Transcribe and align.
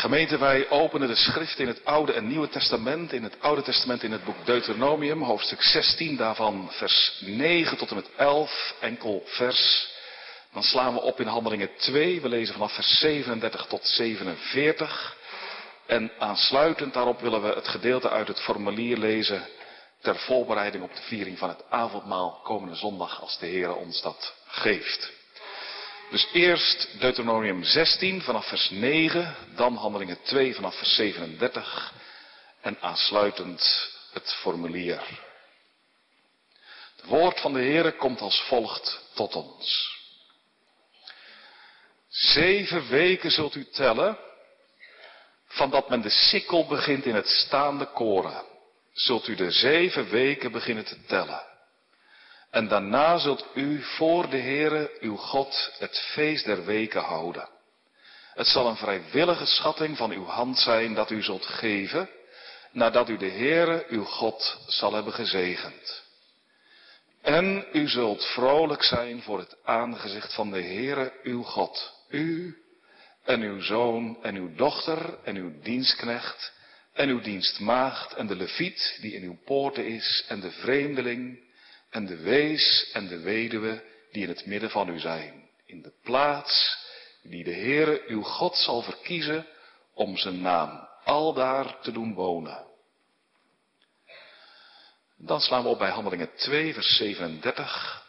Gemeente, 0.00 0.38
wij 0.38 0.70
openen 0.70 1.08
de 1.08 1.14
schrift 1.14 1.58
in 1.58 1.66
het 1.66 1.84
Oude 1.84 2.12
en 2.12 2.26
Nieuwe 2.26 2.48
Testament. 2.48 3.12
In 3.12 3.22
het 3.22 3.40
Oude 3.40 3.62
Testament 3.62 4.02
in 4.02 4.12
het 4.12 4.24
boek 4.24 4.46
Deuteronomium, 4.46 5.22
hoofdstuk 5.22 5.62
16, 5.62 6.16
daarvan 6.16 6.68
vers 6.72 7.22
9 7.24 7.76
tot 7.76 7.90
en 7.90 7.96
met 7.96 8.10
11, 8.16 8.74
enkel 8.80 9.22
vers. 9.26 9.88
Dan 10.52 10.62
slaan 10.62 10.94
we 10.94 11.00
op 11.00 11.20
in 11.20 11.26
Handelingen 11.26 11.70
2, 11.76 12.20
we 12.20 12.28
lezen 12.28 12.54
vanaf 12.54 12.74
vers 12.74 12.98
37 12.98 13.66
tot 13.66 13.86
47. 13.86 15.16
En 15.86 16.12
aansluitend 16.18 16.94
daarop 16.94 17.20
willen 17.20 17.42
we 17.42 17.48
het 17.48 17.68
gedeelte 17.68 18.10
uit 18.10 18.28
het 18.28 18.40
formulier 18.40 18.96
lezen 18.96 19.48
ter 20.02 20.16
voorbereiding 20.16 20.84
op 20.84 20.94
de 20.94 21.02
viering 21.02 21.38
van 21.38 21.48
het 21.48 21.64
avondmaal 21.70 22.40
komende 22.42 22.74
zondag 22.74 23.20
als 23.20 23.38
de 23.38 23.46
Heer 23.46 23.74
ons 23.74 24.02
dat 24.02 24.34
geeft. 24.46 25.19
Dus 26.10 26.28
eerst 26.32 27.00
Deuteronomium 27.00 27.64
16 27.64 28.22
vanaf 28.22 28.48
vers 28.48 28.70
9, 28.70 29.36
dan 29.54 29.74
Handelingen 29.76 30.22
2 30.22 30.54
vanaf 30.54 30.76
vers 30.76 30.94
37 30.94 31.92
en 32.60 32.80
aansluitend 32.80 33.90
het 34.12 34.32
formulier. 34.32 35.02
Het 36.96 37.04
woord 37.04 37.40
van 37.40 37.52
de 37.52 37.58
Heere 37.58 37.92
komt 37.96 38.20
als 38.20 38.40
volgt 38.40 39.00
tot 39.14 39.34
ons. 39.34 39.98
Zeven 42.08 42.88
weken 42.88 43.30
zult 43.30 43.54
u 43.54 43.68
tellen, 43.70 44.18
van 45.46 45.70
dat 45.70 45.88
men 45.88 46.00
de 46.00 46.10
sikkel 46.10 46.66
begint 46.66 47.04
in 47.04 47.14
het 47.14 47.28
staande 47.28 47.86
koren, 47.86 48.44
zult 48.92 49.28
u 49.28 49.34
de 49.34 49.50
zeven 49.50 50.08
weken 50.08 50.52
beginnen 50.52 50.84
te 50.84 51.04
tellen. 51.04 51.49
En 52.50 52.68
daarna 52.68 53.18
zult 53.18 53.46
u 53.54 53.82
voor 53.82 54.30
de 54.30 54.38
Heere, 54.38 54.90
uw 55.00 55.16
God, 55.16 55.72
het 55.78 55.98
feest 55.98 56.44
der 56.44 56.64
weken 56.64 57.02
houden. 57.02 57.48
Het 58.34 58.46
zal 58.46 58.66
een 58.66 58.76
vrijwillige 58.76 59.46
schatting 59.46 59.96
van 59.96 60.10
uw 60.10 60.24
hand 60.24 60.58
zijn 60.58 60.94
dat 60.94 61.10
u 61.10 61.22
zult 61.22 61.46
geven, 61.46 62.10
nadat 62.72 63.08
u 63.08 63.16
de 63.16 63.30
Heere, 63.30 63.86
uw 63.88 64.04
God, 64.04 64.58
zal 64.66 64.92
hebben 64.92 65.12
gezegend. 65.12 66.02
En 67.22 67.66
u 67.72 67.88
zult 67.88 68.24
vrolijk 68.24 68.82
zijn 68.82 69.22
voor 69.22 69.38
het 69.38 69.56
aangezicht 69.64 70.34
van 70.34 70.50
de 70.50 70.62
Heere, 70.62 71.12
uw 71.22 71.42
God, 71.42 71.92
u 72.08 72.56
en 73.24 73.42
uw 73.42 73.60
zoon 73.60 74.18
en 74.22 74.34
uw 74.34 74.54
dochter 74.54 75.18
en 75.24 75.36
uw 75.36 75.52
dienstknecht 75.62 76.52
en 76.92 77.08
uw 77.08 77.20
dienstmaagd 77.20 78.14
en 78.14 78.26
de 78.26 78.36
leviet 78.36 78.98
die 79.00 79.14
in 79.14 79.22
uw 79.22 79.38
poorten 79.44 79.86
is 79.86 80.24
en 80.28 80.40
de 80.40 80.50
vreemdeling 80.50 81.49
en 81.90 82.06
de 82.06 82.16
wees 82.16 82.90
en 82.92 83.08
de 83.08 83.18
weduwe 83.18 83.84
die 84.10 84.22
in 84.22 84.28
het 84.28 84.46
midden 84.46 84.70
van 84.70 84.88
u 84.88 84.98
zijn, 84.98 85.48
in 85.66 85.82
de 85.82 85.92
plaats 86.02 86.78
die 87.22 87.44
de 87.44 87.54
Heere 87.54 88.02
uw 88.06 88.22
God 88.22 88.56
zal 88.56 88.82
verkiezen 88.82 89.46
om 89.94 90.16
zijn 90.16 90.40
naam 90.40 90.88
aldaar 91.04 91.80
te 91.80 91.92
doen 91.92 92.14
wonen. 92.14 92.68
Dan 95.16 95.40
slaan 95.40 95.62
we 95.62 95.68
op 95.68 95.78
bij 95.78 95.90
Handelingen 95.90 96.30
2, 96.34 96.74
vers 96.74 96.96
37. 96.96 98.04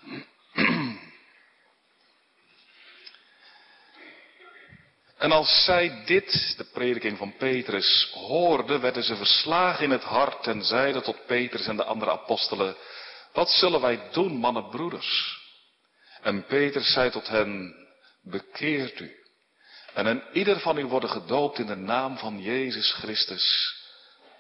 En 5.18 5.32
als 5.32 5.64
zij 5.64 6.04
dit, 6.06 6.54
de 6.58 6.64
prediking 6.64 7.18
van 7.18 7.36
Petrus, 7.38 8.12
hoorden, 8.14 8.82
werden 8.82 9.04
ze 9.04 9.16
verslagen 9.16 9.84
in 9.84 9.92
het 9.92 10.04
hart 10.04 10.48
en 10.48 10.64
zeiden 10.64 11.04
tot 11.04 11.26
Petrus 11.26 11.68
en 11.68 11.76
de 11.76 11.84
andere 11.84 12.12
apostelen, 12.12 12.76
wat 13.34 13.50
zullen 13.50 13.82
wij 13.82 14.10
doen, 14.12 14.38
mannen 14.38 14.70
broeders? 14.70 15.40
En 16.22 16.46
Petrus 16.46 16.94
zei 16.94 17.10
tot 17.10 17.28
hen, 17.28 17.76
bekeert 18.24 19.00
u. 19.00 19.16
En 19.94 20.06
een 20.06 20.24
ieder 20.34 20.60
van 20.60 20.78
u 20.78 20.86
worden 20.86 21.10
gedoopt 21.10 21.60
in 21.60 21.66
de 21.66 21.76
naam 21.76 22.18
van 22.18 22.42
Jezus 22.42 22.94
Christus, 22.94 23.76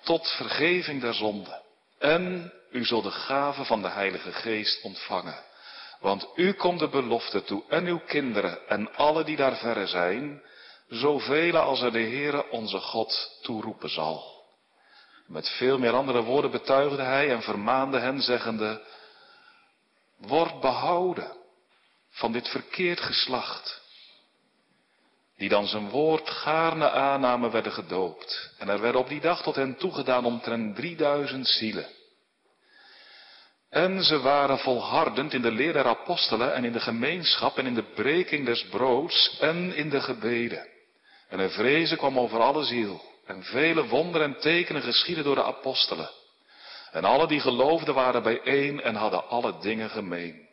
tot 0.04 0.30
vergeving 0.30 1.02
der 1.02 1.14
zonde. 1.14 1.62
En 2.00 2.54
u 2.72 2.86
zult 2.86 3.04
de 3.04 3.12
gave 3.12 3.66
van 3.66 3.82
de 3.82 3.90
Heilige 3.90 4.32
Geest 4.32 4.84
ontvangen. 4.84 5.44
Want 6.00 6.28
u 6.36 6.54
komt 6.54 6.80
de 6.80 6.90
belofte 6.90 7.44
toe 7.44 7.64
en 7.70 7.86
uw 7.86 8.00
kinderen 8.00 8.68
en 8.68 8.96
alle 8.96 9.24
die 9.24 9.36
daar 9.36 9.58
verre 9.58 9.88
zijn, 9.88 10.42
zoveel 10.90 11.58
als 11.58 11.82
er 11.82 11.92
de 11.92 12.00
Heere 12.00 12.50
onze 12.50 12.80
God 12.80 13.40
toeroepen 13.42 13.90
zal. 13.90 14.41
Met 15.32 15.50
veel 15.50 15.78
meer 15.78 15.94
andere 15.94 16.22
woorden 16.22 16.52
betuigde 16.52 17.02
hij 17.02 17.32
en 17.32 17.42
vermaande 17.42 18.00
hen, 18.00 18.22
zeggende, 18.22 18.82
word 20.18 20.60
behouden 20.60 21.38
van 22.10 22.32
dit 22.32 22.48
verkeerd 22.48 23.00
geslacht, 23.00 23.82
die 25.38 25.50
dan 25.50 25.68
zijn 25.68 25.90
woord 25.90 26.30
gaarne 26.30 26.90
aannamen 26.90 27.52
werden 27.52 27.72
gedoopt. 27.72 28.54
En 28.58 28.70
er 28.70 28.82
werden 28.82 29.02
op 29.02 29.08
die 29.08 29.22
dag 29.22 29.42
tot 29.44 29.56
hen 29.56 29.78
toegedaan 29.78 30.26
omtrent 30.26 30.76
drieduizend 30.76 31.48
zielen. 31.48 31.88
En 33.70 34.04
ze 34.04 34.20
waren 34.20 34.60
volhardend 34.60 35.34
in 35.34 35.42
de 35.42 35.52
leer 35.52 35.74
der 35.74 35.86
apostelen 35.86 36.54
en 36.54 36.64
in 36.64 36.72
de 36.72 36.80
gemeenschap 36.80 37.58
en 37.58 37.66
in 37.66 37.76
de 37.76 37.94
breking 37.94 38.46
des 38.46 38.66
broods 38.66 39.38
en 39.40 39.76
in 39.76 39.90
de 39.90 40.02
gebeden. 40.02 40.68
En 41.30 41.40
een 41.40 41.52
vrezen 41.52 41.98
kwam 41.98 42.20
over 42.20 42.40
alle 42.40 42.64
ziel. 42.64 43.11
En 43.32 43.44
vele 43.44 43.88
wonderen 43.88 44.28
en 44.28 44.40
tekenen 44.40 44.82
geschieden 44.82 45.24
door 45.24 45.36
de 45.36 45.44
apostelen. 45.44 46.10
En 46.92 47.04
alle 47.04 47.28
die 47.28 47.40
geloofden 47.40 47.94
waren 47.94 48.24
bijeen 48.24 48.82
en 48.82 48.96
hadden 48.96 49.28
alle 49.28 49.60
dingen 49.60 49.90
gemeen. 49.90 50.50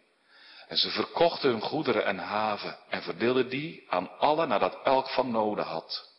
En 0.69 0.77
ze 0.77 0.91
verkochten 0.91 1.51
hun 1.51 1.61
goederen 1.61 2.05
en 2.05 2.19
haven 2.19 2.77
en 2.89 3.03
verdeelden 3.03 3.49
die 3.49 3.85
aan 3.89 4.19
allen 4.19 4.49
nadat 4.49 4.79
elk 4.85 5.09
van 5.09 5.31
noden 5.31 5.65
had. 5.65 6.13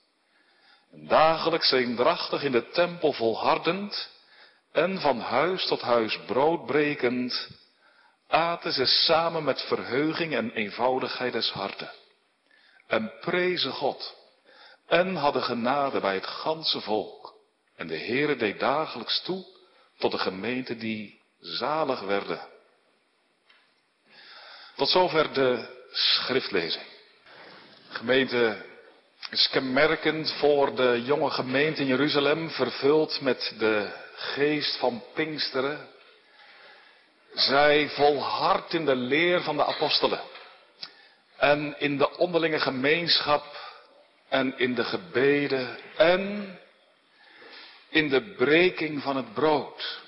En 0.92 1.08
dagelijks 1.08 1.72
eendrachtig 1.72 2.44
in 2.44 2.52
de 2.52 2.69
tempel 2.69 3.14
volhardend 3.14 4.09
en 4.72 5.00
van 5.00 5.19
huis 5.19 5.66
tot 5.66 5.81
huis 5.81 6.19
brood 6.25 6.66
brekend, 6.66 7.50
aten 8.28 8.72
ze 8.74 8.86
samen 8.86 9.44
met 9.44 9.62
verheuging 9.62 10.34
en 10.34 10.52
eenvoudigheid 10.52 11.34
des 11.34 11.52
harten. 11.52 11.92
En 12.88 13.12
prezen 13.22 13.72
God 13.72 14.19
en 14.89 15.16
hadden 15.16 15.44
genade 15.44 16.00
bij 16.00 16.13
het 16.13 16.27
ganse 16.27 16.81
volk. 16.81 17.33
En 17.75 17.88
de 17.88 17.97
Heere 17.97 18.35
deed 18.35 18.59
dagelijks 18.59 19.22
toe 19.22 19.45
tot 19.97 20.11
de 20.11 20.17
gemeente 20.17 20.77
die 20.77 21.22
zalig 21.39 22.00
werden. 22.00 22.47
Tot 24.75 24.89
zover 24.89 25.33
de 25.33 25.77
schriftlezing. 25.91 26.85
Gemeente 27.89 28.66
is 29.29 29.50
kenmerkend 29.50 30.31
voor 30.31 30.75
de 30.75 31.01
jonge 31.03 31.29
gemeente 31.29 31.81
in 31.81 31.88
Jeruzalem, 31.88 32.50
vervuld 32.50 33.21
met 33.21 33.53
de 33.57 33.91
geest 34.13 34.77
van 34.77 35.03
Pinksteren. 35.13 35.88
Zij 37.33 37.89
volhard 37.89 38.73
in 38.73 38.85
de 38.85 38.95
leer 38.95 39.41
van 39.41 39.57
de 39.57 39.66
apostelen 39.66 40.21
en 41.38 41.75
in 41.79 41.97
de 41.97 42.17
onderlinge 42.17 42.59
gemeenschap 42.59 43.69
en 44.29 44.57
in 44.57 44.75
de 44.75 44.84
gebeden 44.84 45.78
en 45.97 46.53
in 47.90 48.09
de 48.09 48.22
breking 48.22 49.01
van 49.01 49.16
het 49.16 49.34
brood. 49.34 50.01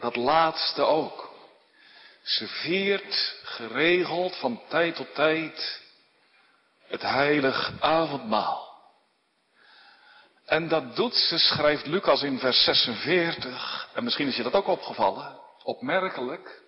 Dat 0.00 0.16
laatste 0.16 0.82
ook. 0.82 1.30
Ze 2.22 2.46
viert 2.46 3.34
geregeld 3.44 4.36
van 4.36 4.60
tijd 4.68 4.96
tot 4.96 5.14
tijd 5.14 5.80
het 6.86 7.02
heilig 7.02 7.72
avondmaal. 7.80 8.68
En 10.46 10.68
dat 10.68 10.96
doet 10.96 11.14
ze, 11.14 11.38
schrijft 11.38 11.86
Lucas 11.86 12.22
in 12.22 12.38
vers 12.38 12.64
46, 12.64 13.88
en 13.94 14.04
misschien 14.04 14.28
is 14.28 14.36
je 14.36 14.42
dat 14.42 14.52
ook 14.52 14.66
opgevallen, 14.66 15.38
opmerkelijk, 15.62 16.62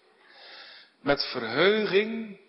met 1.01 1.25
verheuging 1.25 2.41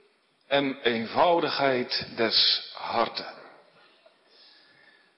en 0.47 0.81
eenvoudigheid 0.81 2.07
des 2.15 2.69
harten. 2.73 3.42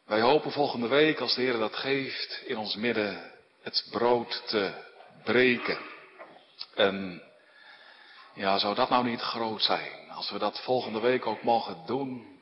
Wij 0.06 0.22
hopen 0.22 0.52
volgende 0.52 0.88
week, 0.88 1.20
als 1.20 1.36
de 1.36 1.42
Heer 1.42 1.58
dat 1.58 1.76
geeft, 1.76 2.42
in 2.46 2.58
ons 2.58 2.76
midden 2.76 3.32
het 3.62 3.88
brood 3.92 4.44
te 4.48 4.74
breken. 5.24 5.78
En 6.76 7.24
ja, 8.34 8.58
zou 8.58 8.76
dat 8.76 8.90
nou 8.90 9.04
niet 9.04 9.22
groot 9.22 9.62
zijn? 9.64 10.10
Als 10.10 10.30
we 10.30 10.38
dat 10.38 10.60
volgende 10.60 11.00
week 11.00 11.26
ook 11.26 11.44
mogen 11.44 11.84
doen, 11.86 12.40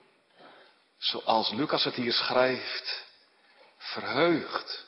zoals 0.97 1.51
Lucas 1.51 1.83
het 1.83 1.93
hier 1.93 2.13
schrijft, 2.13 3.05
verheugd 3.77 4.85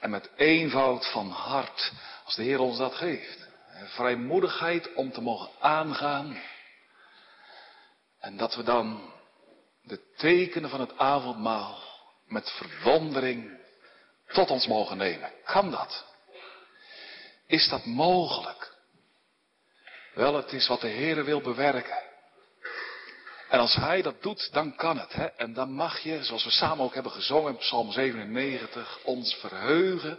en 0.00 0.10
met 0.10 0.30
eenvoud 0.36 1.10
van 1.10 1.30
hart, 1.30 1.92
als 2.24 2.34
de 2.34 2.42
Heer 2.42 2.60
ons 2.60 2.78
dat 2.78 2.94
geeft. 2.94 3.48
Vrijmoedigheid 3.84 4.94
om 4.94 5.12
te 5.12 5.20
mogen 5.20 5.50
aangaan. 5.60 6.42
En 8.20 8.36
dat 8.36 8.54
we 8.54 8.62
dan 8.62 9.12
de 9.82 10.12
tekenen 10.16 10.70
van 10.70 10.80
het 10.80 10.98
avondmaal 10.98 11.90
met 12.32 12.50
verwondering 12.50 13.60
tot 14.26 14.50
ons 14.50 14.66
mogen 14.66 14.96
nemen. 14.96 15.30
Kan 15.44 15.70
dat? 15.70 16.04
Is 17.46 17.68
dat 17.68 17.84
mogelijk? 17.84 18.74
Wel, 20.14 20.34
het 20.34 20.52
is 20.52 20.66
wat 20.66 20.80
de 20.80 20.88
Heere 20.88 21.22
wil 21.22 21.40
bewerken. 21.40 22.10
En 23.48 23.58
als 23.58 23.74
hij 23.74 24.02
dat 24.02 24.22
doet, 24.22 24.52
dan 24.52 24.76
kan 24.76 24.98
het. 24.98 25.12
Hè? 25.12 25.24
En 25.26 25.52
dan 25.52 25.72
mag 25.72 25.98
je, 25.98 26.24
zoals 26.24 26.44
we 26.44 26.50
samen 26.50 26.84
ook 26.84 26.94
hebben 26.94 27.12
gezongen 27.12 27.56
Psalm 27.56 27.92
97, 27.92 28.98
ons 29.02 29.34
verheugen 29.34 30.18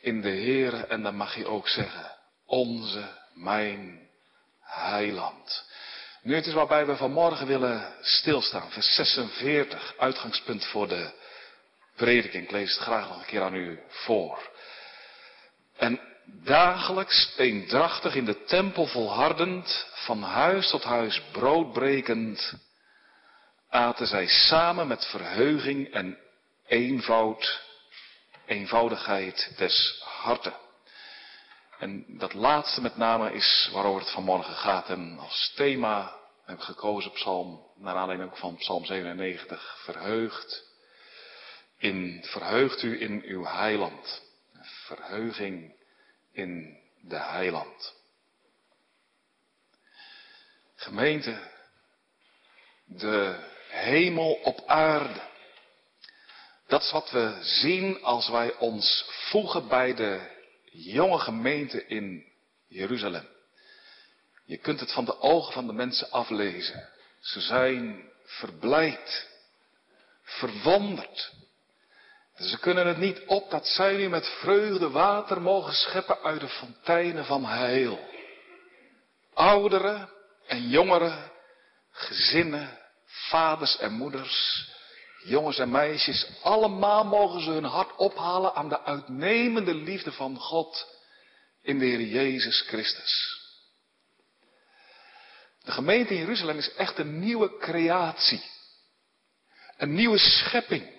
in 0.00 0.20
de 0.20 0.28
Heere. 0.28 0.76
En 0.86 1.02
dan 1.02 1.16
mag 1.16 1.36
je 1.36 1.46
ook 1.46 1.68
zeggen, 1.68 2.16
onze, 2.46 3.08
mijn 3.34 4.08
heiland. 4.60 5.70
Nu 6.22 6.34
het 6.34 6.46
is 6.46 6.52
waarbij 6.52 6.86
we 6.86 6.96
vanmorgen 6.96 7.46
willen 7.46 7.94
stilstaan. 8.00 8.70
Vers 8.70 8.94
46, 8.94 9.94
uitgangspunt 9.98 10.64
voor 10.64 10.88
de 10.88 11.10
prediking. 11.96 12.44
Ik 12.44 12.50
lees 12.50 12.72
het 12.74 12.82
graag 12.82 13.08
nog 13.08 13.18
een 13.18 13.24
keer 13.24 13.42
aan 13.42 13.54
u 13.54 13.80
voor. 13.88 14.50
En 15.76 16.00
dagelijks 16.44 17.34
eendrachtig 17.36 18.14
in 18.14 18.24
de 18.24 18.44
tempel 18.44 18.86
volhardend, 18.86 19.86
van 19.94 20.22
huis 20.22 20.70
tot 20.70 20.84
huis 20.84 21.22
broodbrekend, 21.32 22.54
aten 23.68 24.06
zij 24.06 24.26
samen 24.26 24.86
met 24.86 25.06
verheuging 25.06 25.92
en 25.92 26.18
eenvoud, 26.66 27.62
eenvoudigheid 28.46 29.52
des 29.56 30.02
harten. 30.04 30.61
En 31.82 32.04
dat 32.08 32.34
laatste 32.34 32.80
met 32.80 32.96
name 32.96 33.32
is 33.32 33.70
waarover 33.72 34.00
het 34.00 34.10
vanmorgen 34.10 34.54
gaat. 34.54 34.88
En 34.88 35.18
als 35.18 35.52
thema 35.56 36.16
heb 36.44 36.56
ik 36.56 36.62
gekozen 36.62 37.12
Psalm, 37.12 37.66
naar 37.76 37.96
aanleiding 37.96 38.30
ook 38.30 38.36
van 38.38 38.56
Psalm 38.56 38.84
97, 38.84 39.76
verheugd. 39.84 40.64
In, 41.78 42.24
verheugt 42.24 42.82
u 42.82 43.00
in 43.00 43.22
uw 43.22 43.44
heiland. 43.44 44.22
Verheuging 44.60 45.74
in 46.32 46.78
de 47.00 47.18
heiland. 47.18 47.94
Gemeente, 50.74 51.50
de 52.84 53.48
hemel 53.68 54.32
op 54.32 54.62
aarde. 54.66 55.20
Dat 56.66 56.82
is 56.82 56.90
wat 56.90 57.10
we 57.10 57.38
zien 57.40 58.02
als 58.02 58.28
wij 58.28 58.54
ons 58.56 59.04
voegen 59.30 59.68
bij 59.68 59.94
de 59.94 60.31
jonge 60.72 61.18
gemeente 61.18 61.86
in 61.86 62.24
Jeruzalem. 62.68 63.28
Je 64.44 64.56
kunt 64.56 64.80
het 64.80 64.92
van 64.92 65.04
de 65.04 65.20
ogen 65.20 65.52
van 65.52 65.66
de 65.66 65.72
mensen 65.72 66.10
aflezen. 66.10 66.88
Ze 67.20 67.40
zijn 67.40 68.10
verblijd, 68.24 69.28
verwonderd. 70.22 71.32
Ze 72.36 72.58
kunnen 72.58 72.86
het 72.86 72.96
niet 72.96 73.22
op 73.26 73.50
dat 73.50 73.66
zij 73.66 73.96
nu 73.96 74.08
met 74.08 74.26
vreugde 74.26 74.90
water 74.90 75.42
mogen 75.42 75.72
scheppen 75.72 76.18
uit 76.22 76.40
de 76.40 76.48
fonteinen 76.48 77.24
van 77.24 77.44
heil. 77.44 78.08
Ouderen 79.34 80.08
en 80.46 80.68
jongeren, 80.68 81.30
gezinnen, 81.90 82.78
vaders 83.04 83.78
en 83.78 83.92
moeders, 83.92 84.70
jongens 85.24 85.58
en 85.58 85.70
meisjes, 85.70 86.26
allemaal 86.42 87.04
mogen 87.04 87.40
ze 87.40 87.50
hun 87.50 87.64
hart 87.64 87.96
ophalen 87.96 88.54
aan 88.54 88.68
de 88.68 88.82
uitnemende 88.82 89.74
liefde 89.74 90.12
van 90.12 90.38
God 90.38 90.86
in 91.62 91.78
de 91.78 91.84
Heer 91.84 92.00
Jezus 92.00 92.60
Christus. 92.60 93.40
De 95.64 95.72
gemeente 95.72 96.14
in 96.14 96.20
Jeruzalem 96.20 96.58
is 96.58 96.74
echt 96.74 96.98
een 96.98 97.18
nieuwe 97.18 97.58
creatie. 97.58 98.42
Een 99.76 99.94
nieuwe 99.94 100.18
schepping. 100.18 100.90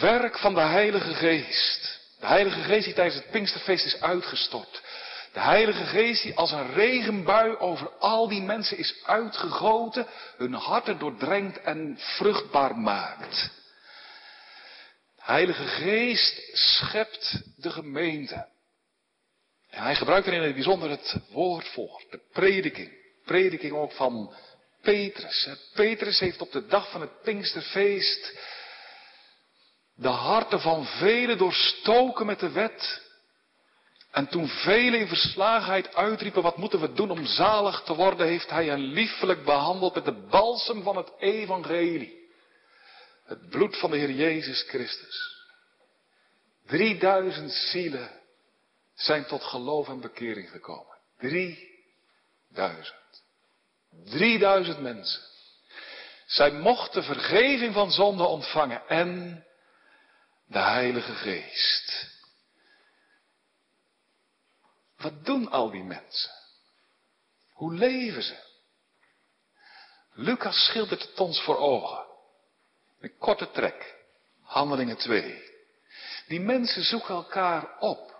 Werk 0.00 0.38
van 0.38 0.54
de 0.54 0.60
Heilige 0.60 1.14
Geest. 1.14 2.00
De 2.20 2.26
Heilige 2.26 2.60
Geest 2.60 2.84
die 2.84 2.94
tijdens 2.94 3.16
het 3.16 3.30
Pinksterfeest 3.30 3.84
is 3.84 4.00
uitgestort. 4.00 4.82
De 5.32 5.40
Heilige 5.40 5.84
Geest 5.84 6.22
die 6.22 6.34
als 6.34 6.52
een 6.52 6.72
regenbui 6.72 7.56
over 7.56 7.90
al 7.98 8.28
die 8.28 8.42
mensen 8.42 8.78
is 8.78 8.94
uitgegoten, 9.04 10.06
hun 10.36 10.52
harten 10.52 10.98
doordrenkt 10.98 11.60
en 11.60 11.96
vruchtbaar 11.98 12.76
maakt. 12.76 13.50
De 15.16 15.22
Heilige 15.24 15.66
Geest 15.66 16.50
schept 16.52 17.42
de 17.56 17.70
gemeente. 17.70 18.48
En 19.70 19.82
hij 19.82 19.94
gebruikt 19.94 20.26
er 20.26 20.32
in 20.32 20.42
het 20.42 20.54
bijzonder 20.54 20.90
het 20.90 21.16
woord 21.30 21.68
voor, 21.68 22.02
de 22.10 22.20
prediking. 22.32 22.92
Prediking 23.24 23.72
ook 23.72 23.92
van 23.92 24.34
Petrus. 24.82 25.48
Petrus 25.74 26.18
heeft 26.18 26.40
op 26.40 26.52
de 26.52 26.66
dag 26.66 26.90
van 26.90 27.00
het 27.00 27.22
Pinksterfeest 27.22 28.32
de 29.98 30.08
harten 30.08 30.60
van 30.60 30.86
velen 30.86 31.38
doorstoken 31.38 32.26
met 32.26 32.40
de 32.40 32.50
wet. 32.50 33.02
En 34.10 34.28
toen 34.28 34.48
velen 34.48 35.00
in 35.00 35.08
verslagenheid 35.08 35.94
uitriepen, 35.94 36.42
wat 36.42 36.56
moeten 36.56 36.80
we 36.80 36.92
doen 36.92 37.10
om 37.10 37.26
zalig 37.26 37.82
te 37.82 37.94
worden, 37.94 38.26
heeft 38.26 38.50
hij 38.50 38.66
hen 38.66 38.80
liefelijk 38.80 39.44
behandeld 39.44 39.94
met 39.94 40.04
de 40.04 40.26
balsem 40.28 40.82
van 40.82 40.96
het 40.96 41.12
evangelie. 41.18 42.30
Het 43.24 43.48
bloed 43.48 43.78
van 43.78 43.90
de 43.90 43.96
Heer 43.96 44.10
Jezus 44.10 44.62
Christus. 44.62 45.46
Drieduizend 46.66 47.52
zielen 47.52 48.10
zijn 48.94 49.26
tot 49.26 49.42
geloof 49.42 49.88
en 49.88 50.00
bekering 50.00 50.50
gekomen. 50.50 50.96
Drieduizend. 51.18 53.24
Drieduizend 54.04 54.80
mensen. 54.80 55.22
Zij 56.26 56.50
mochten 56.50 57.04
vergeving 57.04 57.74
van 57.74 57.90
zonde 57.90 58.24
ontvangen 58.24 58.88
en 58.88 59.44
de 60.46 60.58
Heilige 60.58 61.12
Geest. 61.12 62.16
Wat 64.98 65.24
doen 65.24 65.50
al 65.50 65.70
die 65.70 65.82
mensen? 65.82 66.30
Hoe 67.52 67.74
leven 67.74 68.22
ze? 68.22 68.36
Lucas 70.12 70.64
schildert 70.64 71.02
het 71.02 71.20
ons 71.20 71.40
voor 71.40 71.56
ogen. 71.56 72.06
Een 73.00 73.16
korte 73.18 73.50
trek. 73.50 73.96
Handelingen 74.42 74.96
2. 74.96 75.42
Die 76.26 76.40
mensen 76.40 76.82
zoeken 76.82 77.14
elkaar 77.14 77.78
op. 77.78 78.16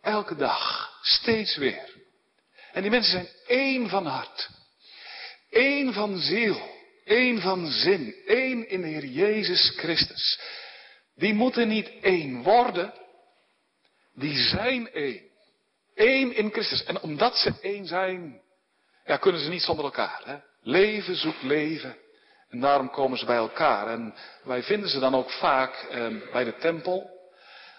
Elke 0.00 0.36
dag. 0.36 0.92
Steeds 1.02 1.56
weer. 1.56 1.96
En 2.72 2.82
die 2.82 2.90
mensen 2.90 3.12
zijn 3.12 3.28
één 3.46 3.88
van 3.88 4.06
hart. 4.06 4.48
één 5.50 5.92
van 5.92 6.18
ziel. 6.18 6.76
één 7.04 7.40
van 7.40 7.66
zin. 7.66 8.14
één 8.26 8.68
in 8.68 8.80
de 8.80 8.88
Heer 8.88 9.04
Jezus 9.04 9.72
Christus. 9.76 10.40
Die 11.14 11.34
moeten 11.34 11.68
niet 11.68 11.90
één 12.00 12.42
worden. 12.42 12.94
Die 14.14 14.36
zijn 14.36 14.92
één. 14.92 15.27
Eén 15.98 16.34
in 16.34 16.50
Christus. 16.50 16.84
En 16.84 17.00
omdat 17.00 17.36
ze 17.36 17.52
één 17.60 17.86
zijn, 17.86 18.40
ja, 19.04 19.16
kunnen 19.16 19.40
ze 19.40 19.48
niet 19.48 19.62
zonder 19.62 19.84
elkaar. 19.84 20.20
Hè? 20.24 20.36
Leven 20.62 21.16
zoekt 21.16 21.42
leven. 21.42 21.96
En 22.48 22.60
daarom 22.60 22.90
komen 22.90 23.18
ze 23.18 23.24
bij 23.24 23.36
elkaar. 23.36 23.88
En 23.88 24.14
wij 24.42 24.62
vinden 24.62 24.88
ze 24.88 24.98
dan 24.98 25.14
ook 25.14 25.30
vaak 25.30 25.74
eh, 25.74 26.06
bij 26.32 26.44
de 26.44 26.56
tempel. 26.56 27.16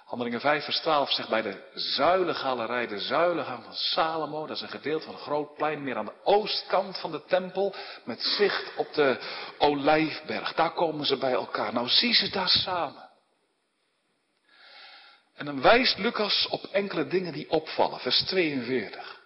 Handelingen 0.06 0.40
5 0.40 0.64
vers 0.64 0.80
12 0.80 1.12
zegt 1.12 1.30
bij 1.30 1.42
de 1.42 1.70
zuilengalerij, 1.74 2.88
de 2.88 3.00
zuilengang 3.00 3.64
van 3.64 3.74
Salomo. 3.74 4.48
Dat 4.48 4.56
is 4.56 4.62
een 4.62 4.70
gedeelte 4.70 5.06
van 5.06 5.14
een 5.14 5.20
groot 5.20 5.56
plein 5.56 5.84
meer 5.84 5.98
aan 5.98 6.06
de 6.06 6.24
oostkant 6.24 6.98
van 6.98 7.12
de 7.12 7.24
tempel. 7.26 7.76
Met 8.04 8.22
zicht 8.22 8.72
op 8.76 8.94
de 8.94 9.20
Olijfberg. 9.58 10.54
Daar 10.54 10.74
komen 10.74 11.06
ze 11.06 11.18
bij 11.18 11.32
elkaar. 11.32 11.74
Nou 11.74 11.88
zie 11.88 12.14
ze 12.14 12.30
daar 12.30 12.50
samen. 12.50 13.09
En 15.40 15.46
dan 15.46 15.62
wijst 15.62 15.98
Lucas 15.98 16.48
op 16.50 16.64
enkele 16.64 17.08
dingen 17.08 17.34
die 17.34 17.50
opvallen, 17.50 18.00
vers 18.00 18.24
42. 18.24 19.20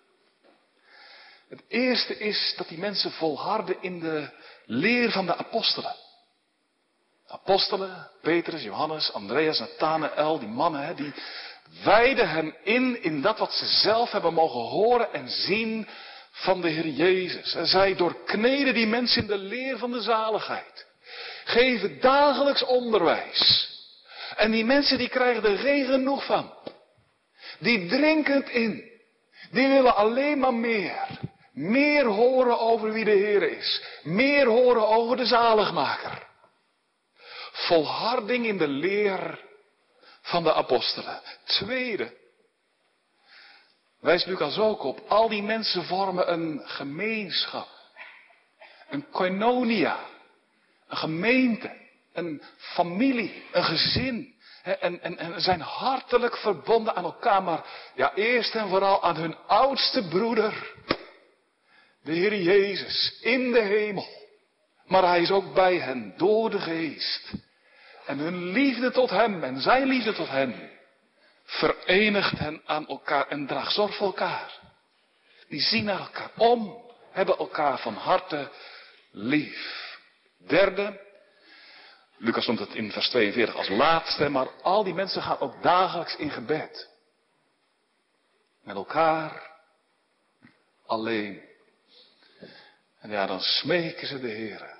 Het 1.50 1.64
eerste 1.68 2.18
is 2.18 2.54
dat 2.58 2.68
die 2.68 2.78
mensen 2.78 3.12
volharden 3.12 3.76
in 3.82 4.00
de 4.00 4.30
leer 4.66 5.12
van 5.12 5.26
de 5.26 5.36
apostelen. 5.36 5.96
apostelen, 7.28 8.10
Petrus, 8.22 8.64
Johannes, 8.64 9.12
Andreas, 9.14 9.60
Nathanael, 9.60 10.40
die 10.40 10.48
mannen, 10.48 10.96
die 10.96 11.14
wijden 11.84 12.30
hem 12.30 12.56
in 12.64 13.04
in 13.04 13.22
dat 13.22 13.40
wat 13.40 13.54
ze 13.54 13.66
zelf 13.66 14.12
hebben 14.12 14.34
mogen 14.34 14.62
horen 14.62 15.14
en 15.14 15.30
zien 15.30 15.88
van 16.32 16.62
de 16.62 16.70
Heer 16.70 16.88
Jezus. 16.88 17.54
En 17.54 17.68
zij 17.68 17.96
doorkneden 17.96 18.74
die 18.74 18.88
mensen 18.88 19.22
in 19.22 19.28
de 19.28 19.38
leer 19.38 19.78
van 19.78 19.92
de 19.92 20.02
zaligheid. 20.02 20.86
Geven 21.44 22.00
dagelijks 22.00 22.64
onderwijs. 22.64 23.73
En 24.36 24.52
die 24.52 24.66
mensen 24.66 24.98
die 24.98 25.10
krijgen 25.10 25.44
er 25.44 25.58
geen 25.58 25.86
genoeg 25.86 26.26
van. 26.26 26.54
Die 27.60 27.88
drinken 27.88 28.34
het 28.34 28.50
in. 28.50 28.92
Die 29.52 29.68
willen 29.68 29.96
alleen 29.96 30.40
maar 30.40 30.54
meer. 30.54 31.08
Meer 31.54 32.06
horen 32.06 32.60
over 32.60 32.92
wie 32.92 33.06
de 33.06 33.12
Heer 33.12 33.58
is. 33.58 33.84
Meer 34.04 34.46
horen 34.46 34.88
over 34.88 35.18
de 35.18 35.26
zaligmaker. 35.26 36.28
Volharding 37.52 38.46
in 38.46 38.58
de 38.58 38.68
leer 38.68 39.40
van 40.22 40.44
de 40.44 40.54
apostelen. 40.54 41.22
Tweede. 41.44 42.18
Wijst 44.00 44.26
Lucas 44.26 44.58
ook 44.58 44.84
op. 44.84 45.00
Al 45.08 45.30
die 45.30 45.44
mensen 45.44 45.84
vormen 45.84 46.32
een 46.32 46.62
gemeenschap. 46.64 47.68
Een 48.90 49.10
koinonia. 49.10 50.00
Een 50.88 50.98
gemeente 50.98 51.83
een 52.14 52.42
familie, 52.58 53.44
een 53.52 53.64
gezin. 53.64 54.34
En, 54.64 55.02
en, 55.02 55.18
en 55.18 55.42
zijn 55.42 55.62
hartelijk 55.62 56.38
verbonden 56.38 56.96
aan 56.96 57.04
elkaar, 57.04 57.44
maar 57.44 57.66
ja, 57.96 58.14
eerst 58.16 58.56
en 58.56 58.70
vooral 58.70 59.04
aan 59.04 59.16
hun 59.16 59.38
oudste 59.48 60.08
broeder. 60.08 60.74
de 62.04 62.12
Heer 62.12 62.42
Jezus, 62.42 63.20
in 63.22 63.52
de 63.52 63.62
hemel. 63.62 64.08
Maar 64.86 65.04
hij 65.04 65.22
is 65.22 65.32
ook 65.32 65.54
bij 65.54 65.78
hen 65.78 66.14
door 66.18 66.50
de 66.50 66.60
geest. 66.60 67.34
En 68.06 68.18
hun 68.18 68.52
liefde 68.52 68.92
tot 68.92 69.10
hem 69.10 69.44
en 69.44 69.62
zijn 69.62 69.88
liefde 69.88 70.14
tot 70.14 70.30
hen 70.30 70.72
verenigt 71.44 72.40
hen 72.40 72.62
aan 72.66 72.88
elkaar 72.88 73.28
en 73.28 73.48
draagt 73.48 73.74
zorg 73.74 73.96
voor 73.96 74.08
elkaar. 74.08 74.60
Die 75.48 75.62
zien 75.62 75.84
naar 75.84 76.00
elkaar 76.00 76.32
om, 76.38 76.84
hebben 77.12 77.38
elkaar 77.38 77.80
van 77.80 77.94
harte 77.94 78.50
lief. 79.12 79.98
Derde, 80.48 81.00
Lucas 82.24 82.48
noemt 82.48 82.60
het 82.60 82.74
in 82.74 82.92
vers 82.92 83.10
42 83.10 83.56
als 83.56 83.70
laatste, 83.70 84.30
maar 84.30 84.48
al 84.62 84.84
die 84.84 84.94
mensen 84.94 85.22
gaan 85.22 85.40
ook 85.40 85.62
dagelijks 85.62 86.16
in 86.16 86.32
gebed. 86.32 86.90
Met 88.62 88.76
elkaar, 88.76 89.52
alleen. 90.86 91.42
En 93.00 93.10
ja, 93.10 93.26
dan 93.26 93.40
smeken 93.40 94.08
ze 94.08 94.20
de 94.20 94.28
Heer. 94.28 94.78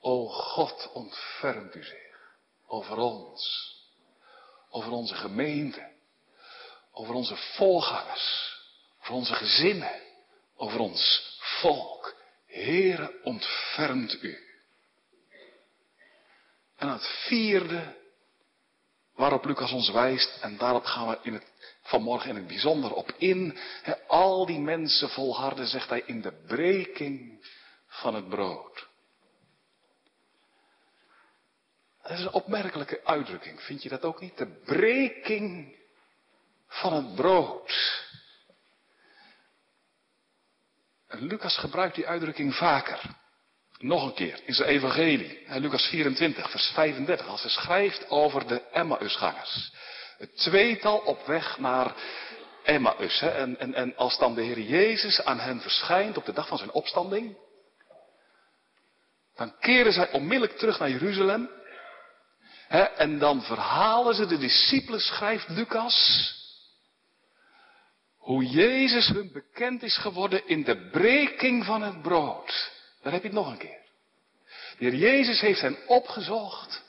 O 0.00 0.26
God, 0.26 0.90
ontfermt 0.92 1.74
u 1.74 1.84
zich 1.84 2.34
over 2.66 2.96
ons, 2.96 3.74
over 4.70 4.92
onze 4.92 5.14
gemeente, 5.14 5.92
over 6.92 7.14
onze 7.14 7.36
volgangers, 7.36 8.58
over 9.00 9.14
onze 9.14 9.34
gezinnen, 9.34 10.00
over 10.56 10.78
ons 10.78 11.36
volk. 11.38 12.14
Heere, 12.46 13.20
ontfermt 13.22 14.22
u. 14.22 14.43
En 16.76 16.88
het 16.88 17.06
vierde, 17.26 17.96
waarop 19.14 19.44
Lucas 19.44 19.72
ons 19.72 19.90
wijst, 19.90 20.40
en 20.40 20.56
daarop 20.56 20.84
gaan 20.84 21.08
we 21.08 21.18
in 21.22 21.32
het, 21.32 21.52
vanmorgen 21.82 22.28
in 22.28 22.36
het 22.36 22.46
bijzonder 22.46 22.92
op 22.92 23.12
in, 23.18 23.58
al 24.06 24.46
die 24.46 24.60
mensen 24.60 25.08
volharden, 25.08 25.66
zegt 25.66 25.88
hij, 25.88 26.02
in 26.06 26.20
de 26.20 26.44
breking 26.46 27.46
van 27.86 28.14
het 28.14 28.28
brood. 28.28 28.88
Dat 32.02 32.12
is 32.12 32.20
een 32.20 32.32
opmerkelijke 32.32 33.04
uitdrukking, 33.04 33.62
vind 33.62 33.82
je 33.82 33.88
dat 33.88 34.04
ook 34.04 34.20
niet? 34.20 34.38
De 34.38 34.60
breking 34.64 35.76
van 36.68 36.92
het 36.92 37.14
brood. 37.14 38.02
Lucas 41.08 41.58
gebruikt 41.58 41.94
die 41.94 42.06
uitdrukking 42.06 42.54
vaker. 42.54 43.16
Nog 43.84 44.04
een 44.04 44.14
keer 44.14 44.40
in 44.44 44.54
zijn 44.54 44.68
evangelie, 44.68 45.38
Lucas 45.48 45.86
24, 45.86 46.50
vers 46.50 46.70
35, 46.74 47.26
als 47.26 47.42
hij 47.42 47.50
schrijft 47.50 48.10
over 48.10 48.46
de 48.46 48.62
Emmausgangers. 48.72 49.72
Het 50.18 50.36
tweetal 50.36 50.98
op 50.98 51.26
weg 51.26 51.58
naar 51.58 51.94
Emmaus. 52.62 53.20
Hè? 53.20 53.28
En, 53.30 53.74
en, 53.74 53.96
als 53.96 54.18
dan 54.18 54.34
de 54.34 54.42
Heer 54.42 54.60
Jezus 54.60 55.24
aan 55.24 55.38
hen 55.38 55.60
verschijnt 55.60 56.16
op 56.16 56.24
de 56.24 56.32
dag 56.32 56.48
van 56.48 56.58
zijn 56.58 56.72
opstanding, 56.72 57.36
dan 59.34 59.58
keren 59.58 59.92
zij 59.92 60.12
onmiddellijk 60.12 60.58
terug 60.58 60.78
naar 60.78 60.90
Jeruzalem. 60.90 61.50
Hè? 62.68 62.82
En 62.82 63.18
dan 63.18 63.42
verhalen 63.42 64.14
ze, 64.14 64.26
de 64.26 64.38
discipelen 64.38 65.00
schrijft 65.00 65.48
Lucas, 65.48 66.30
hoe 68.16 68.46
Jezus 68.46 69.08
hun 69.08 69.32
bekend 69.32 69.82
is 69.82 69.98
geworden 69.98 70.48
in 70.48 70.64
de 70.64 70.88
breking 70.90 71.64
van 71.64 71.82
het 71.82 72.02
brood. 72.02 72.73
Dan 73.04 73.12
heb 73.12 73.22
je 73.22 73.28
het 73.28 73.36
nog 73.36 73.50
een 73.50 73.58
keer. 73.58 73.82
De 74.78 74.84
Heer 74.84 74.94
Jezus 74.94 75.40
heeft 75.40 75.60
hen 75.60 75.78
opgezocht. 75.86 76.82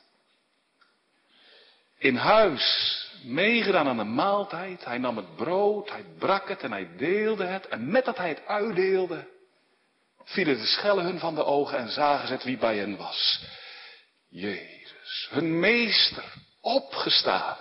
In 1.98 2.15
huis 2.15 2.95
meegedaan 3.24 3.88
aan 3.88 3.98
de 3.98 4.03
maaltijd. 4.03 4.86
Hij 4.86 4.98
nam 4.98 5.17
het 5.17 5.36
brood, 5.36 5.89
hij 5.89 6.05
brak 6.17 6.48
het 6.50 6.62
en 6.62 6.72
hij 6.72 6.95
deelde 6.98 7.45
het. 7.45 7.67
En 7.67 7.91
met 7.91 8.05
dat 8.05 8.17
hij 8.17 8.29
het 8.29 8.45
uitdeelde, 8.45 9.27
vielen 10.24 10.57
de 10.57 10.65
schellen 10.65 11.03
hun 11.03 11.19
van 11.19 11.36
de 11.36 11.43
ogen 11.43 11.77
en 11.77 11.89
zagen 11.89 12.27
ze 12.27 12.45
wie 12.45 12.57
bij 12.57 12.77
hen 12.77 12.98
was. 12.98 13.43
Jezus, 14.29 15.27
hun 15.31 15.60
meester, 15.60 16.34
opgestaan. 16.62 17.57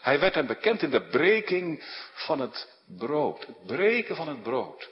Hij 0.00 0.20
werd 0.20 0.34
hem 0.34 0.46
bekend 0.46 0.82
in 0.82 0.90
de 0.90 1.02
breking 1.02 1.84
van 2.14 2.40
het 2.40 2.68
brood. 2.86 3.46
Het 3.46 3.66
breken 3.66 4.16
van 4.16 4.28
het 4.28 4.42
brood. 4.42 4.88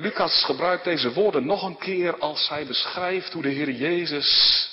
Lucas 0.00 0.44
gebruikt 0.44 0.84
deze 0.84 1.12
woorden 1.12 1.46
nog 1.46 1.62
een 1.62 1.78
keer 1.78 2.18
als 2.18 2.48
hij 2.48 2.66
beschrijft 2.66 3.32
hoe 3.32 3.42
de 3.42 3.48
Heer 3.48 3.70
Jezus 3.70 4.68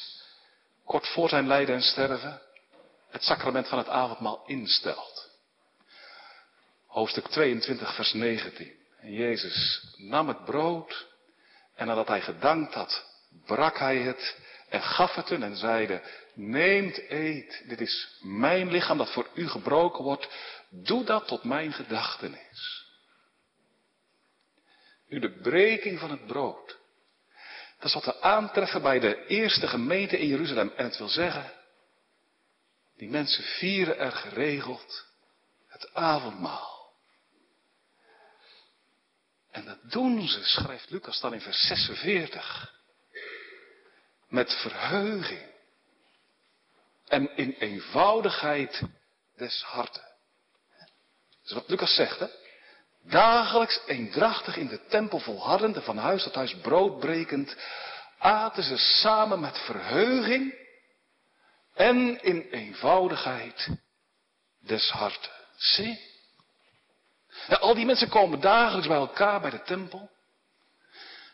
kort 0.85 1.07
voor 1.07 1.29
zijn 1.29 1.47
lijden 1.47 1.75
en 1.75 1.81
sterven 1.81 2.41
het 3.09 3.23
sacrament 3.23 3.67
van 3.67 3.77
het 3.77 3.87
avondmaal 3.87 4.43
instelt. 4.45 5.29
Hoofdstuk 6.85 7.27
22, 7.27 7.95
vers 7.95 8.13
19. 8.13 8.71
En 8.99 9.11
Jezus 9.11 9.87
nam 9.97 10.27
het 10.27 10.45
brood 10.45 11.07
en 11.75 11.87
nadat 11.87 12.07
hij 12.07 12.21
gedankt 12.21 12.73
had, 12.73 13.05
brak 13.45 13.77
hij 13.77 13.97
het 13.97 14.37
en 14.69 14.81
gaf 14.81 15.15
het 15.15 15.29
hun 15.29 15.43
en 15.43 15.57
zeide, 15.57 16.01
neemt, 16.33 17.09
eet, 17.09 17.63
dit 17.67 17.81
is 17.81 18.19
mijn 18.21 18.71
lichaam 18.71 18.97
dat 18.97 19.11
voor 19.11 19.27
u 19.33 19.47
gebroken 19.47 20.03
wordt, 20.03 20.27
doe 20.69 21.03
dat 21.03 21.27
tot 21.27 21.43
mijn 21.43 21.73
gedachtenis. 21.73 22.86
Nu 25.07 25.19
de 25.19 25.31
breking 25.31 25.99
van 25.99 26.11
het 26.11 26.27
brood. 26.27 26.77
Dat 27.77 27.87
is 27.87 27.93
wat 27.93 28.05
we 28.05 28.21
aantreffen 28.21 28.81
bij 28.81 28.99
de 28.99 29.25
eerste 29.25 29.67
gemeente 29.67 30.17
in 30.17 30.27
Jeruzalem. 30.27 30.71
En 30.75 30.85
het 30.85 30.97
wil 30.97 31.07
zeggen, 31.07 31.53
die 32.97 33.09
mensen 33.09 33.43
vieren 33.43 33.97
er 33.97 34.11
geregeld 34.11 35.05
het 35.67 35.93
avondmaal. 35.93 36.95
En 39.51 39.65
dat 39.65 39.91
doen 39.91 40.27
ze, 40.27 40.43
schrijft 40.43 40.89
Lucas 40.89 41.19
dan 41.19 41.33
in 41.33 41.41
vers 41.41 41.67
46. 41.67 42.73
Met 44.27 44.53
verheuging. 44.53 45.55
En 47.07 47.35
in 47.35 47.51
eenvoudigheid 47.51 48.81
des 49.35 49.63
harten. 49.63 50.05
Dat 51.41 51.45
is 51.45 51.53
wat 51.53 51.69
Lucas 51.69 51.95
zegt, 51.95 52.19
hè? 52.19 52.27
Dagelijks 53.09 53.81
eendrachtig 53.85 54.57
in 54.57 54.67
de 54.67 54.79
tempel 54.87 55.19
volhardend 55.19 55.75
en 55.75 55.83
van 55.83 55.97
huis 55.97 56.23
tot 56.23 56.35
huis 56.35 56.55
broodbrekend, 56.55 57.55
aten 58.17 58.63
ze 58.63 58.77
samen 58.77 59.39
met 59.39 59.57
verheuging 59.57 60.53
en 61.73 62.23
in 62.23 62.41
eenvoudigheid 62.51 63.69
des 64.59 64.89
harten. 64.89 65.31
Zie? 65.55 66.05
al 67.47 67.75
die 67.75 67.85
mensen 67.85 68.09
komen 68.09 68.39
dagelijks 68.39 68.87
bij 68.87 68.97
elkaar 68.97 69.41
bij 69.41 69.49
de 69.49 69.61
tempel. 69.61 70.09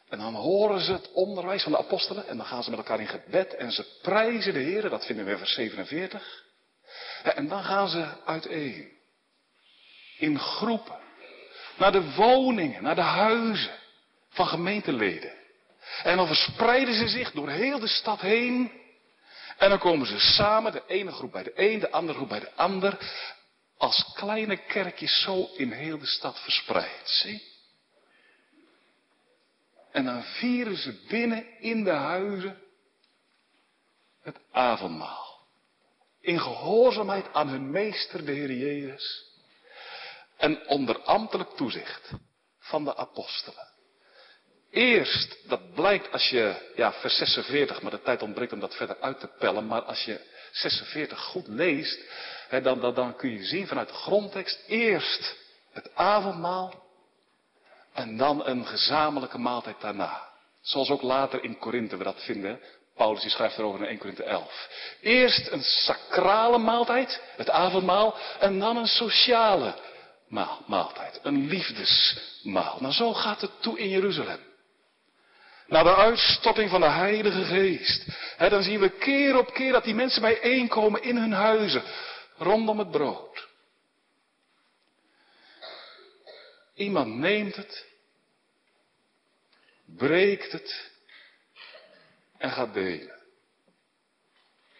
En 0.09 0.19
dan 0.19 0.35
horen 0.35 0.81
ze 0.81 0.91
het 0.91 1.11
onderwijs 1.11 1.63
van 1.63 1.71
de 1.71 1.77
apostelen 1.77 2.27
en 2.27 2.37
dan 2.37 2.45
gaan 2.45 2.63
ze 2.63 2.69
met 2.69 2.79
elkaar 2.79 2.99
in 2.99 3.07
gebed 3.07 3.55
en 3.55 3.71
ze 3.71 3.99
prijzen 4.01 4.53
de 4.53 4.59
Heer, 4.59 4.89
dat 4.89 5.05
vinden 5.05 5.25
we 5.25 5.31
in 5.31 5.37
vers 5.37 5.53
47. 5.53 6.43
En 7.23 7.47
dan 7.47 7.63
gaan 7.63 7.87
ze 7.87 8.23
uiteen. 8.25 8.91
In 10.17 10.39
groepen 10.39 11.02
naar 11.77 11.91
de 11.91 12.13
woningen, 12.15 12.83
naar 12.83 12.95
de 12.95 13.01
huizen 13.01 13.79
van 14.29 14.47
gemeenteleden. 14.47 15.33
En 16.03 16.17
dan 16.17 16.27
verspreiden 16.27 16.93
ze 16.93 17.07
zich 17.07 17.31
door 17.31 17.49
heel 17.49 17.79
de 17.79 17.87
stad 17.87 18.21
heen. 18.21 18.71
En 19.57 19.69
dan 19.69 19.79
komen 19.79 20.07
ze 20.07 20.19
samen, 20.19 20.71
de 20.71 20.83
ene 20.87 21.11
groep 21.11 21.31
bij 21.31 21.43
de 21.43 21.51
een, 21.55 21.79
de 21.79 21.91
andere 21.91 22.17
groep 22.17 22.29
bij 22.29 22.39
de 22.39 22.53
ander. 22.55 22.97
Als 23.77 24.11
kleine 24.13 24.57
kerkjes 24.57 25.21
zo 25.21 25.49
in 25.55 25.71
heel 25.71 25.97
de 25.97 26.05
stad 26.05 26.39
verspreid. 26.39 27.01
Zie? 27.03 27.51
En 29.91 30.05
dan 30.05 30.23
vieren 30.23 30.77
ze 30.77 31.03
binnen 31.07 31.59
in 31.59 31.83
de 31.83 31.91
huizen 31.91 32.61
het 34.21 34.39
avondmaal. 34.51 35.47
In 36.21 36.39
gehoorzaamheid 36.39 37.33
aan 37.33 37.47
hun 37.47 37.71
meester, 37.71 38.25
de 38.25 38.31
Heer 38.31 38.51
Jezus 38.51 39.32
en 40.43 40.67
onder 40.67 40.99
ambtelijk 40.99 41.49
toezicht 41.49 42.11
van 42.59 42.83
de 42.83 42.95
apostelen. 42.95 43.67
Eerst, 44.71 45.37
dat 45.47 45.73
blijkt 45.73 46.11
als 46.11 46.29
je, 46.29 46.71
ja, 46.75 46.93
vers 46.93 47.17
46, 47.17 47.81
maar 47.81 47.91
de 47.91 48.01
tijd 48.01 48.21
ontbreekt 48.21 48.53
om 48.53 48.59
dat 48.59 48.75
verder 48.75 48.97
uit 48.99 49.19
te 49.19 49.27
pellen, 49.27 49.65
maar 49.65 49.81
als 49.81 50.03
je 50.03 50.19
46 50.51 51.19
goed 51.19 51.47
leest, 51.47 51.99
hè, 52.47 52.61
dan, 52.61 52.79
dan, 52.79 52.93
dan 52.93 53.15
kun 53.15 53.29
je 53.29 53.43
zien 53.43 53.67
vanuit 53.67 53.87
de 53.87 53.93
grondtekst, 53.93 54.63
eerst 54.67 55.35
het 55.71 55.95
avondmaal 55.95 56.83
en 57.93 58.17
dan 58.17 58.45
een 58.47 58.65
gezamenlijke 58.65 59.37
maaltijd 59.37 59.81
daarna. 59.81 60.29
Zoals 60.61 60.89
ook 60.89 61.01
later 61.01 61.43
in 61.43 61.57
Korinthe 61.57 61.97
we 61.97 62.03
dat 62.03 62.23
vinden. 62.23 62.59
Paulus 62.95 63.21
die 63.21 63.29
schrijft 63.29 63.57
erover 63.57 63.79
in 63.79 63.85
1 63.85 63.97
Korinthe 63.97 64.23
11. 64.23 64.69
Eerst 65.01 65.51
een 65.51 65.63
sacrale 65.63 66.57
maaltijd, 66.57 67.21
het 67.35 67.49
avondmaal, 67.49 68.15
en 68.39 68.59
dan 68.59 68.77
een 68.77 68.87
sociale 68.87 69.75
maaltijd. 70.67 71.19
Een 71.23 71.47
liefdesmaal. 71.47 72.77
Nou, 72.79 72.93
zo 72.93 73.13
gaat 73.13 73.41
het 73.41 73.61
toe 73.61 73.79
in 73.79 73.89
Jeruzalem. 73.89 74.39
Na 75.67 75.83
de 75.83 75.95
uitstorting 75.95 76.69
van 76.69 76.81
de 76.81 76.89
Heilige 76.89 77.43
Geest. 77.43 78.05
Hè, 78.37 78.49
dan 78.49 78.63
zien 78.63 78.79
we 78.79 78.89
keer 78.89 79.37
op 79.37 79.53
keer 79.53 79.71
dat 79.71 79.83
die 79.83 79.95
mensen 79.95 80.21
bijeenkomen 80.21 81.03
in 81.03 81.17
hun 81.17 81.31
huizen. 81.31 81.83
Rondom 82.37 82.79
het 82.79 82.91
brood. 82.91 83.47
Iemand 86.73 87.15
neemt 87.15 87.55
het, 87.55 87.85
breekt 89.85 90.51
het 90.51 90.91
en 92.37 92.51
gaat 92.51 92.73
delen. 92.73 93.21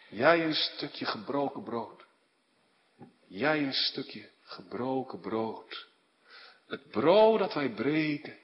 Jij 0.10 0.46
een 0.46 0.56
stukje 0.56 1.06
gebroken 1.06 1.64
brood. 1.64 2.06
Jij 3.28 3.64
een 3.64 3.74
stukje 3.74 4.33
gebroken 4.54 5.20
brood. 5.20 5.88
Het 6.68 6.90
brood 6.90 7.40
dat 7.40 7.54
wij 7.54 7.70
breken 7.70 8.38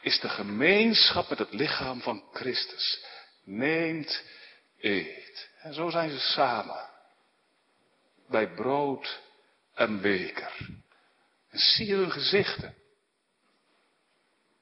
is 0.00 0.20
de 0.20 0.28
gemeenschap 0.28 1.28
met 1.28 1.38
het 1.38 1.52
lichaam 1.52 2.00
van 2.00 2.24
Christus. 2.32 3.04
Neemt, 3.44 4.22
eet. 4.78 5.50
En 5.58 5.74
zo 5.74 5.90
zijn 5.90 6.10
ze 6.10 6.18
samen. 6.18 6.88
Bij 8.28 8.54
brood 8.54 9.20
en 9.74 10.00
beker. 10.00 10.56
En 11.50 11.58
zie 11.58 11.86
je 11.86 11.94
hun 11.94 12.10
gezichten. 12.10 12.74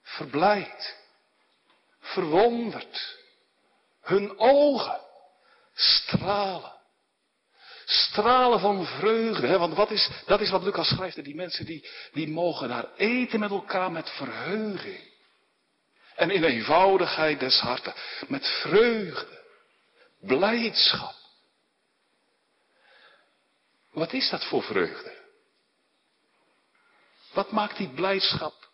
Verblijd. 0.03 0.97
Verwonderd. 2.01 3.19
Hun 4.01 4.39
ogen 4.39 5.01
stralen. 5.75 6.81
Stralen 7.85 8.61
van 8.61 8.87
vreugde. 8.87 9.47
Hè? 9.47 9.59
Want 9.59 9.75
wat 9.75 9.91
is, 9.91 10.11
dat 10.27 10.41
is 10.41 10.51
wat 10.51 10.62
Lucas 10.62 10.89
schrijft. 10.89 11.25
Die 11.25 11.35
mensen 11.35 11.67
die, 11.67 11.89
die 12.12 12.29
mogen 12.29 12.69
daar 12.69 12.95
eten 12.97 13.41
met 13.41 13.51
elkaar 13.51 13.93
met 13.93 14.11
verheuging. 14.11 15.11
En 16.15 16.31
in 16.31 16.45
eenvoudigheid 16.45 17.41
des 17.41 17.61
harten. 17.61 17.95
Met 18.29 18.47
vreugde. 18.47 19.41
Blijdschap. 20.21 21.15
Wat 23.93 24.12
is 24.12 24.31
dat 24.31 24.45
voor 24.45 24.62
vreugde? 24.62 25.21
Wat 27.33 27.51
maakt 27.51 27.77
die 27.77 27.89
blijdschap 27.89 28.71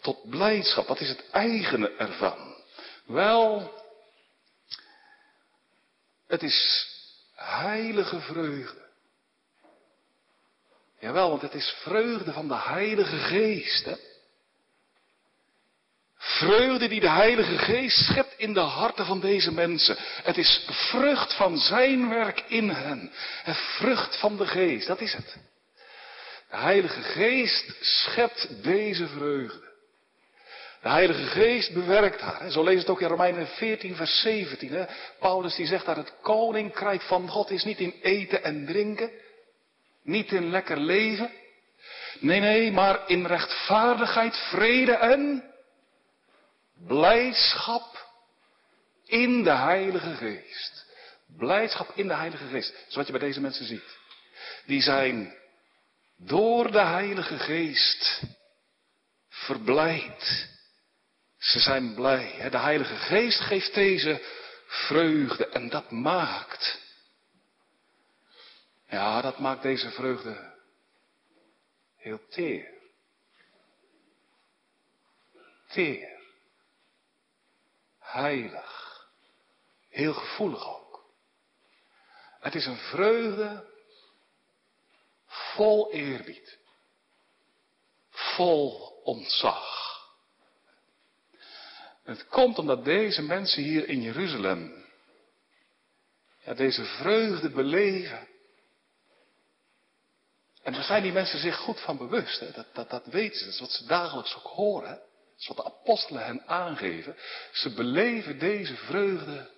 tot 0.00 0.30
blijdschap? 0.30 0.86
Wat 0.86 1.00
is 1.00 1.08
het 1.08 1.30
eigene 1.30 1.96
ervan? 1.96 2.54
Wel, 3.06 3.72
het 6.26 6.42
is 6.42 6.86
heilige 7.36 8.20
vreugde. 8.20 8.84
Jawel, 10.98 11.28
want 11.28 11.42
het 11.42 11.54
is 11.54 11.76
vreugde 11.82 12.32
van 12.32 12.48
de 12.48 12.56
Heilige 12.56 13.16
Geest. 13.16 13.84
Hè? 13.84 13.96
Vreugde 16.16 16.88
die 16.88 17.00
de 17.00 17.10
Heilige 17.10 17.58
Geest 17.58 17.96
schept 17.96 18.34
in 18.36 18.52
de 18.52 18.60
harten 18.60 19.06
van 19.06 19.20
deze 19.20 19.52
mensen. 19.52 19.96
Het 19.98 20.36
is 20.36 20.66
vrucht 20.70 21.34
van 21.34 21.58
zijn 21.58 22.08
werk 22.08 22.44
in 22.48 22.68
hen. 22.68 23.12
En 23.44 23.54
vrucht 23.54 24.16
van 24.16 24.36
de 24.36 24.46
Geest, 24.46 24.86
dat 24.86 25.00
is 25.00 25.12
het. 25.12 25.36
De 26.50 26.56
Heilige 26.56 27.02
Geest 27.02 27.76
schept 27.80 28.62
deze 28.62 29.08
vreugde. 29.08 29.65
De 30.86 30.92
Heilige 30.92 31.26
Geest 31.26 31.72
bewerkt 31.72 32.20
haar. 32.20 32.50
Zo 32.50 32.64
lees 32.64 32.78
het 32.78 32.88
ook 32.88 33.00
in 33.00 33.08
Romeinen 33.08 33.46
14, 33.46 33.96
vers 33.96 34.20
17. 34.20 34.72
Hè? 34.72 34.84
Paulus 35.18 35.54
die 35.54 35.66
zegt 35.66 35.86
dat 35.86 35.96
het 35.96 36.12
koninkrijk 36.22 37.02
van 37.02 37.28
God 37.28 37.50
is 37.50 37.64
niet 37.64 37.78
in 37.78 37.94
eten 38.02 38.44
en 38.44 38.66
drinken. 38.66 39.10
Niet 40.02 40.32
in 40.32 40.50
lekker 40.50 40.80
leven. 40.80 41.30
Nee, 42.20 42.40
nee, 42.40 42.72
maar 42.72 43.00
in 43.06 43.26
rechtvaardigheid, 43.26 44.36
vrede 44.36 44.92
en 44.92 45.44
blijdschap 46.86 48.06
in 49.04 49.42
de 49.42 49.54
Heilige 49.54 50.14
Geest. 50.14 50.86
Blijdschap 51.36 51.92
in 51.94 52.08
de 52.08 52.14
Heilige 52.14 52.46
Geest. 52.46 52.72
Dat 52.72 52.88
is 52.88 52.94
wat 52.96 53.06
je 53.06 53.12
bij 53.12 53.20
deze 53.20 53.40
mensen 53.40 53.66
ziet. 53.66 53.98
Die 54.66 54.82
zijn 54.82 55.34
door 56.16 56.72
de 56.72 56.84
Heilige 56.84 57.38
Geest 57.38 58.22
verblijd. 59.28 60.54
Ze 61.46 61.60
zijn 61.60 61.94
blij. 61.94 62.50
De 62.50 62.58
Heilige 62.58 62.96
Geest 62.96 63.40
geeft 63.40 63.74
deze 63.74 64.22
vreugde 64.66 65.48
en 65.48 65.68
dat 65.68 65.90
maakt. 65.90 66.80
Ja, 68.88 69.20
dat 69.20 69.38
maakt 69.38 69.62
deze 69.62 69.90
vreugde 69.90 70.54
heel 71.96 72.28
teer. 72.28 72.74
Teer. 75.68 76.20
Heilig. 77.98 79.08
Heel 79.88 80.14
gevoelig 80.14 80.66
ook. 80.66 81.04
Het 82.40 82.54
is 82.54 82.66
een 82.66 82.78
vreugde 82.78 83.70
vol 85.26 85.92
eerbied. 85.92 86.58
Vol 88.10 89.00
ontzag. 89.04 89.95
Het 92.06 92.26
komt 92.26 92.58
omdat 92.58 92.84
deze 92.84 93.22
mensen 93.22 93.62
hier 93.62 93.88
in 93.88 94.02
Jeruzalem 94.02 94.84
ja, 96.44 96.54
deze 96.54 96.84
vreugde 96.84 97.50
beleven. 97.50 98.28
En 100.62 100.72
daar 100.72 100.82
zijn 100.82 101.02
die 101.02 101.12
mensen 101.12 101.38
zich 101.38 101.56
goed 101.56 101.80
van 101.80 101.96
bewust. 101.96 102.54
Dat, 102.54 102.66
dat, 102.72 102.90
dat 102.90 103.06
weten 103.06 103.38
ze. 103.38 103.44
Dat 103.44 103.52
is 103.54 103.60
wat 103.60 103.70
ze 103.70 103.86
dagelijks 103.86 104.36
ook 104.36 104.46
horen. 104.46 104.90
Dat 104.90 105.38
is 105.38 105.46
wat 105.46 105.56
de 105.56 105.64
apostelen 105.64 106.24
hen 106.24 106.46
aangeven. 106.46 107.16
Ze 107.52 107.74
beleven 107.74 108.38
deze 108.38 108.76
vreugde 108.76 109.50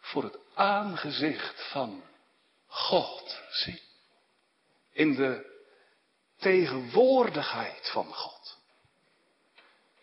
voor 0.00 0.22
het 0.22 0.38
aangezicht 0.54 1.70
van 1.70 2.04
God. 2.66 3.40
Zie. 3.50 3.82
In 4.92 5.14
de 5.14 5.52
tegenwoordigheid 6.36 7.90
van 7.90 8.14
God 8.14 8.33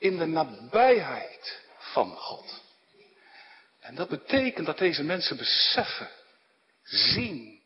in 0.01 0.17
de 0.17 0.25
nabijheid 0.25 1.61
van 1.77 2.15
God. 2.15 2.61
En 3.79 3.95
dat 3.95 4.09
betekent 4.09 4.65
dat 4.65 4.77
deze 4.77 5.03
mensen 5.03 5.37
beseffen, 5.37 6.09
zien, 6.83 7.61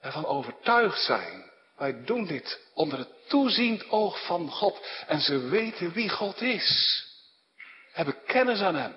ervan 0.00 0.26
overtuigd 0.26 1.02
zijn. 1.02 1.50
Wij 1.76 2.04
doen 2.04 2.26
dit 2.26 2.60
onder 2.74 2.98
het 2.98 3.28
toeziend 3.28 3.90
oog 3.90 4.26
van 4.26 4.50
God. 4.50 4.86
En 5.06 5.20
ze 5.20 5.38
weten 5.38 5.92
wie 5.92 6.08
God 6.08 6.40
is. 6.40 7.06
Hebben 7.92 8.24
kennis 8.24 8.60
aan 8.60 8.74
Hem. 8.74 8.96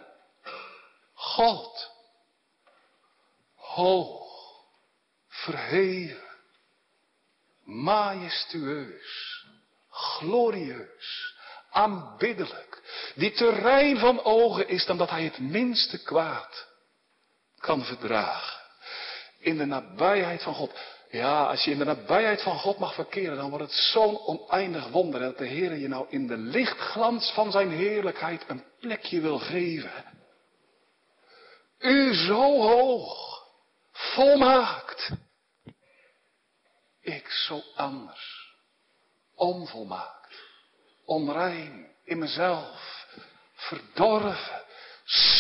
God. 1.14 1.92
Hoog. 3.56 4.28
Verheven. 5.28 6.30
Majestueus. 7.64 9.46
Glorieus 9.90 11.31
aanbiddelijk, 11.72 12.82
die 13.16 13.32
terrein 13.32 13.98
van 13.98 14.24
ogen 14.24 14.68
is 14.68 14.86
dan 14.86 14.98
dat 14.98 15.10
hij 15.10 15.24
het 15.24 15.40
minste 15.40 16.04
kwaad 16.04 16.68
kan 17.60 17.84
verdragen. 17.86 18.60
In 19.40 19.58
de 19.58 19.66
nabijheid 19.66 20.44
van 20.44 20.54
God. 20.54 20.72
Ja, 21.10 21.46
als 21.46 21.64
je 21.64 21.72
in 21.72 21.78
de 21.78 21.86
nabijheid 21.86 22.42
van 22.42 22.60
God 22.60 22.78
mag 22.78 22.94
verkeren, 22.94 23.36
dan 23.36 23.50
wordt 23.50 23.66
het 23.66 23.74
zo'n 23.74 24.20
oneindig 24.20 24.88
wonder 24.88 25.20
dat 25.20 25.38
de 25.38 25.46
Heer 25.46 25.76
je 25.76 25.88
nou 25.88 26.06
in 26.10 26.28
de 26.28 26.38
lichtglans 26.38 27.32
van 27.32 27.52
zijn 27.52 27.72
heerlijkheid 27.72 28.44
een 28.48 28.64
plekje 28.80 29.22
wil 29.22 29.40
geven. 29.40 30.06
U 31.80 32.14
zo 32.14 32.62
hoog, 32.62 33.44
volmaakt. 33.92 35.12
Ik 37.02 37.28
zo 37.28 37.62
anders, 37.76 38.56
onvolmaakt 39.36 40.21
onrein 41.12 41.88
in 42.04 42.20
mezelf, 42.20 43.06
verdorven, 43.56 44.64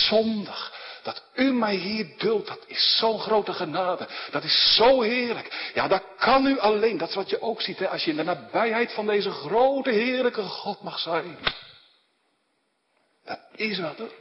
zondig. 0.07 0.79
Dat 1.03 1.23
u 1.35 1.53
mij 1.53 1.75
hier 1.75 2.17
duldt, 2.17 2.47
dat 2.47 2.63
is 2.67 2.97
zo'n 2.97 3.19
grote 3.19 3.53
genade. 3.53 4.07
Dat 4.31 4.43
is 4.43 4.75
zo 4.75 5.01
heerlijk. 5.01 5.71
Ja, 5.73 5.87
dat 5.87 6.03
kan 6.17 6.45
u 6.45 6.59
alleen. 6.59 6.97
Dat 6.97 7.09
is 7.09 7.15
wat 7.15 7.29
je 7.29 7.41
ook 7.41 7.61
ziet, 7.61 7.79
hè, 7.79 7.89
als 7.89 8.03
je 8.03 8.11
in 8.11 8.17
de 8.17 8.23
nabijheid 8.23 8.93
van 8.93 9.05
deze 9.05 9.31
grote, 9.31 9.89
heerlijke 9.89 10.41
God 10.41 10.81
mag 10.81 10.99
zijn. 10.99 11.37
Dat 13.23 13.39
is 13.55 13.79
wat, 13.79 13.97
hoor. 13.97 14.13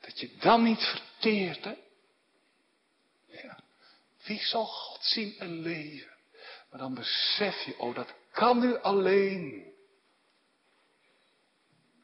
Dat 0.00 0.20
je 0.20 0.30
dan 0.40 0.62
niet 0.62 0.84
verteert, 0.84 1.64
hè. 1.64 1.74
Ja. 3.26 3.58
Wie 4.24 4.44
zal 4.44 4.66
God 4.66 5.04
zien 5.04 5.34
en 5.38 5.60
leven? 5.60 6.14
Maar 6.70 6.80
dan 6.80 6.94
besef 6.94 7.62
je, 7.62 7.78
oh, 7.78 7.94
dat 7.94 8.14
kan 8.36 8.62
u 8.62 8.78
alleen 8.80 9.64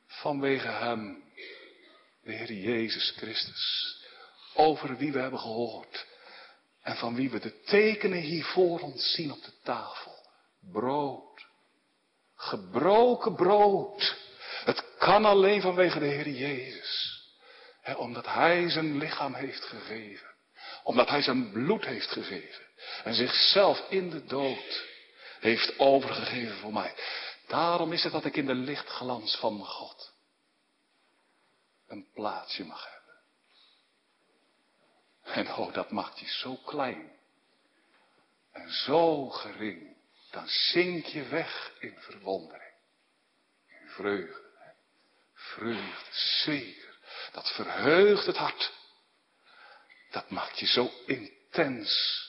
vanwege 0.07 0.69
Hem, 0.69 1.25
de 2.23 2.33
Heer 2.33 2.53
Jezus 2.53 3.13
Christus, 3.17 3.97
over 4.55 4.97
wie 4.97 5.13
we 5.13 5.19
hebben 5.19 5.41
gehoord 5.41 6.07
en 6.83 6.97
van 6.97 7.15
wie 7.15 7.31
we 7.31 7.39
de 7.39 7.61
tekenen 7.61 8.21
hier 8.21 8.45
voor 8.45 8.81
ons 8.81 9.13
zien 9.15 9.33
op 9.33 9.43
de 9.43 9.53
tafel. 9.63 10.13
Brood, 10.73 11.47
gebroken 12.37 13.35
brood. 13.35 14.17
Het 14.65 14.97
kan 14.99 15.25
alleen 15.25 15.61
vanwege 15.61 15.99
de 15.99 16.07
Heer 16.07 16.29
Jezus, 16.29 17.23
omdat 17.97 18.27
Hij 18.27 18.71
zijn 18.71 18.99
lichaam 18.99 19.35
heeft 19.35 19.63
gegeven, 19.63 20.29
omdat 20.83 21.09
Hij 21.09 21.23
zijn 21.23 21.53
bloed 21.53 21.85
heeft 21.85 22.11
gegeven. 22.11 22.65
En 23.05 23.15
zichzelf 23.15 23.91
in 23.91 24.11
de 24.11 24.25
dood 24.25 24.91
heeft 25.43 25.79
overgegeven 25.79 26.57
voor 26.57 26.73
mij. 26.73 26.95
Daarom 27.47 27.93
is 27.93 28.03
het 28.03 28.13
dat 28.13 28.25
ik 28.25 28.37
in 28.37 28.47
de 28.47 28.55
lichtglans 28.55 29.37
van 29.37 29.65
God 29.65 30.13
een 31.87 32.07
plaatsje 32.15 32.65
mag 32.65 32.89
hebben. 32.91 33.15
En 35.23 35.55
oh, 35.55 35.73
dat 35.73 35.91
maakt 35.91 36.19
je 36.19 36.27
zo 36.27 36.57
klein 36.57 37.13
en 38.53 38.71
zo 38.71 39.29
gering. 39.29 39.97
Dan 40.31 40.49
zink 40.49 41.05
je 41.05 41.23
weg 41.23 41.73
in 41.81 41.97
verwondering, 41.99 42.75
in 43.67 43.89
vreugde. 43.89 44.51
Vreugde, 45.35 46.13
zeker. 46.45 46.99
Dat 47.33 47.53
verheugt 47.53 48.27
het 48.27 48.37
hart. 48.37 48.73
Dat 50.11 50.31
maakt 50.31 50.59
je 50.59 50.67
zo 50.67 50.91
intens 51.07 52.21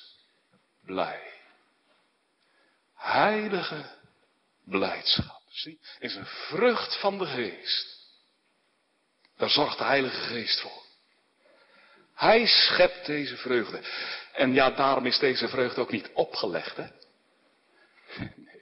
blij. 0.81 1.32
Heilige 3.03 3.85
blijdschap. 4.65 5.41
Zie, 5.49 5.79
is 5.99 6.15
een 6.15 6.25
vrucht 6.25 6.99
van 6.99 7.17
de 7.17 7.25
geest. 7.25 8.01
Daar 9.37 9.49
zorgt 9.49 9.77
de 9.77 9.83
Heilige 9.83 10.21
Geest 10.21 10.61
voor. 10.61 10.83
Hij 12.15 12.45
schept 12.45 13.05
deze 13.05 13.37
vreugde. 13.37 13.81
En 14.33 14.53
ja, 14.53 14.71
daarom 14.71 15.05
is 15.05 15.19
deze 15.19 15.47
vreugde 15.47 15.81
ook 15.81 15.91
niet 15.91 16.09
opgelegd. 16.13 16.77
Hè? 16.77 16.87
Nee. 18.17 18.61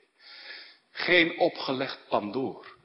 Geen 0.92 1.40
opgelegd 1.40 2.08
pandoor. 2.08 2.76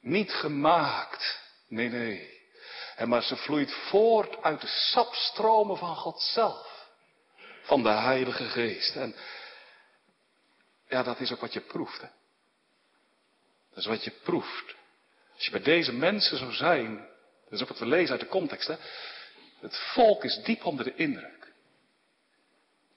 Niet 0.00 0.32
gemaakt. 0.32 1.40
Nee, 1.68 1.88
nee. 1.88 2.40
En 2.96 3.08
maar 3.08 3.22
ze 3.22 3.36
vloeit 3.36 3.72
voort 3.72 4.42
uit 4.42 4.60
de 4.60 4.66
sapstromen 4.66 5.76
van 5.76 5.96
God 5.96 6.20
zelf. 6.20 6.88
Van 7.62 7.82
de 7.82 7.88
Heilige 7.88 8.44
Geest. 8.44 8.96
En 8.96 9.14
ja, 10.90 11.02
dat 11.02 11.20
is 11.20 11.32
ook 11.32 11.40
wat 11.40 11.52
je 11.52 11.60
proeft. 11.60 12.00
Dat 13.70 13.78
is 13.78 13.86
wat 13.86 14.04
je 14.04 14.10
proeft. 14.10 14.74
Als 15.34 15.44
je 15.44 15.50
bij 15.50 15.62
deze 15.62 15.92
mensen 15.92 16.38
zou 16.38 16.52
zijn, 16.52 16.96
dat 17.44 17.52
is 17.52 17.62
ook 17.62 17.68
wat 17.68 17.78
we 17.78 17.86
lezen 17.86 18.10
uit 18.10 18.20
de 18.20 18.26
context. 18.26 18.68
Hè? 18.68 18.76
Het 19.60 19.76
volk 19.76 20.24
is 20.24 20.42
diep 20.44 20.64
onder 20.64 20.84
de 20.84 20.94
indruk. 20.94 21.52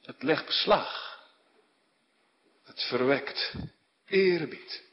Het 0.02 0.24
legt 0.24 0.46
beslag. 0.46 1.22
Het 2.64 2.84
verwekt 2.84 3.54
eerbied. 4.06 4.84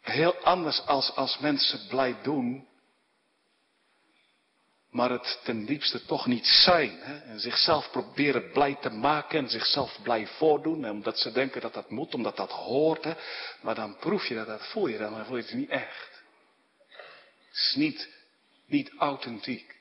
Heel 0.00 0.36
anders 0.36 0.80
als 0.86 1.14
als 1.14 1.38
mensen 1.38 1.86
blij 1.88 2.22
doen, 2.22 2.68
maar 4.96 5.10
het 5.10 5.40
ten 5.44 5.64
diepste 5.64 6.04
toch 6.04 6.26
niet 6.26 6.46
zijn. 6.46 6.98
Hè? 7.00 7.18
En 7.18 7.40
zichzelf 7.40 7.90
proberen 7.90 8.50
blij 8.50 8.76
te 8.80 8.90
maken 8.90 9.38
en 9.38 9.48
zichzelf 9.48 9.98
blij 10.02 10.26
voordoen, 10.26 10.90
omdat 10.90 11.18
ze 11.18 11.32
denken 11.32 11.60
dat 11.60 11.74
dat 11.74 11.90
moet, 11.90 12.14
omdat 12.14 12.36
dat 12.36 12.50
hoort. 12.50 13.04
Hè? 13.04 13.12
Maar 13.60 13.74
dan 13.74 13.96
proef 13.96 14.26
je 14.26 14.34
dat, 14.34 14.46
dat 14.46 14.66
voel 14.66 14.86
je 14.86 14.98
dan, 14.98 15.12
maar 15.12 15.24
voel 15.24 15.36
je 15.36 15.42
het 15.42 15.52
niet 15.52 15.70
echt. 15.70 16.22
Het 17.48 17.56
is 17.56 17.74
niet, 17.74 18.08
niet 18.66 18.92
authentiek. 18.98 19.74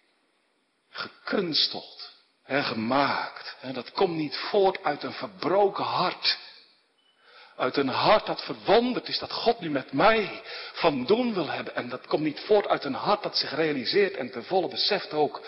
Gekunsteld, 0.90 2.12
hè, 2.44 2.64
gemaakt. 2.64 3.56
Hè? 3.60 3.74
Dat 3.74 3.92
komt 3.92 4.16
niet 4.16 4.36
voort 4.36 4.84
uit 4.84 5.04
een 5.04 5.14
verbroken 5.14 5.84
hart. 5.84 6.38
Uit 7.58 7.78
een 7.78 7.88
hart 7.88 8.26
dat 8.26 8.44
verwonderd 8.44 9.08
is 9.08 9.20
dat 9.20 9.32
God 9.32 9.60
nu 9.60 9.70
met 9.70 9.94
mij 9.94 10.42
van 10.74 11.06
doen 11.06 11.34
wil 11.34 11.50
hebben. 11.50 11.76
En 11.76 11.90
dat 11.90 12.08
komt 12.08 12.24
niet 12.24 12.40
voort 12.40 12.68
uit 12.68 12.84
een 12.84 12.94
hart 12.94 13.24
dat 13.24 13.38
zich 13.38 13.56
realiseert 13.56 14.16
en 14.16 14.32
ten 14.32 14.44
volle 14.44 14.68
beseft 14.68 15.14
ook. 15.14 15.42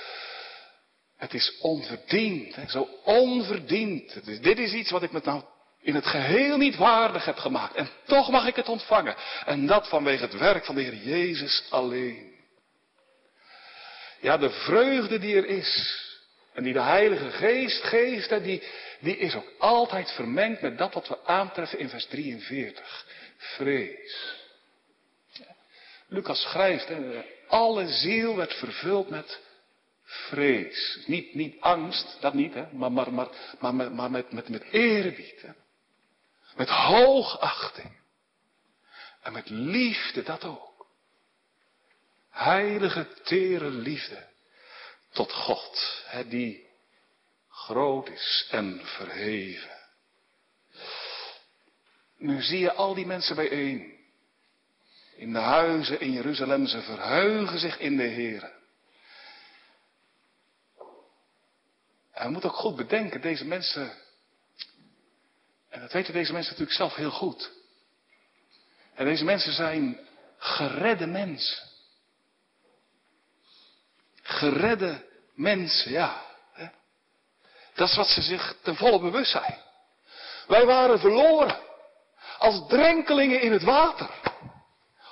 Het 1.18 1.34
is 1.34 1.58
onverdiend, 1.60 2.56
zo 2.68 2.90
onverdiend. 3.04 4.44
dit 4.44 4.60
is 4.60 4.74
iets 4.74 4.92
wat 4.92 5.04
ik 5.04 5.12
met 5.12 5.24
nou 5.24 5.44
in 5.82 5.96
het 5.96 6.06
geheel 6.06 6.58
niet 6.58 6.76
waardig 6.76 7.26
heb 7.26 7.38
gemaakt. 7.38 7.76
En 7.76 7.90
toch 8.06 8.30
mag 8.30 8.48
ik 8.48 8.56
het 8.56 8.70
ontvangen. 8.70 9.16
En 9.46 9.66
dat 9.66 9.88
vanwege 9.88 10.24
het 10.24 10.38
werk 10.38 10.66
van 10.66 10.76
de 10.76 10.82
Heer 10.82 10.96
Jezus 10.96 11.64
alleen. 11.70 12.36
Ja, 14.22 14.38
de 14.38 14.50
vreugde 14.50 15.20
die 15.20 15.36
er 15.36 15.46
is. 15.46 16.06
En 16.54 16.64
die 16.64 16.74
de 16.74 16.82
Heilige 16.82 17.32
Geest 17.32 17.84
geeft, 17.84 18.44
die, 18.44 18.64
die 19.00 19.18
is 19.18 19.36
ook 19.36 19.52
altijd 19.58 20.12
vermengd 20.12 20.62
met 20.62 20.78
dat 20.78 20.94
wat 20.94 21.08
we 21.08 21.26
aantreffen 21.26 21.80
in 21.80 21.90
vers 21.90 22.06
43. 22.06 23.06
Vrees. 23.38 24.36
Lucas 26.08 26.42
schrijft, 26.42 26.92
alle 27.48 27.88
ziel 27.88 28.36
werd 28.36 28.54
vervuld 28.54 29.10
met 29.10 29.40
vrees. 30.04 31.04
Niet, 31.06 31.34
niet 31.34 31.62
angst, 31.62 32.18
dat 32.20 32.34
niet, 32.34 32.54
hè, 32.54 32.66
maar, 32.72 32.92
maar, 32.92 33.14
maar, 33.14 33.28
maar, 33.60 33.76
maar, 33.76 33.92
maar 33.92 34.12
met, 34.12 34.32
met, 34.32 34.50
met 34.50 34.64
eerbied. 34.72 35.42
Hè. 35.42 35.52
Met 36.56 36.70
hoogachting. 36.70 37.98
En 39.22 39.34
met 39.34 39.50
liefde, 39.50 40.24
dat 40.24 40.44
ook. 40.44 40.88
Heilige, 42.30 43.08
tere 43.24 43.70
liefde 43.70 44.28
tot 45.12 45.32
God, 45.32 46.04
hè, 46.06 46.28
die 46.28 46.67
groot 47.68 48.10
is 48.10 48.48
en 48.52 48.82
verheven. 48.84 49.78
Nu 52.18 52.42
zie 52.42 52.60
je 52.60 52.74
al 52.74 52.94
die 52.94 53.06
mensen 53.06 53.36
bijeen. 53.36 53.96
In 55.16 55.34
de 55.34 55.40
huizen 55.40 56.00
in 56.00 56.12
Jeruzalem, 56.12 56.68
ze 56.68 56.82
verheugen 56.82 57.60
zich 57.60 57.80
in 57.80 57.98
de 57.98 58.04
Heer. 58.04 58.52
En 62.12 62.26
we 62.26 62.32
moeten 62.32 62.50
ook 62.50 62.56
goed 62.56 62.76
bedenken, 62.76 63.22
deze 63.22 63.46
mensen, 63.46 63.92
en 65.70 65.82
dat 65.82 65.92
weten 65.92 66.14
deze 66.14 66.34
mensen 66.34 66.52
natuurlijk 66.52 66.78
zelf 66.78 66.96
heel 66.96 67.12
goed. 67.12 67.52
En 68.94 69.06
deze 69.06 69.24
mensen 69.24 69.54
zijn 69.54 70.00
geredde 70.38 71.08
mensen. 71.08 71.64
Geredde 74.22 75.06
mensen, 75.34 75.92
ja. 75.92 76.27
Dat 77.78 77.90
is 77.90 77.96
wat 77.96 78.08
ze 78.08 78.22
zich 78.22 78.56
ten 78.64 78.76
volle 78.76 79.00
bewust 79.00 79.32
zijn. 79.32 79.58
Wij 80.48 80.66
waren 80.66 81.00
verloren. 81.00 81.60
Als 82.38 82.68
drenkelingen 82.68 83.42
in 83.42 83.52
het 83.52 83.64
water. 83.64 84.10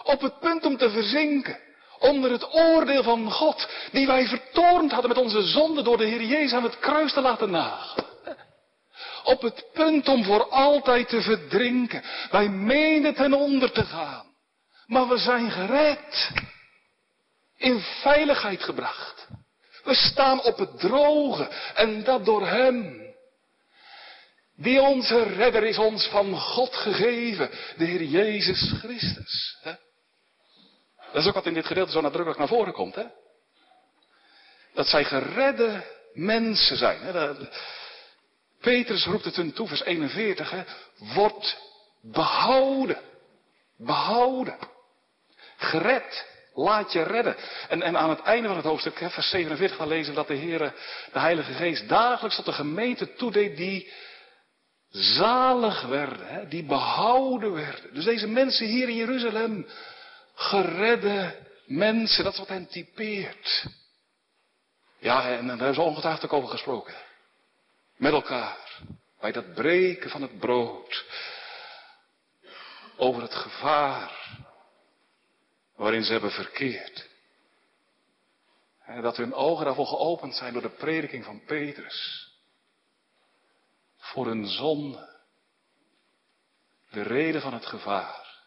Op 0.03 0.21
het 0.21 0.39
punt 0.39 0.65
om 0.65 0.77
te 0.77 0.89
verzinken. 0.89 1.59
Onder 1.99 2.31
het 2.31 2.53
oordeel 2.53 3.03
van 3.03 3.31
God. 3.31 3.69
Die 3.91 4.07
wij 4.07 4.27
vertoornd 4.27 4.91
hadden 4.91 5.09
met 5.09 5.19
onze 5.19 5.41
zonde 5.41 5.81
door 5.81 5.97
de 5.97 6.05
Heer 6.05 6.23
Jezus 6.23 6.53
aan 6.53 6.63
het 6.63 6.79
kruis 6.79 7.13
te 7.13 7.21
laten 7.21 7.51
nagelen. 7.51 8.05
Op 9.23 9.41
het 9.41 9.65
punt 9.73 10.07
om 10.07 10.23
voor 10.23 10.49
altijd 10.49 11.09
te 11.09 11.21
verdrinken. 11.21 12.03
Wij 12.31 12.49
meenden 12.49 13.13
ten 13.13 13.33
onder 13.33 13.71
te 13.71 13.83
gaan. 13.83 14.25
Maar 14.85 15.07
we 15.07 15.17
zijn 15.17 15.51
gered. 15.51 16.31
In 17.57 17.79
veiligheid 17.79 18.63
gebracht. 18.63 19.24
We 19.85 19.95
staan 19.95 20.41
op 20.43 20.57
het 20.57 20.79
droge 20.79 21.49
en 21.75 22.03
dat 22.03 22.25
door 22.25 22.47
Hem. 22.47 23.03
Die 24.57 24.81
onze 24.81 25.23
redder 25.23 25.63
is 25.63 25.77
ons 25.77 26.07
van 26.07 26.39
God 26.39 26.75
gegeven, 26.75 27.49
de 27.77 27.85
Heer 27.85 28.03
Jezus 28.03 28.73
Christus. 28.79 29.57
Hè? 29.61 29.73
Dat 31.11 31.21
is 31.21 31.27
ook 31.27 31.33
wat 31.33 31.45
in 31.45 31.53
dit 31.53 31.65
gedeelte 31.65 31.91
zo 31.91 32.01
nadrukkelijk 32.01 32.39
naar 32.39 32.47
voren 32.47 32.73
komt. 32.73 32.95
Hè? 32.95 33.05
Dat 34.73 34.87
zij 34.87 35.03
geredde 35.03 35.83
mensen 36.13 36.77
zijn. 36.77 37.01
Hè? 37.01 37.33
Petrus 38.61 39.05
roept 39.05 39.25
het 39.25 39.35
hun 39.35 39.53
toe, 39.53 39.67
vers 39.67 39.83
41. 39.83 40.49
Hè? 40.51 40.63
Wordt 41.13 41.57
behouden. 42.01 43.01
Behouden. 43.77 44.57
Gered. 45.57 46.34
Laat 46.55 46.91
je 46.91 47.03
redden. 47.03 47.35
En, 47.69 47.81
en 47.81 47.97
aan 47.97 48.09
het 48.09 48.21
einde 48.21 48.47
van 48.47 48.57
het 48.57 48.65
hoofdstuk, 48.65 48.97
vers 48.97 49.29
47, 49.29 49.77
dan 49.77 49.87
lezen 49.87 50.09
we 50.09 50.15
dat 50.15 50.27
de 50.27 50.33
Heer, 50.33 50.59
de 51.13 51.19
Heilige 51.19 51.53
Geest, 51.53 51.89
dagelijks 51.89 52.35
tot 52.35 52.45
de 52.45 52.53
gemeente 52.53 53.13
toedeed 53.13 53.57
die 53.57 53.91
zalig 54.89 55.81
werden, 55.81 56.27
hè, 56.27 56.47
die 56.47 56.63
behouden 56.63 57.53
werden. 57.53 57.93
Dus 57.93 58.03
deze 58.03 58.27
mensen 58.27 58.67
hier 58.67 58.89
in 58.89 58.95
Jeruzalem, 58.95 59.67
geredde 60.35 61.35
mensen, 61.65 62.23
dat 62.23 62.33
is 62.33 62.39
wat 62.39 62.47
hen 62.47 62.67
typeert. 62.67 63.65
Ja, 64.99 65.37
en, 65.37 65.57
daar 65.57 65.69
is 65.69 65.77
ongetwijfeld 65.77 66.25
ook 66.25 66.33
over 66.33 66.49
gesproken. 66.49 66.93
Met 67.97 68.13
elkaar, 68.13 68.57
bij 69.19 69.31
dat 69.31 69.53
breken 69.53 70.09
van 70.09 70.21
het 70.21 70.39
brood. 70.39 71.05
Over 72.97 73.21
het 73.21 73.35
gevaar 73.35 74.24
waarin 75.75 76.03
ze 76.03 76.11
hebben 76.11 76.31
verkeerd. 76.31 77.09
En 78.85 79.01
dat 79.01 79.17
hun 79.17 79.33
ogen 79.33 79.65
daarvoor 79.65 79.87
geopend 79.87 80.35
zijn 80.35 80.53
door 80.53 80.61
de 80.61 80.69
prediking 80.69 81.23
van 81.25 81.43
Petrus. 81.45 82.29
Voor 83.97 84.25
hun 84.25 84.47
zonde. 84.47 85.13
De 86.89 87.01
reden 87.01 87.41
van 87.41 87.53
het 87.53 87.65
gevaar. 87.65 88.43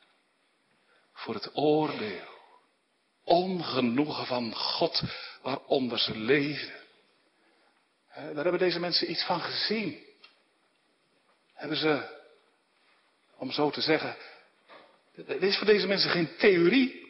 Voor 1.12 1.34
het 1.34 1.50
oordeel. 1.56 2.36
Ongenoegen 3.24 4.26
van 4.26 4.54
God 4.54 5.02
waaronder 5.42 5.98
ze 5.98 6.18
leefden. 6.18 6.76
Daar 8.14 8.34
hebben 8.34 8.58
deze 8.58 8.80
mensen 8.80 9.10
iets 9.10 9.24
van 9.24 9.40
gezien. 9.40 10.06
Hebben 11.54 11.78
ze, 11.78 12.20
om 13.36 13.50
zo 13.50 13.70
te 13.70 13.80
zeggen, 13.80 14.16
dit 15.14 15.42
is 15.42 15.56
voor 15.56 15.66
deze 15.66 15.86
mensen 15.86 16.10
geen 16.10 16.36
theorie. 16.36 17.07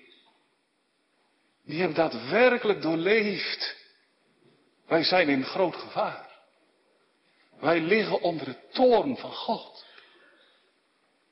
Die 1.69 1.79
hebben 1.79 1.97
daadwerkelijk 1.97 2.83
doorleefd. 2.83 3.77
Wij 4.87 5.03
zijn 5.03 5.29
in 5.29 5.45
groot 5.45 5.77
gevaar. 5.77 6.29
Wij 7.61 7.81
liggen 7.81 8.21
onder 8.21 8.47
de 8.47 8.57
toorn 8.73 9.17
van 9.17 9.33
God. 9.33 9.85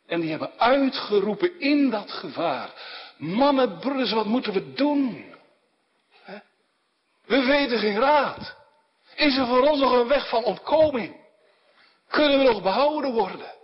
En 0.07 0.20
die 0.20 0.31
hebben 0.31 0.59
uitgeroepen 0.59 1.61
in 1.61 1.90
dat 1.90 2.11
gevaar. 2.11 2.70
Mannen, 3.16 3.79
broeders, 3.79 4.12
wat 4.12 4.27
moeten 4.27 4.53
we 4.53 4.72
doen? 4.72 5.35
We 7.25 7.44
weten 7.44 7.79
geen 7.79 7.99
raad. 7.99 8.57
Is 9.14 9.37
er 9.37 9.46
voor 9.46 9.68
ons 9.68 9.81
nog 9.81 9.92
een 9.92 10.09
weg 10.09 10.29
van 10.29 10.44
ontkoming? 10.44 11.16
Kunnen 12.09 12.38
we 12.38 12.44
nog 12.44 12.62
behouden 12.62 13.12
worden? 13.12 13.55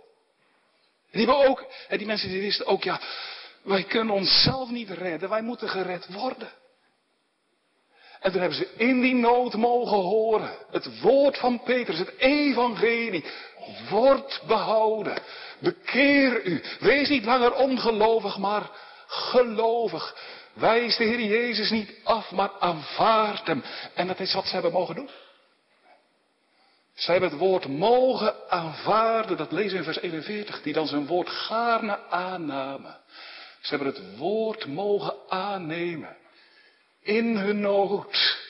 Die, 1.11 1.33
ook, 1.33 1.65
die 1.89 2.05
mensen 2.05 2.29
die 2.29 2.41
wisten 2.41 2.65
ook, 2.65 2.83
ja, 2.83 3.01
wij 3.61 3.83
kunnen 3.83 4.13
onszelf 4.13 4.69
niet 4.69 4.89
redden, 4.89 5.29
wij 5.29 5.41
moeten 5.41 5.69
gered 5.69 6.13
worden. 6.13 6.61
En 8.23 8.31
toen 8.31 8.41
hebben 8.41 8.57
ze 8.57 8.73
in 8.77 9.01
die 9.01 9.15
nood 9.15 9.53
mogen 9.53 9.97
horen. 9.97 10.51
Het 10.71 10.99
woord 11.01 11.37
van 11.37 11.63
Petrus, 11.63 11.99
het 11.99 12.17
evangelie. 12.17 13.25
Wordt 13.89 14.41
behouden. 14.47 15.17
Bekeer 15.59 16.45
u. 16.45 16.63
Wees 16.79 17.09
niet 17.09 17.25
langer 17.25 17.53
ongelovig, 17.53 18.37
maar 18.37 18.69
gelovig. 19.07 20.15
Wijs 20.53 20.97
de 20.97 21.03
Heer 21.03 21.21
Jezus 21.21 21.69
niet 21.69 21.93
af, 22.03 22.31
maar 22.31 22.51
aanvaard 22.59 23.47
hem. 23.47 23.63
En 23.93 24.07
dat 24.07 24.19
is 24.19 24.33
wat 24.33 24.45
ze 24.45 24.53
hebben 24.53 24.71
mogen 24.71 24.95
doen. 24.95 25.09
Ze 26.93 27.11
hebben 27.11 27.29
het 27.29 27.39
woord 27.39 27.67
mogen 27.67 28.49
aanvaarden, 28.49 29.37
dat 29.37 29.51
lezen 29.51 29.71
we 29.71 29.77
in 29.77 29.83
vers 29.83 30.01
41, 30.01 30.61
die 30.61 30.73
dan 30.73 30.87
zijn 30.87 31.07
woord 31.07 31.29
gaarne 31.29 31.99
aannamen. 32.09 32.97
Ze 33.61 33.75
hebben 33.75 33.87
het 33.93 34.17
woord 34.17 34.67
mogen 34.67 35.13
aannemen 35.29 36.21
in 37.03 37.37
hun 37.37 37.59
nood 37.59 38.41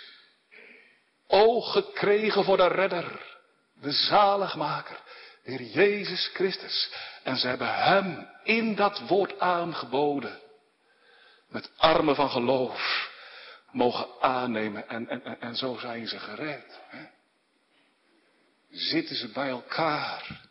oog 1.28 1.72
gekregen 1.72 2.44
voor 2.44 2.58
de 2.58 2.68
redder, 2.68 3.38
de 3.82 3.92
zaligmaker, 3.92 5.00
de 5.44 5.52
Heer 5.52 5.62
Jezus 5.62 6.30
Christus. 6.34 6.92
En 7.24 7.38
ze 7.38 7.48
hebben 7.48 7.76
hem 7.76 8.30
in 8.44 8.76
dat 8.76 9.00
woord 9.08 9.40
aangeboden. 9.40 10.40
Met 11.48 11.72
armen 11.78 12.16
van 12.16 12.30
geloof 12.30 13.12
mogen 13.72 14.08
aannemen 14.20 14.90
en, 14.90 15.08
en, 15.08 15.40
en, 15.40 15.56
zo 15.56 15.78
zijn 15.78 16.08
ze 16.08 16.20
gered. 16.20 16.80
Hè? 16.88 17.06
Zitten 18.70 19.16
ze 19.16 19.28
bij 19.28 19.50
elkaar. 19.50 20.42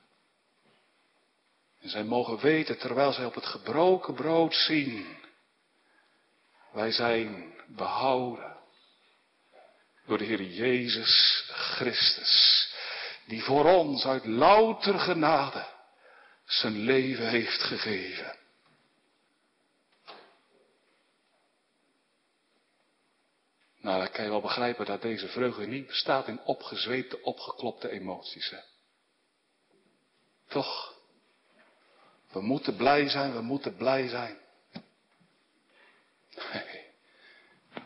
En 1.80 1.88
zij 1.88 2.04
mogen 2.04 2.38
weten, 2.38 2.78
terwijl 2.78 3.12
zij 3.12 3.24
op 3.24 3.34
het 3.34 3.46
gebroken 3.46 4.14
brood 4.14 4.54
zien, 4.54 5.16
wij 6.72 6.92
zijn 6.92 7.52
behouden 7.66 8.56
door 10.06 10.18
de 10.18 10.24
Heer 10.24 10.42
Jezus 10.42 11.44
Christus, 11.48 12.68
die 13.26 13.42
voor 13.42 13.64
ons 13.64 14.06
uit 14.06 14.24
louter 14.24 14.98
genade 14.98 15.66
zijn 16.44 16.78
leven 16.78 17.28
heeft 17.28 17.62
gegeven. 17.62 18.40
Nou, 23.82 23.98
dan 23.98 24.10
kan 24.10 24.24
je 24.24 24.30
wel 24.30 24.40
begrijpen 24.40 24.86
dat 24.86 25.02
deze 25.02 25.28
vreugde 25.28 25.66
niet 25.66 25.86
bestaat 25.86 26.28
in 26.28 26.40
opgezweepte, 26.44 27.22
opgeklopte 27.22 27.90
emoties. 27.90 28.50
Hè? 28.50 28.58
Toch? 30.48 30.94
We 32.32 32.40
moeten 32.40 32.76
blij 32.76 33.08
zijn, 33.08 33.32
we 33.32 33.40
moeten 33.40 33.76
blij 33.76 34.08
zijn. 34.08 34.38
Nee. 36.52 36.90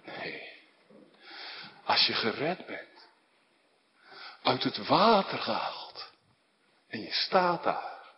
Nee. 0.05 0.43
Als 1.87 2.07
je 2.07 2.13
gered 2.13 2.67
bent, 2.67 3.09
uit 4.43 4.63
het 4.63 4.87
water 4.87 5.39
gehaald, 5.39 6.13
en 6.89 7.01
je 7.01 7.13
staat 7.13 7.63
daar, 7.63 8.15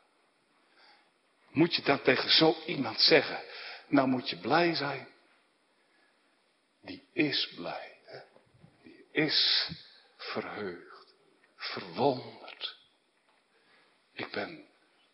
moet 1.50 1.74
je 1.74 1.82
dan 1.82 2.02
tegen 2.02 2.30
zo 2.30 2.56
iemand 2.66 3.00
zeggen, 3.00 3.40
nou 3.86 4.08
moet 4.08 4.30
je 4.30 4.36
blij 4.36 4.74
zijn. 4.74 5.08
Die 6.82 7.08
is 7.12 7.52
blij, 7.56 8.00
hè? 8.04 8.18
die 8.82 9.06
is 9.12 9.70
verheugd, 10.16 11.14
verwonderd. 11.56 12.76
Ik 14.12 14.30
ben 14.30 14.64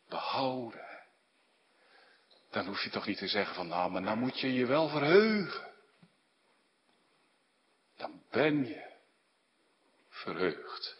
behouden 0.09 0.85
dan 2.55 2.67
hoef 2.67 2.83
je 2.83 2.91
toch 2.91 3.07
niet 3.07 3.19
te 3.19 3.29
zeggen 3.29 3.55
van 3.55 3.69
nou, 3.69 3.91
maar 3.91 4.03
nou 4.03 4.17
moet 4.17 4.41
je 4.41 4.53
je 4.53 4.67
wel 4.67 4.89
verheugen. 4.89 5.74
Dan 8.05 8.23
ben 8.31 8.67
je 8.67 8.91
verheugd. 10.09 10.97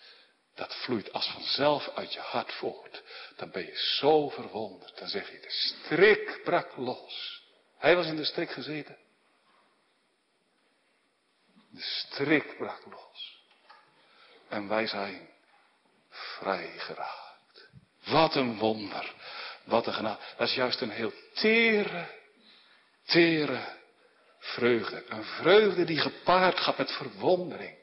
Dat 0.55 0.75
vloeit 0.75 1.13
als 1.13 1.31
vanzelf 1.31 1.89
uit 1.89 2.13
je 2.13 2.21
hart 2.21 2.53
voort. 2.53 3.03
Dan 3.37 3.51
ben 3.51 3.67
je 3.67 3.77
zo 3.77 4.29
verwonderd. 4.29 4.99
Dan 4.99 5.09
zeg 5.09 5.31
je, 5.31 5.41
de 5.41 5.51
strik 5.51 6.41
brak 6.45 6.77
los. 6.77 7.43
Hij 7.79 7.97
was 7.97 8.07
in 8.07 8.17
de 8.17 8.25
strik 8.25 8.51
gezeten. 8.51 8.97
De 11.71 11.83
strik 11.83 12.57
brak 12.57 12.85
los. 12.85 13.43
En 14.49 14.69
wij 14.69 14.87
zijn 14.87 15.29
vrijgeraakt. 16.09 17.69
Wat 18.05 18.35
een 18.35 18.59
wonder. 18.59 19.15
Wat 19.65 19.87
een 19.87 19.95
genade. 19.95 20.21
Dat 20.37 20.49
is 20.49 20.55
juist 20.55 20.81
een 20.81 20.91
heel 20.91 21.13
tere, 21.35 22.07
tere 23.05 23.83
vreugde. 24.45 25.05
Een 25.09 25.25
vreugde 25.25 25.85
die 25.85 25.99
gepaard 25.99 26.61
gaat 26.61 26.79
met 26.79 26.93
verwondering. 26.93 27.77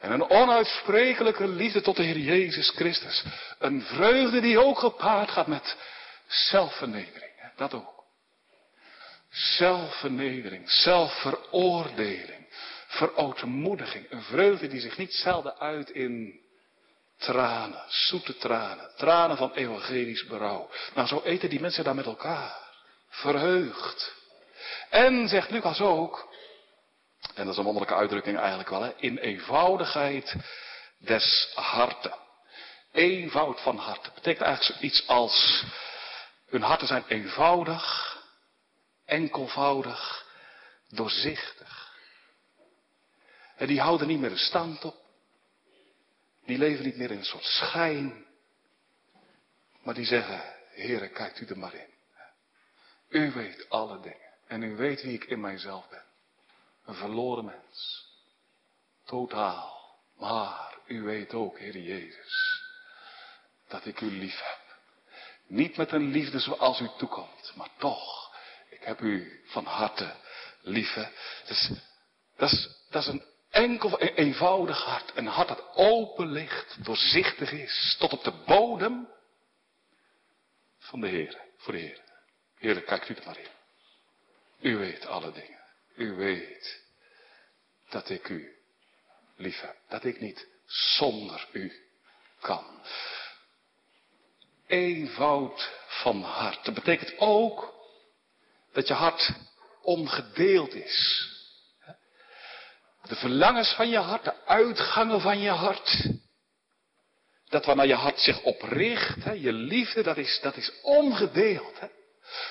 En 0.00 0.10
een 0.10 0.30
onuitsprekelijke 0.30 1.48
liefde 1.48 1.80
tot 1.80 1.96
de 1.96 2.02
Heer 2.02 2.18
Jezus 2.18 2.70
Christus. 2.70 3.24
Een 3.58 3.82
vreugde 3.82 4.40
die 4.40 4.58
ook 4.58 4.78
gepaard 4.78 5.30
gaat 5.30 5.46
met 5.46 5.76
zelfvernedering. 6.26 7.32
Dat 7.56 7.74
ook. 7.74 7.94
Zelfvernedering, 9.30 10.70
zelfveroordeling, 10.70 12.46
verootmoediging. 12.86 14.10
Een 14.10 14.22
vreugde 14.22 14.68
die 14.68 14.80
zich 14.80 14.96
niet 14.96 15.12
zelden 15.12 15.58
uit 15.58 15.90
in 15.90 16.44
Tranen, 17.16 17.84
zoete 17.88 18.36
tranen, 18.36 18.90
tranen 18.96 19.36
van 19.36 19.52
evangelisch 19.52 20.26
berouw. 20.26 20.70
Nou, 20.94 21.08
zo 21.08 21.22
eten 21.24 21.50
die 21.50 21.60
mensen 21.60 21.84
daar 21.84 21.94
met 21.94 22.06
elkaar. 22.06 22.56
Verheugd. 23.08 24.14
En, 24.90 25.28
zegt 25.28 25.50
Lucas 25.50 25.80
ook, 25.80 26.34
en 27.34 27.44
dat 27.44 27.52
is 27.52 27.56
een 27.56 27.64
wonderlijke 27.64 27.98
uitdrukking 27.98 28.38
eigenlijk 28.38 28.68
wel, 28.68 28.82
hè, 28.82 28.92
in 28.96 29.18
eenvoudigheid 29.18 30.34
des 30.98 31.52
harten. 31.54 32.14
Eenvoud 32.92 33.60
van 33.60 33.76
hart. 33.76 34.14
betekent 34.14 34.46
eigenlijk 34.46 34.78
zoiets 34.78 35.08
als, 35.08 35.64
hun 36.46 36.62
harten 36.62 36.86
zijn 36.86 37.04
eenvoudig, 37.08 38.14
enkelvoudig, 39.04 40.26
doorzichtig. 40.88 41.94
En 43.56 43.66
die 43.66 43.80
houden 43.80 44.06
niet 44.06 44.20
meer 44.20 44.30
de 44.30 44.36
stand 44.36 44.84
op. 44.84 45.04
Die 46.44 46.58
leven 46.58 46.84
niet 46.84 46.96
meer 46.96 47.10
in 47.10 47.18
een 47.18 47.24
soort 47.24 47.44
schijn. 47.44 48.26
Maar 49.82 49.94
die 49.94 50.06
zeggen, 50.06 50.54
Heere, 50.70 51.08
kijkt 51.08 51.40
u 51.40 51.46
er 51.46 51.58
maar 51.58 51.74
in. 51.74 51.94
U 53.08 53.32
weet 53.32 53.66
alle 53.68 54.00
dingen. 54.00 54.25
En 54.46 54.62
u 54.62 54.76
weet 54.76 55.02
wie 55.02 55.12
ik 55.12 55.24
in 55.24 55.40
mijzelf 55.40 55.88
ben. 55.88 56.04
Een 56.84 56.94
verloren 56.94 57.44
mens. 57.44 58.06
Totaal. 59.04 59.76
Maar 60.18 60.78
u 60.86 61.02
weet 61.02 61.34
ook, 61.34 61.58
Heer 61.58 61.78
Jezus, 61.78 62.62
dat 63.68 63.86
ik 63.86 64.00
u 64.00 64.06
lief 64.06 64.40
heb. 64.40 64.78
Niet 65.46 65.76
met 65.76 65.92
een 65.92 66.10
liefde 66.10 66.38
zoals 66.38 66.80
u 66.80 66.88
toekomt, 66.98 67.52
maar 67.54 67.70
toch, 67.78 68.34
ik 68.70 68.82
heb 68.82 69.00
u 69.00 69.42
van 69.46 69.64
harte 69.64 70.14
lief. 70.60 70.94
Dus, 71.46 71.70
dat, 72.36 72.50
is, 72.50 72.68
dat 72.90 73.02
is 73.02 73.08
een 73.08 73.24
enkel 73.50 74.00
een 74.00 74.14
eenvoudig 74.14 74.82
hart. 74.82 75.12
Een 75.14 75.26
hart 75.26 75.48
dat 75.48 75.74
open 75.74 76.30
ligt, 76.30 76.84
doorzichtig 76.84 77.52
is, 77.52 77.96
tot 77.98 78.12
op 78.12 78.24
de 78.24 78.32
bodem 78.46 79.08
van 80.78 81.00
de 81.00 81.08
Heer. 81.08 81.40
Voor 81.56 81.72
de 81.72 81.78
Heer. 81.78 82.00
Heer, 82.58 82.82
kijkt 82.82 83.08
u 83.08 83.14
er 83.14 83.22
maar 83.26 83.38
in. 83.38 83.55
U 84.66 84.76
weet 84.76 85.06
alle 85.06 85.32
dingen. 85.32 85.60
U 85.96 86.14
weet 86.14 86.82
dat 87.88 88.08
ik 88.10 88.28
u 88.28 88.56
lief 89.36 89.60
heb. 89.60 89.76
Dat 89.88 90.04
ik 90.04 90.20
niet 90.20 90.48
zonder 90.66 91.48
u 91.52 91.72
kan. 92.40 92.80
Eenvoud 94.66 95.70
van 95.86 96.22
hart. 96.22 96.64
Dat 96.64 96.74
betekent 96.74 97.18
ook 97.18 97.74
dat 98.72 98.88
je 98.88 98.94
hart 98.94 99.30
ongedeeld 99.82 100.74
is. 100.74 101.28
De 103.02 103.16
verlangens 103.16 103.74
van 103.74 103.88
je 103.88 103.98
hart, 103.98 104.24
de 104.24 104.44
uitgangen 104.44 105.20
van 105.20 105.38
je 105.38 105.50
hart, 105.50 106.08
Dat 107.48 107.64
wanneer 107.64 107.86
je 107.86 107.94
hart 107.94 108.18
zich 108.18 108.42
opricht, 108.42 109.24
hè, 109.24 109.32
je 109.32 109.52
liefde, 109.52 110.02
dat 110.02 110.16
is, 110.16 110.40
dat 110.42 110.56
is 110.56 110.72
ongedeeld. 110.82 111.80
Hè. 111.80 111.88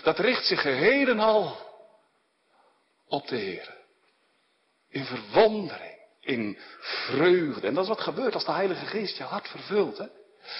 Dat 0.03 0.19
richt 0.19 0.45
zich 0.45 0.61
geheel 0.61 1.07
op 3.15 3.27
de 3.27 3.35
Heer. 3.35 3.75
In 4.89 5.05
verwondering, 5.05 5.99
in 6.19 6.57
vreugde. 6.79 7.67
En 7.67 7.73
dat 7.73 7.83
is 7.83 7.89
wat 7.89 8.01
gebeurt 8.01 8.33
als 8.33 8.45
de 8.45 8.51
Heilige 8.51 8.85
Geest 8.85 9.17
je 9.17 9.23
hart 9.23 9.47
vervult. 9.47 9.97
Hè. 9.97 10.05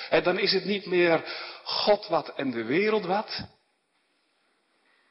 En 0.10 0.24
dan 0.24 0.40
is 0.40 0.52
het 0.52 0.66
niet 0.66 0.86
meer 0.86 1.24
God 1.64 2.08
wat 2.08 2.34
en 2.36 2.52
de 2.52 2.64
wereld 2.64 3.06
wat. 3.06 3.48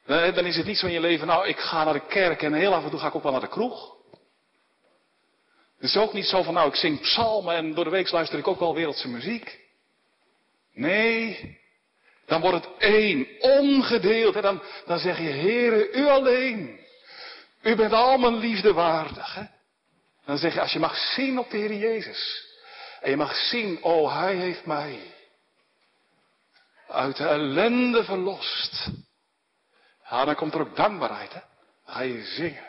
Dan 0.05 0.45
is 0.45 0.55
het 0.55 0.65
niet 0.65 0.77
zo 0.77 0.85
in 0.85 0.93
je 0.93 0.99
leven, 0.99 1.27
nou 1.27 1.47
ik 1.47 1.59
ga 1.59 1.83
naar 1.83 1.93
de 1.93 2.07
kerk 2.07 2.41
en 2.41 2.53
heel 2.53 2.73
af 2.73 2.83
en 2.83 2.89
toe 2.89 2.99
ga 2.99 3.07
ik 3.07 3.15
ook 3.15 3.23
wel 3.23 3.31
naar 3.31 3.41
de 3.41 3.47
kroeg. 3.47 3.95
Het 5.75 5.89
is 5.89 5.97
ook 5.97 6.13
niet 6.13 6.25
zo 6.25 6.43
van, 6.43 6.53
nou 6.53 6.67
ik 6.67 6.75
zing 6.75 7.01
psalmen 7.01 7.55
en 7.55 7.73
door 7.73 7.83
de 7.83 7.89
week 7.89 8.11
luister 8.11 8.39
ik 8.39 8.47
ook 8.47 8.59
wel 8.59 8.75
wereldse 8.75 9.07
muziek. 9.07 9.59
Nee, 10.73 11.57
dan 12.25 12.41
wordt 12.41 12.65
het 12.65 12.77
één, 12.77 13.27
ongedeeld. 13.39 14.35
En 14.35 14.41
dan, 14.41 14.61
dan 14.85 14.99
zeg 14.99 15.17
je, 15.17 15.29
Heere, 15.29 15.91
u 15.91 16.07
alleen. 16.07 16.79
U 17.65 17.75
bent 17.75 17.91
al 17.91 18.17
mijn 18.17 18.35
liefde 18.35 18.73
waardig. 18.73 19.33
Hè? 19.33 19.43
Dan 20.25 20.37
zeg 20.37 20.53
je, 20.53 20.61
als 20.61 20.71
je 20.71 20.79
mag 20.79 20.97
zien 20.97 21.39
op 21.39 21.49
de 21.49 21.57
Heer 21.57 21.73
Jezus. 21.73 22.43
En 23.01 23.09
je 23.09 23.17
mag 23.17 23.35
zien, 23.35 23.83
oh, 23.83 24.19
Hij 24.19 24.35
heeft 24.35 24.65
mij 24.65 25.13
uit 26.87 27.17
de 27.17 27.27
ellende 27.27 28.03
verlost. 28.03 28.87
Ja, 30.09 30.25
dan 30.25 30.35
komt 30.35 30.53
er 30.53 30.59
ook 30.59 30.75
dankbaarheid, 30.75 31.33
hè. 31.33 31.39
Ga 31.85 32.01
je 32.01 32.23
zingen. 32.23 32.65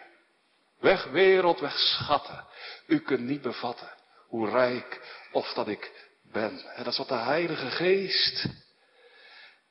Weg 0.80 1.04
wereld, 1.04 1.60
weg 1.60 1.78
schatten. 1.78 2.44
U 2.86 3.00
kunt 3.00 3.20
niet 3.20 3.42
bevatten 3.42 3.90
hoe 4.28 4.50
rijk 4.50 5.00
of 5.32 5.52
dat 5.52 5.68
ik 5.68 6.08
ben. 6.32 6.64
En 6.74 6.84
dat 6.84 6.92
is 6.92 6.98
wat 6.98 7.08
de 7.08 7.14
Heilige 7.14 7.70
Geest 7.70 8.46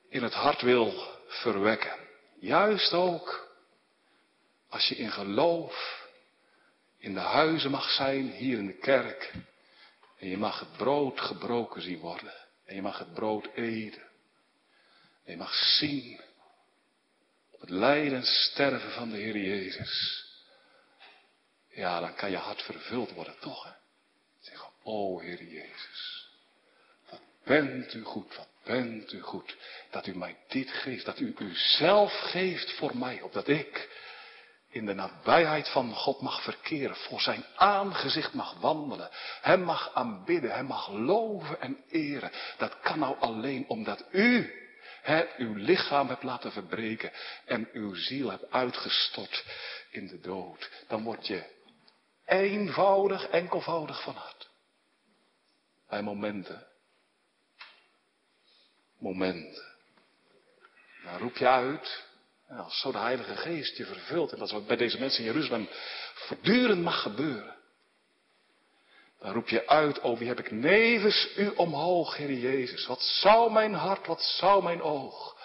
in 0.08 0.22
het 0.22 0.34
hart 0.34 0.60
wil 0.60 1.18
verwekken. 1.26 1.92
Juist 2.40 2.92
ook 2.92 3.45
als 4.68 4.88
je 4.88 4.96
in 4.96 5.10
geloof 5.10 6.04
in 6.98 7.14
de 7.14 7.20
huizen 7.20 7.70
mag 7.70 7.90
zijn, 7.90 8.30
hier 8.30 8.58
in 8.58 8.66
de 8.66 8.78
kerk. 8.78 9.32
En 10.18 10.28
je 10.28 10.36
mag 10.36 10.60
het 10.60 10.76
brood 10.76 11.20
gebroken 11.20 11.82
zien 11.82 11.98
worden. 11.98 12.34
En 12.64 12.74
je 12.74 12.82
mag 12.82 12.98
het 12.98 13.14
brood 13.14 13.48
eten. 13.54 14.02
En 15.24 15.32
je 15.32 15.36
mag 15.36 15.54
zien 15.54 16.20
het 17.58 17.70
lijden 17.70 18.18
en 18.18 18.24
sterven 18.24 18.90
van 18.90 19.10
de 19.10 19.16
Heer 19.16 19.36
Jezus. 19.36 20.24
Ja, 21.68 22.00
dan 22.00 22.14
kan 22.14 22.30
je 22.30 22.36
hart 22.36 22.62
vervuld 22.62 23.12
worden, 23.12 23.38
toch? 23.40 23.64
Hè? 23.64 23.70
Zeggen, 24.40 24.68
oh 24.82 25.22
Heer 25.22 25.42
Jezus. 25.42 26.28
Wat 27.10 27.20
bent 27.44 27.94
u 27.94 28.02
goed, 28.02 28.36
wat 28.36 28.48
bent 28.64 29.12
u 29.12 29.20
goed. 29.20 29.56
Dat 29.90 30.06
u 30.06 30.16
mij 30.16 30.36
dit 30.48 30.70
geeft, 30.70 31.04
dat 31.04 31.18
u 31.18 31.34
uzelf 31.38 32.12
geeft 32.12 32.72
voor 32.72 32.96
mij, 32.96 33.22
opdat 33.22 33.48
ik 33.48 34.04
in 34.76 34.86
de 34.86 34.94
nabijheid 34.94 35.68
van 35.68 35.94
God 35.94 36.20
mag 36.20 36.42
verkeren, 36.42 36.96
voor 36.96 37.20
zijn 37.20 37.44
aangezicht 37.56 38.34
mag 38.34 38.54
wandelen, 38.60 39.10
hem 39.40 39.62
mag 39.62 39.94
aanbidden, 39.94 40.54
hem 40.54 40.66
mag 40.66 40.90
loven 40.90 41.60
en 41.60 41.84
eren. 41.88 42.30
Dat 42.58 42.80
kan 42.80 42.98
nou 42.98 43.16
alleen 43.20 43.68
omdat 43.68 44.04
u 44.10 44.52
hè, 45.02 45.26
uw 45.36 45.54
lichaam 45.54 46.08
hebt 46.08 46.22
laten 46.22 46.52
verbreken 46.52 47.12
en 47.44 47.68
uw 47.72 47.94
ziel 47.94 48.30
hebt 48.30 48.50
uitgestort 48.50 49.44
in 49.90 50.06
de 50.06 50.20
dood. 50.20 50.70
Dan 50.88 51.02
word 51.02 51.26
je 51.26 51.44
eenvoudig, 52.24 53.28
enkelvoudig 53.28 54.02
van 54.02 54.14
hart. 54.14 54.48
Bij 55.88 56.02
momenten. 56.02 56.66
Momenten. 58.98 59.64
Dan 61.04 61.18
roep 61.18 61.36
je 61.36 61.48
uit. 61.48 62.05
En 62.48 62.56
als 62.56 62.80
zo 62.80 62.92
de 62.92 62.98
Heilige 62.98 63.36
Geest 63.36 63.76
je 63.76 63.86
vervult. 63.86 64.32
En 64.32 64.38
dat 64.38 64.46
is 64.46 64.52
wat 64.52 64.66
bij 64.66 64.76
deze 64.76 64.98
mensen 64.98 65.24
in 65.24 65.32
Jeruzalem 65.32 65.68
voortdurend 66.14 66.82
mag 66.82 67.02
gebeuren. 67.02 67.54
Dan 69.18 69.32
roep 69.32 69.48
je 69.48 69.66
uit, 69.68 70.00
oh 70.00 70.18
wie 70.18 70.28
heb 70.28 70.38
ik 70.38 70.50
nevens 70.50 71.28
u 71.36 71.48
omhoog, 71.48 72.16
Heer 72.16 72.32
Jezus. 72.32 72.86
Wat 72.86 73.02
zou 73.02 73.52
mijn 73.52 73.74
hart, 73.74 74.06
wat 74.06 74.22
zou 74.22 74.62
mijn 74.62 74.82
oog 74.82 75.36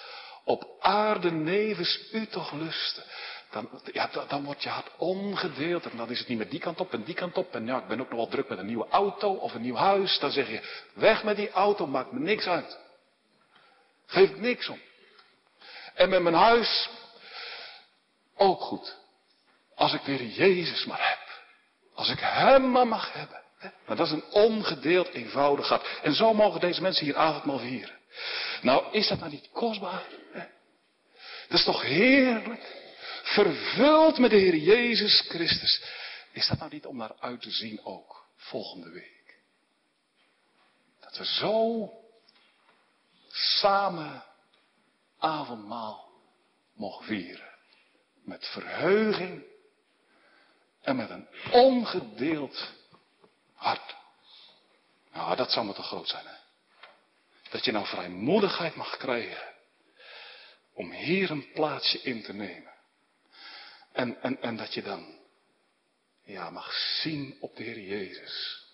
op 0.43 0.67
aarde 0.79 1.31
nevens 1.31 2.09
u 2.11 2.27
toch 2.27 2.51
lusten. 2.51 3.03
Dan, 3.51 3.69
ja, 3.91 4.09
dan 4.27 4.43
wordt 4.43 4.63
je 4.63 4.69
hart 4.69 4.91
ongedeeld. 4.97 5.85
En 5.85 5.97
dan 5.97 6.09
is 6.09 6.19
het 6.19 6.27
niet 6.27 6.37
met 6.37 6.51
die 6.51 6.59
kant 6.59 6.79
op 6.79 6.93
en 6.93 7.03
die 7.03 7.15
kant 7.15 7.37
op. 7.37 7.55
En 7.55 7.65
ja, 7.65 7.77
ik 7.79 7.87
ben 7.87 8.01
ook 8.01 8.09
nog 8.09 8.17
wel 8.17 8.27
druk 8.27 8.49
met 8.49 8.57
een 8.57 8.65
nieuwe 8.65 8.87
auto 8.89 9.33
of 9.33 9.53
een 9.53 9.61
nieuw 9.61 9.75
huis. 9.75 10.19
Dan 10.19 10.31
zeg 10.31 10.49
je, 10.49 10.61
weg 10.93 11.23
met 11.23 11.35
die 11.35 11.51
auto, 11.51 11.87
maakt 11.87 12.11
me 12.11 12.19
niks 12.19 12.47
uit. 12.47 12.79
Geeft 14.05 14.37
niks 14.37 14.69
om. 14.69 14.79
En 16.01 16.09
met 16.09 16.21
mijn 16.21 16.35
huis 16.35 16.89
ook 18.35 18.61
goed. 18.61 18.97
Als 19.75 19.93
ik 19.93 20.01
weer 20.01 20.23
Jezus 20.23 20.85
maar 20.85 21.09
heb. 21.09 21.41
Als 21.93 22.09
ik 22.09 22.19
Hem 22.19 22.71
maar 22.71 22.87
mag 22.87 23.13
hebben. 23.13 23.41
Maar 23.85 23.95
dat 23.95 24.05
is 24.05 24.11
een 24.11 24.31
ongedeeld 24.31 25.07
eenvoudig 25.07 25.67
hart. 25.67 25.99
En 26.01 26.13
zo 26.13 26.33
mogen 26.33 26.59
deze 26.59 26.81
mensen 26.81 27.05
hier 27.05 27.17
avondmaal 27.17 27.59
vieren. 27.59 27.97
Nou, 28.61 28.93
is 28.93 29.07
dat 29.07 29.19
nou 29.19 29.31
niet 29.31 29.49
kostbaar? 29.51 30.03
Dat 31.47 31.59
is 31.59 31.63
toch 31.63 31.81
heerlijk? 31.81 32.79
Vervuld 33.23 34.17
met 34.17 34.29
de 34.29 34.37
Heer 34.37 34.55
Jezus 34.55 35.25
Christus. 35.27 35.83
Is 36.31 36.47
dat 36.47 36.57
nou 36.57 36.71
niet 36.71 36.85
om 36.85 36.97
naar 36.97 37.15
uit 37.19 37.41
te 37.41 37.51
zien 37.51 37.85
ook 37.85 38.25
volgende 38.35 38.89
week? 38.89 39.35
Dat 40.99 41.17
we 41.17 41.25
zo 41.25 41.89
samen 43.31 44.23
avondmaal 45.21 46.11
mogen 46.73 47.05
vieren. 47.05 47.49
Met 48.23 48.47
verheuging 48.47 49.43
en 50.81 50.95
met 50.95 51.09
een 51.09 51.27
ongedeeld 51.51 52.73
hart. 53.53 53.95
Nou, 55.11 55.35
dat 55.35 55.51
zou 55.51 55.65
me 55.65 55.73
toch 55.73 55.87
groot 55.87 56.07
zijn, 56.07 56.25
hè? 56.25 56.35
Dat 57.49 57.65
je 57.65 57.71
nou 57.71 57.85
vrijmoedigheid 57.85 58.75
mag 58.75 58.97
krijgen 58.97 59.53
om 60.73 60.91
hier 60.91 61.31
een 61.31 61.51
plaatsje 61.51 62.01
in 62.01 62.23
te 62.23 62.33
nemen. 62.33 62.73
En, 63.91 64.21
en, 64.21 64.41
en 64.41 64.57
dat 64.57 64.73
je 64.73 64.81
dan, 64.81 65.19
ja, 66.23 66.49
mag 66.49 66.73
zien 66.73 67.37
op 67.39 67.55
de 67.55 67.63
Heer 67.63 67.79
Jezus. 67.79 68.65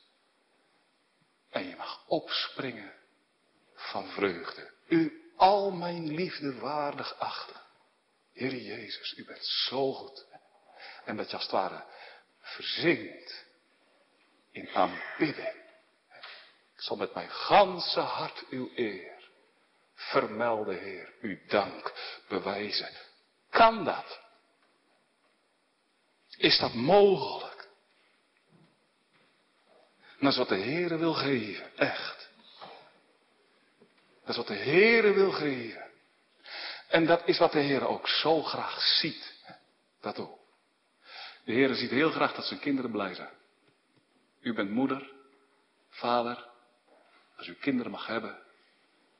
En 1.49 1.67
je 1.67 1.75
mag 1.75 2.03
opspringen 2.07 2.93
van 3.73 4.07
vreugde. 4.07 4.71
U 4.87 5.26
al 5.37 5.71
mijn 5.71 6.13
liefde 6.13 6.59
waardig 6.59 7.19
achten. 7.19 7.61
Heer 8.33 8.55
Jezus, 8.55 9.13
u 9.17 9.25
bent 9.25 9.45
zo 9.45 9.93
goed. 9.93 10.25
En 11.05 11.17
dat 11.17 11.29
je 11.29 11.33
als 11.33 11.43
het 11.43 11.51
ware 11.51 11.83
verzinkt 12.39 13.45
in 14.51 14.69
aanbidding. 14.69 15.65
Ik 16.75 16.83
zal 16.83 16.95
met 16.95 17.13
mijn 17.13 17.29
ganse 17.29 17.99
hart 17.99 18.43
uw 18.49 18.71
eer 18.75 19.17
vermelden, 19.93 20.79
Heer, 20.79 21.13
uw 21.21 21.37
dank 21.47 21.93
bewijzen. 22.27 22.89
Kan 23.49 23.83
dat? 23.83 24.19
Is 26.37 26.57
dat 26.57 26.73
mogelijk? 26.73 27.69
Dat 30.19 30.31
is 30.31 30.37
wat 30.37 30.49
de 30.49 30.55
Heer 30.55 30.99
wil 30.99 31.13
geven, 31.13 31.77
echt. 31.77 32.16
Dat 34.27 34.35
is 34.35 34.41
wat 34.45 34.57
de 34.57 34.63
Heer 34.63 35.13
wil 35.13 35.31
geven. 35.31 35.85
En 36.87 37.05
dat 37.05 37.21
is 37.25 37.37
wat 37.37 37.51
de 37.51 37.59
Heer 37.59 37.87
ook 37.87 38.07
zo 38.07 38.41
graag 38.41 38.81
ziet. 38.81 39.35
Dat 40.01 40.19
ook. 40.19 40.39
De 41.43 41.51
Heer 41.51 41.75
ziet 41.75 41.89
heel 41.89 42.11
graag 42.11 42.33
dat 42.33 42.45
zijn 42.45 42.59
kinderen 42.59 42.91
blij 42.91 43.13
zijn. 43.13 43.33
U 44.41 44.53
bent 44.53 44.69
moeder, 44.69 45.11
vader. 45.89 46.45
Als 47.37 47.47
u 47.47 47.53
kinderen 47.53 47.91
mag 47.91 48.07
hebben, 48.07 48.37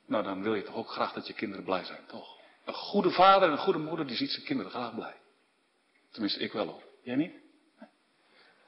nou 0.06 0.24
dan 0.24 0.44
wil 0.44 0.56
je 0.56 0.64
toch 0.64 0.76
ook 0.76 0.90
graag 0.90 1.14
dat 1.14 1.28
je 1.28 1.34
kinderen 1.34 1.64
blij 1.64 1.84
zijn, 1.84 2.06
toch? 2.08 2.38
Een 2.66 2.74
goede 2.74 3.12
vader 3.12 3.48
en 3.48 3.54
een 3.54 3.64
goede 3.64 3.80
moeder, 3.80 4.08
die 4.08 4.18
ziet 4.18 4.32
zijn 4.32 4.46
kinderen 4.46 4.72
graag 4.72 4.96
blij. 4.96 5.16
Tenminste, 6.12 6.40
ik 6.40 6.52
wel 6.52 6.68
hoor. 6.68 6.84
Jij 7.04 7.16
niet? 7.16 7.34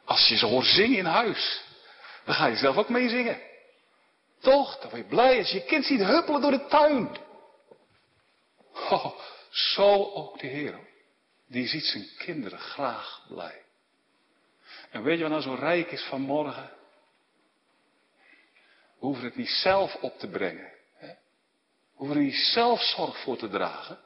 Als 0.06 0.28
je 0.28 0.38
ze 0.38 0.46
hoort 0.46 0.66
zingen 0.66 0.98
in 0.98 1.06
huis, 1.06 1.64
dan 2.26 2.36
ga 2.36 2.46
je 2.46 2.56
zelf 2.56 2.78
ook 2.78 2.90
mee 2.90 3.10
zingen. 3.10 3.49
Toch? 4.40 4.80
Dan 4.80 4.90
word 4.90 5.08
blij 5.08 5.38
als 5.38 5.50
je 5.50 5.58
je 5.58 5.66
kind 5.66 5.86
ziet 5.86 6.04
huppelen 6.04 6.42
door 6.42 6.52
de 6.52 6.66
tuin. 6.66 7.18
Oh, 8.90 9.20
zo 9.50 10.12
ook 10.14 10.40
de 10.40 10.48
Heer. 10.48 10.80
Die 11.48 11.68
ziet 11.68 11.86
zijn 11.86 12.08
kinderen 12.18 12.60
graag 12.60 13.26
blij. 13.28 13.62
En 14.90 15.04
weet 15.04 15.18
je 15.18 15.30
wat 15.30 15.32
nou 15.32 15.44
zo 15.44 15.54
rijk 15.54 15.92
is 15.92 16.04
vanmorgen? 16.04 16.72
We 19.00 19.06
hoeven 19.06 19.24
het 19.24 19.36
niet 19.36 19.50
zelf 19.50 19.96
op 19.96 20.20
te 20.20 20.28
brengen. 20.28 20.72
Hè? 20.98 21.08
We 21.08 21.16
hoeven 21.96 22.18
er 22.18 22.24
niet 22.24 22.50
zelf 22.54 22.82
zorg 22.82 23.18
voor 23.18 23.38
te 23.38 23.50
dragen. 23.50 24.00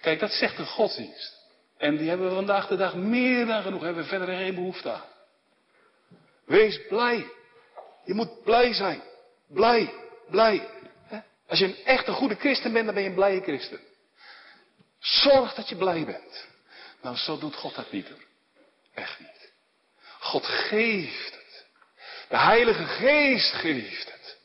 Kijk, 0.00 0.20
dat 0.20 0.30
zegt 0.30 0.56
de 0.56 0.66
godsdienst. 0.66 1.44
En 1.76 1.96
die 1.96 2.08
hebben 2.08 2.28
we 2.28 2.34
vandaag 2.34 2.66
de 2.66 2.76
dag 2.76 2.94
meer 2.94 3.46
dan 3.46 3.62
genoeg. 3.62 3.82
Hebben 3.82 4.02
we 4.02 4.08
verder 4.08 4.36
geen 4.36 4.54
behoefte 4.54 4.92
aan. 4.92 5.08
Wees 6.44 6.86
blij. 6.88 7.26
Je 8.04 8.14
moet 8.14 8.42
blij 8.42 8.72
zijn. 8.72 9.02
Blij, 9.48 9.92
blij. 10.30 10.68
Als 11.48 11.58
je 11.58 11.64
een 11.64 11.84
echte 11.84 12.12
goede 12.12 12.34
christen 12.34 12.72
bent, 12.72 12.84
dan 12.84 12.94
ben 12.94 13.02
je 13.02 13.08
een 13.08 13.14
blije 13.14 13.40
christen. 13.40 13.80
Zorg 14.98 15.54
dat 15.54 15.68
je 15.68 15.76
blij 15.76 16.04
bent. 16.04 16.46
Nou, 17.02 17.16
zo 17.16 17.38
doet 17.38 17.54
God 17.54 17.74
dat 17.74 17.92
niet. 17.92 18.12
Echt 18.94 19.18
niet. 19.18 19.52
God 20.18 20.46
geeft 20.46 21.34
het. 21.34 21.66
De 22.28 22.36
Heilige 22.36 22.84
Geest 22.84 23.52
geeft 23.52 24.12
het. 24.12 24.36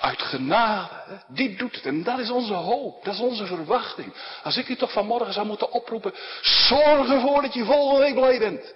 Uit 0.00 0.22
genade. 0.22 1.24
Die 1.28 1.56
doet 1.56 1.74
het. 1.74 1.86
En 1.86 2.02
dat 2.02 2.18
is 2.18 2.30
onze 2.30 2.54
hoop. 2.54 3.04
Dat 3.04 3.14
is 3.14 3.20
onze 3.20 3.46
verwachting. 3.46 4.14
Als 4.42 4.56
ik 4.56 4.68
u 4.68 4.76
toch 4.76 4.92
vanmorgen 4.92 5.32
zou 5.32 5.46
moeten 5.46 5.72
oproepen. 5.72 6.14
Zorg 6.42 7.10
ervoor 7.10 7.42
dat 7.42 7.54
je 7.54 7.64
volgende 7.64 8.00
week 8.00 8.14
blij 8.14 8.38
bent. 8.38 8.74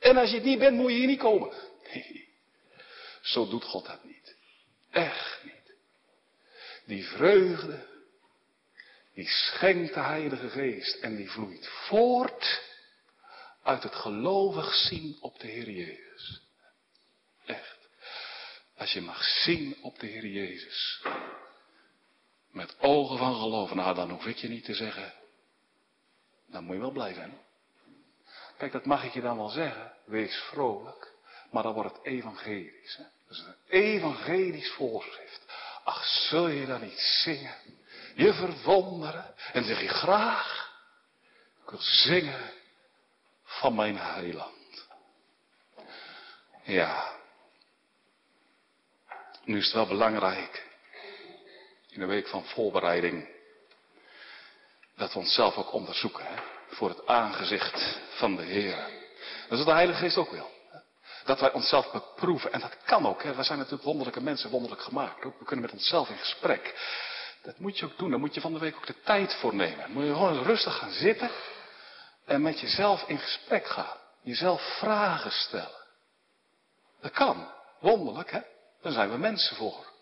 En 0.00 0.16
als 0.16 0.30
je 0.30 0.36
het 0.36 0.44
niet 0.44 0.58
bent, 0.58 0.76
moet 0.76 0.90
je 0.90 0.96
hier 0.96 1.06
niet 1.06 1.18
komen. 1.18 1.52
Zo 3.24 3.48
doet 3.48 3.64
God 3.64 3.86
dat 3.86 4.04
niet. 4.04 4.36
Echt 4.90 5.44
niet. 5.44 5.74
Die 6.84 7.04
vreugde, 7.04 7.86
die 9.14 9.28
schenkt 9.28 9.94
de 9.94 10.00
Heilige 10.00 10.48
Geest 10.48 11.00
en 11.00 11.16
die 11.16 11.30
vloeit 11.30 11.68
voort 11.68 12.62
uit 13.62 13.82
het 13.82 13.94
gelovig 13.94 14.74
zien 14.74 15.16
op 15.20 15.38
de 15.38 15.46
Heer 15.46 15.70
Jezus. 15.70 16.42
Echt. 17.44 17.78
Als 18.76 18.92
je 18.92 19.00
mag 19.00 19.24
zien 19.24 19.76
op 19.82 19.98
de 19.98 20.06
Heer 20.06 20.26
Jezus. 20.26 21.02
Met 22.50 22.80
ogen 22.80 23.18
van 23.18 23.34
geloof. 23.34 23.74
Nou, 23.74 23.94
dan 23.94 24.10
hoef 24.10 24.26
ik 24.26 24.36
je 24.36 24.48
niet 24.48 24.64
te 24.64 24.74
zeggen. 24.74 25.12
Dan 26.46 26.64
moet 26.64 26.74
je 26.74 26.80
wel 26.80 26.90
blij 26.90 27.14
zijn. 27.14 27.38
Kijk, 28.58 28.72
dat 28.72 28.84
mag 28.84 29.04
ik 29.04 29.12
je 29.12 29.20
dan 29.20 29.36
wel 29.36 29.48
zeggen. 29.48 29.92
Wees 30.04 30.34
vrolijk. 30.36 31.12
Maar 31.50 31.62
dan 31.62 31.74
wordt 31.74 31.96
het 31.96 32.04
evangelisch. 32.04 33.00
Dat 33.28 33.36
is 33.36 33.42
een 33.42 33.56
evangelisch 33.68 34.70
voorschrift. 34.70 35.44
Ach, 35.84 36.04
zul 36.04 36.48
je 36.48 36.66
dan 36.66 36.80
niet 36.80 36.98
zingen? 36.98 37.54
Je 38.14 38.32
verwonderen. 38.34 39.34
En 39.52 39.64
zeg 39.64 39.80
je 39.80 39.88
graag. 39.88 40.72
Ik 41.64 41.70
wil 41.70 41.80
zingen 41.80 42.50
van 43.44 43.74
mijn 43.74 43.96
heiland. 43.96 44.86
Ja. 46.62 47.12
Nu 49.44 49.58
is 49.58 49.64
het 49.64 49.74
wel 49.74 49.86
belangrijk. 49.86 50.66
In 51.88 52.00
de 52.00 52.06
week 52.06 52.28
van 52.28 52.44
voorbereiding. 52.44 53.28
Dat 54.96 55.12
we 55.12 55.18
onszelf 55.18 55.56
ook 55.56 55.72
onderzoeken. 55.72 56.26
Hè? 56.26 56.42
Voor 56.68 56.88
het 56.88 57.06
aangezicht 57.06 57.98
van 58.08 58.36
de 58.36 58.42
Heer. 58.42 58.76
Dat 59.48 59.58
is 59.58 59.58
wat 59.58 59.66
de 59.66 59.72
Heilige 59.72 59.98
Geest 59.98 60.16
ook 60.16 60.30
wil. 60.30 60.53
Dat 61.24 61.40
wij 61.40 61.52
onszelf 61.52 61.92
beproeven. 61.92 62.52
En 62.52 62.60
dat 62.60 62.76
kan 62.84 63.06
ook. 63.06 63.22
Hè. 63.22 63.34
We 63.34 63.42
zijn 63.42 63.58
natuurlijk 63.58 63.84
wonderlijke 63.84 64.20
mensen, 64.20 64.50
wonderlijk 64.50 64.82
gemaakt. 64.82 65.24
Ook. 65.24 65.38
We 65.38 65.44
kunnen 65.44 65.64
met 65.64 65.74
onszelf 65.74 66.08
in 66.08 66.16
gesprek. 66.16 66.74
Dat 67.42 67.58
moet 67.58 67.78
je 67.78 67.84
ook 67.84 67.98
doen. 67.98 68.10
Daar 68.10 68.18
moet 68.18 68.34
je 68.34 68.40
van 68.40 68.52
de 68.52 68.58
week 68.58 68.76
ook 68.76 68.86
de 68.86 69.00
tijd 69.04 69.34
voor 69.34 69.54
nemen. 69.54 69.90
Moet 69.90 70.04
je 70.04 70.12
gewoon 70.12 70.42
rustig 70.42 70.78
gaan 70.78 70.92
zitten. 70.92 71.30
En 72.24 72.42
met 72.42 72.60
jezelf 72.60 73.04
in 73.08 73.18
gesprek 73.18 73.66
gaan. 73.66 73.96
Jezelf 74.22 74.76
vragen 74.78 75.32
stellen. 75.32 75.82
Dat 77.00 77.12
kan. 77.12 77.50
Wonderlijk, 77.80 78.30
hè? 78.30 78.40
Daar 78.82 78.92
zijn 78.92 79.10
we 79.10 79.16
mensen 79.16 79.56
voor. 79.56 79.92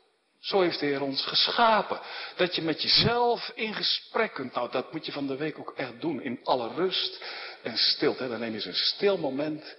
Zo 0.41 0.61
heeft 0.61 0.81
de 0.81 0.87
Heer 0.87 1.03
ons 1.03 1.27
geschapen. 1.27 2.01
Dat 2.37 2.55
je 2.55 2.63
met 2.63 2.83
jezelf 2.83 3.53
in 3.55 3.75
gesprek 3.75 4.35
kunt. 4.35 4.55
Nou, 4.55 4.71
dat 4.71 4.93
moet 4.93 5.07
je 5.07 5.13
van 5.13 5.27
de 5.27 5.37
week 5.37 5.59
ook 5.59 5.73
echt 5.77 6.01
doen. 6.01 6.23
In 6.23 6.41
alle 6.45 6.75
rust 6.75 7.25
en 7.63 7.77
stilte. 7.77 8.29
Dan 8.29 8.41
neem 8.41 8.49
je 8.49 8.55
eens 8.55 8.65
een 8.65 8.75
stil 8.75 9.19
moment. 9.19 9.77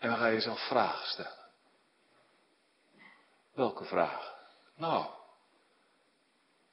En 0.00 0.08
dan 0.08 0.18
ga 0.18 0.26
je 0.26 0.34
jezelf 0.34 0.66
vragen 0.66 1.08
stellen. 1.08 1.38
Welke 3.54 3.84
vragen? 3.84 4.32
Nou, 4.76 5.06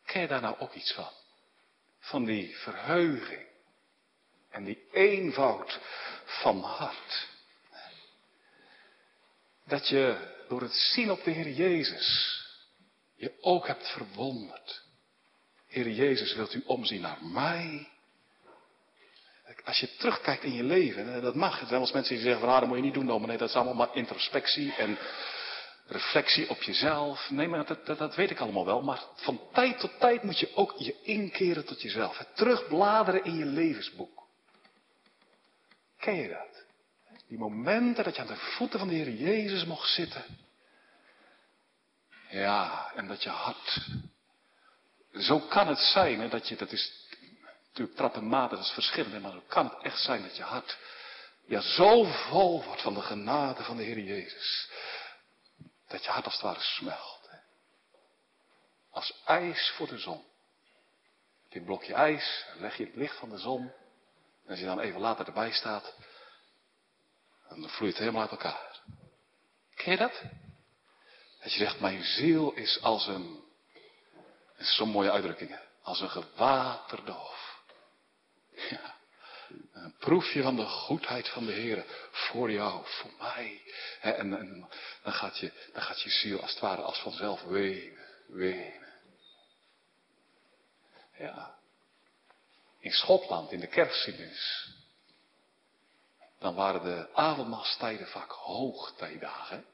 ken 0.06 0.22
je 0.22 0.28
daar 0.28 0.42
nou 0.42 0.58
ook 0.60 0.74
iets 0.74 0.94
van? 0.94 1.12
Van 2.00 2.26
die 2.26 2.58
verheuging 2.58 3.48
en 4.50 4.64
die 4.64 4.88
eenvoud 4.92 5.80
van 6.26 6.62
hart. 6.62 7.28
Dat 9.66 9.88
je 9.88 10.36
door 10.48 10.62
het 10.62 10.74
zien 10.74 11.12
op 11.12 11.24
de 11.24 11.32
Heer 11.32 11.50
Jezus 11.50 12.38
je 13.16 13.34
ook 13.42 13.68
hebt 13.68 13.88
verwonderd. 13.88 14.84
Heer 15.68 15.90
Jezus, 15.90 16.36
wilt 16.36 16.54
u 16.54 16.64
omzien 16.66 17.02
naar 17.02 17.24
mij? 17.24 17.90
Als 19.64 19.80
je 19.80 19.96
terugkijkt 19.96 20.44
in 20.44 20.54
je 20.54 20.64
leven, 20.64 21.22
dat 21.22 21.36
mag. 21.36 21.62
Er 21.62 21.68
zijn 21.68 21.82
wel 21.82 21.90
mensen 21.94 22.16
die 22.16 22.24
zeggen 22.24 22.40
van, 22.40 22.50
ah, 22.50 22.60
dat 22.60 22.68
moet 22.68 22.78
je 22.78 22.84
niet 22.84 22.94
doen, 22.94 23.26
nee, 23.26 23.38
dat 23.38 23.50
is 23.50 23.56
allemaal 23.56 23.74
maar 23.74 23.96
introspectie 23.96 24.76
en 24.76 24.98
reflectie 25.88 26.50
op 26.50 26.62
jezelf. 26.62 27.30
Nee, 27.30 27.48
maar 27.48 27.66
dat, 27.66 27.86
dat, 27.86 27.98
dat, 27.98 28.16
weet 28.16 28.32
ik 28.32 28.40
allemaal 28.40 28.66
wel. 28.66 28.82
Maar 28.82 29.02
van 29.16 29.42
tijd 29.54 29.80
tot 29.80 30.00
tijd 30.00 30.24
moet 30.24 30.40
je 30.40 30.56
ook 30.56 30.74
je 30.78 30.96
inkeren 31.02 31.66
tot 31.66 31.82
jezelf. 31.82 32.26
Terugbladeren 32.34 33.24
in 33.24 33.38
je 33.38 33.46
levensboek. 33.46 34.28
Ken 36.00 36.16
je 36.16 36.28
dat? 36.28 36.66
Die 37.28 37.38
momenten 37.38 38.04
dat 38.04 38.16
je 38.16 38.22
aan 38.22 38.28
de 38.28 38.36
voeten 38.36 38.80
van 38.80 38.88
de 38.88 38.94
Heer 38.94 39.12
Jezus 39.12 39.66
mocht 39.66 39.90
zitten. 39.90 40.24
Ja, 42.30 42.92
en 42.96 43.08
dat 43.08 43.24
je 43.24 43.30
hart. 43.30 43.88
Zo 45.14 45.40
kan 45.40 45.68
het 45.68 45.80
zijn, 45.80 46.30
dat 46.30 46.48
je, 46.48 46.56
dat 46.56 46.72
is 46.72 47.07
natuurlijk 47.78 47.98
trap 47.98 48.24
en 48.24 48.30
maat, 48.30 48.50
dat 48.50 48.60
is 48.60 48.72
verschillend, 48.72 49.22
maar 49.22 49.32
zo 49.32 49.44
kan 49.48 49.66
het 49.66 49.84
echt 49.84 50.00
zijn 50.00 50.22
dat 50.22 50.36
je 50.36 50.44
hart 50.44 50.78
ja, 51.48 51.62
zo 51.62 52.04
vol 52.04 52.64
wordt 52.64 52.82
van 52.82 52.94
de 52.94 53.02
genade 53.02 53.64
van 53.64 53.78
de 53.78 53.84
Heer 53.84 54.00
Jezus. 54.00 54.70
Dat 55.88 56.04
je 56.04 56.10
hart 56.10 56.26
als 56.26 56.34
het 56.34 56.44
ware 56.44 56.62
smelt. 56.62 57.28
Hè. 57.30 57.38
Als 58.90 59.22
ijs 59.26 59.74
voor 59.76 59.88
de 59.88 59.98
zon. 59.98 60.26
Dit 61.50 61.66
blokje 61.66 61.94
ijs, 61.94 62.46
leg 62.58 62.78
je 62.78 62.86
het 62.86 62.96
licht 62.96 63.18
van 63.18 63.30
de 63.30 63.38
zon. 63.38 63.62
En 64.44 64.50
als 64.50 64.60
je 64.60 64.66
dan 64.66 64.80
even 64.80 65.00
later 65.00 65.26
erbij 65.26 65.52
staat, 65.52 65.94
dan 67.50 67.70
vloeit 67.70 67.92
het 67.92 68.02
helemaal 68.02 68.22
uit 68.22 68.32
elkaar. 68.32 68.82
Ken 69.76 69.92
je 69.92 69.98
dat? 69.98 70.22
Dat 71.40 71.54
je 71.54 71.60
zegt, 71.60 71.80
mijn 71.80 72.04
ziel 72.04 72.52
is 72.52 72.82
als 72.82 73.08
een, 73.08 73.44
dat 74.58 74.68
is 74.68 74.76
zo'n 74.76 74.90
mooie 74.90 75.12
uitdrukking, 75.12 75.60
als 75.82 76.00
een 76.00 76.10
gewaterde 76.10 77.12
hof. 77.12 77.47
Ja, 78.70 78.96
een 79.74 79.96
proefje 80.00 80.42
van 80.42 80.56
de 80.56 80.66
goedheid 80.66 81.30
van 81.30 81.46
de 81.46 81.52
Heer 81.52 81.86
voor 82.12 82.52
jou, 82.52 82.86
voor 82.86 83.12
mij. 83.20 83.62
En, 84.02 84.38
en 84.38 84.70
dan, 85.04 85.14
gaat 85.14 85.38
je, 85.38 85.52
dan 85.74 85.82
gaat 85.82 86.02
je 86.02 86.10
ziel 86.10 86.42
als 86.42 86.52
het 86.52 86.60
ware 86.60 86.82
als 86.82 87.00
vanzelf 87.00 87.42
wenen, 87.42 87.98
wenen. 88.28 88.86
Ja. 91.18 91.56
In 92.80 92.92
Schotland, 92.92 93.52
in 93.52 93.60
de 93.60 93.68
kerstgeschiedenis, 93.68 94.70
dan 96.40 96.56
waren 96.56 96.84
de 96.84 97.10
avondmaalstijden 97.14 98.08
vaak 98.08 98.32
hoogtijdagen. 98.32 99.66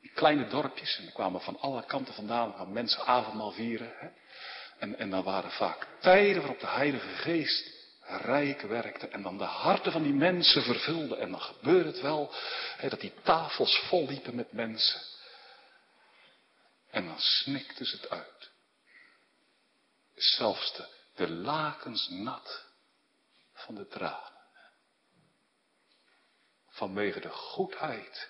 Die 0.00 0.12
kleine 0.12 0.48
dorpjes, 0.48 0.98
en 0.98 1.06
er 1.06 1.12
kwamen 1.12 1.40
van 1.40 1.60
alle 1.60 1.84
kanten 1.84 2.14
vandaan 2.14 2.54
gaan 2.54 2.72
mensen 2.72 3.06
avondmaal 3.06 3.52
vieren. 3.52 3.92
Hè? 3.96 4.08
En, 4.78 4.98
en 4.98 5.10
dan 5.10 5.22
waren 5.22 5.50
vaak 5.50 5.86
tijden 6.00 6.40
waarop 6.40 6.60
de 6.60 6.66
Heilige 6.66 7.08
Geest 7.08 7.81
rijk 8.06 8.60
werkte 8.60 9.08
en 9.08 9.22
dan 9.22 9.38
de 9.38 9.44
harten 9.44 9.92
van 9.92 10.02
die 10.02 10.12
mensen 10.12 10.62
vervulde. 10.62 11.16
En 11.16 11.30
dan 11.30 11.40
gebeurde 11.40 11.88
het 11.88 12.00
wel 12.00 12.34
hè, 12.76 12.88
dat 12.88 13.00
die 13.00 13.14
tafels 13.22 13.78
vol 13.88 14.06
liepen 14.06 14.34
met 14.34 14.52
mensen. 14.52 15.00
En 16.90 17.06
dan 17.06 17.20
snikten 17.20 17.86
ze 17.86 17.96
het 17.96 18.10
uit. 18.10 18.50
Zelfs 20.14 20.74
de, 20.76 20.86
de 21.14 21.30
lakens 21.30 22.08
nat 22.08 22.64
van 23.52 23.74
de 23.74 23.88
tranen. 23.88 24.40
Vanwege 26.68 27.20
de 27.20 27.30
goedheid 27.30 28.28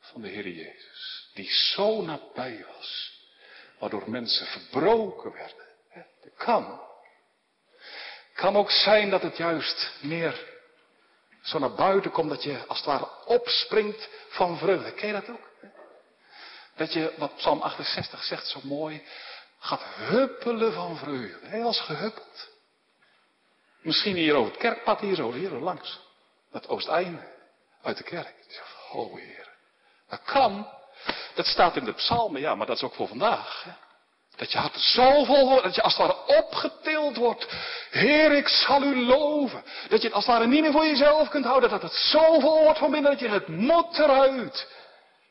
van 0.00 0.22
de 0.22 0.28
Heer 0.28 0.48
Jezus. 0.48 1.30
Die 1.34 1.50
zo 1.50 2.02
nabij 2.02 2.66
was. 2.76 3.20
Waardoor 3.78 4.10
mensen 4.10 4.46
verbroken 4.46 5.32
werden. 5.32 5.66
Dat 5.94 6.34
kan. 6.36 6.87
Kan 8.38 8.56
ook 8.56 8.70
zijn 8.70 9.10
dat 9.10 9.22
het 9.22 9.36
juist 9.36 9.92
meer 10.00 10.46
zo 11.42 11.58
naar 11.58 11.74
buiten 11.74 12.10
komt 12.10 12.30
dat 12.30 12.42
je 12.42 12.64
als 12.66 12.78
het 12.78 12.86
ware 12.86 13.08
opspringt 13.24 14.08
van 14.28 14.58
vreugde. 14.58 14.92
Ken 14.92 15.06
je 15.06 15.12
dat 15.12 15.28
ook? 15.28 15.48
Dat 16.76 16.92
je, 16.92 17.12
wat 17.16 17.36
Psalm 17.36 17.60
68 17.60 18.24
zegt 18.24 18.46
zo 18.46 18.60
mooi, 18.62 19.06
gaat 19.58 19.82
huppelen 19.82 20.72
van 20.72 20.96
vreugde. 20.96 21.46
Hij 21.46 21.62
was 21.62 21.80
gehuppeld. 21.80 22.48
Misschien 23.80 24.16
hier 24.16 24.34
over 24.34 24.50
het 24.50 24.60
kerkpad, 24.60 25.00
hier 25.00 25.14
zo, 25.14 25.32
hier 25.32 25.50
langs. 25.50 26.00
Dat 26.50 26.68
oosteinde 26.68 27.32
uit 27.82 27.96
de 27.96 28.04
kerk. 28.04 28.62
Oh 28.92 29.16
Heer. 29.16 29.48
Dat 30.08 30.22
kan. 30.22 30.68
Dat 31.34 31.46
staat 31.46 31.76
in 31.76 31.84
de 31.84 31.92
psalmen, 31.92 32.40
ja, 32.40 32.54
maar 32.54 32.66
dat 32.66 32.76
is 32.76 32.82
ook 32.82 32.94
voor 32.94 33.08
vandaag. 33.08 33.62
Hè? 33.64 33.87
Dat 34.38 34.52
je 34.52 34.58
hart 34.58 34.76
zo 34.80 35.24
vol 35.24 35.48
wordt, 35.48 35.64
dat 35.64 35.74
je 35.74 35.82
als 35.82 35.96
het 35.96 36.06
ware 36.06 36.38
opgetild 36.42 37.16
wordt. 37.16 37.46
Heer, 37.90 38.32
ik 38.32 38.48
zal 38.48 38.82
u 38.82 38.96
loven. 38.96 39.64
Dat 39.88 40.00
je 40.00 40.06
het 40.06 40.16
als 40.16 40.26
het 40.26 40.34
ware 40.34 40.46
niet 40.46 40.60
meer 40.62 40.72
voor 40.72 40.86
jezelf 40.86 41.28
kunt 41.28 41.44
houden. 41.44 41.70
Dat 41.70 41.82
het 41.82 41.92
zo 41.92 42.40
vol 42.40 42.62
wordt 42.62 42.78
van 42.78 42.90
binnen 42.90 43.10
dat 43.10 43.20
je 43.20 43.28
het 43.28 43.48
moet 43.48 43.98
eruit. 43.98 44.66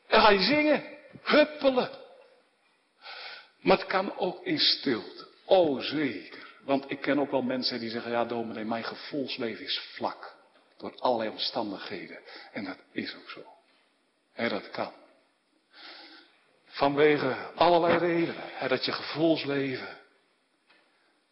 En 0.06 0.20
ga 0.20 0.30
je 0.30 0.40
zingen. 0.40 0.84
Huppelen. 1.22 1.90
Maar 3.60 3.76
het 3.76 3.86
kan 3.86 4.18
ook 4.18 4.44
in 4.44 4.58
stilte. 4.58 5.26
Oh 5.44 5.80
zeker. 5.80 6.46
Want 6.64 6.90
ik 6.90 7.00
ken 7.00 7.18
ook 7.18 7.30
wel 7.30 7.42
mensen 7.42 7.80
die 7.80 7.90
zeggen, 7.90 8.10
ja 8.10 8.24
dominee, 8.24 8.64
mijn 8.64 8.84
gevoelsleven 8.84 9.64
is 9.64 9.80
vlak. 9.94 10.36
Door 10.78 10.92
allerlei 10.98 11.30
omstandigheden. 11.30 12.18
En 12.52 12.64
dat 12.64 12.78
is 12.92 13.14
ook 13.14 13.30
zo. 13.30 13.40
En 14.34 14.48
dat 14.48 14.70
kan. 14.70 14.92
Vanwege 16.78 17.36
allerlei 17.54 17.98
redenen. 17.98 18.68
dat 18.68 18.84
je 18.84 18.92
gevoelsleven 18.92 19.98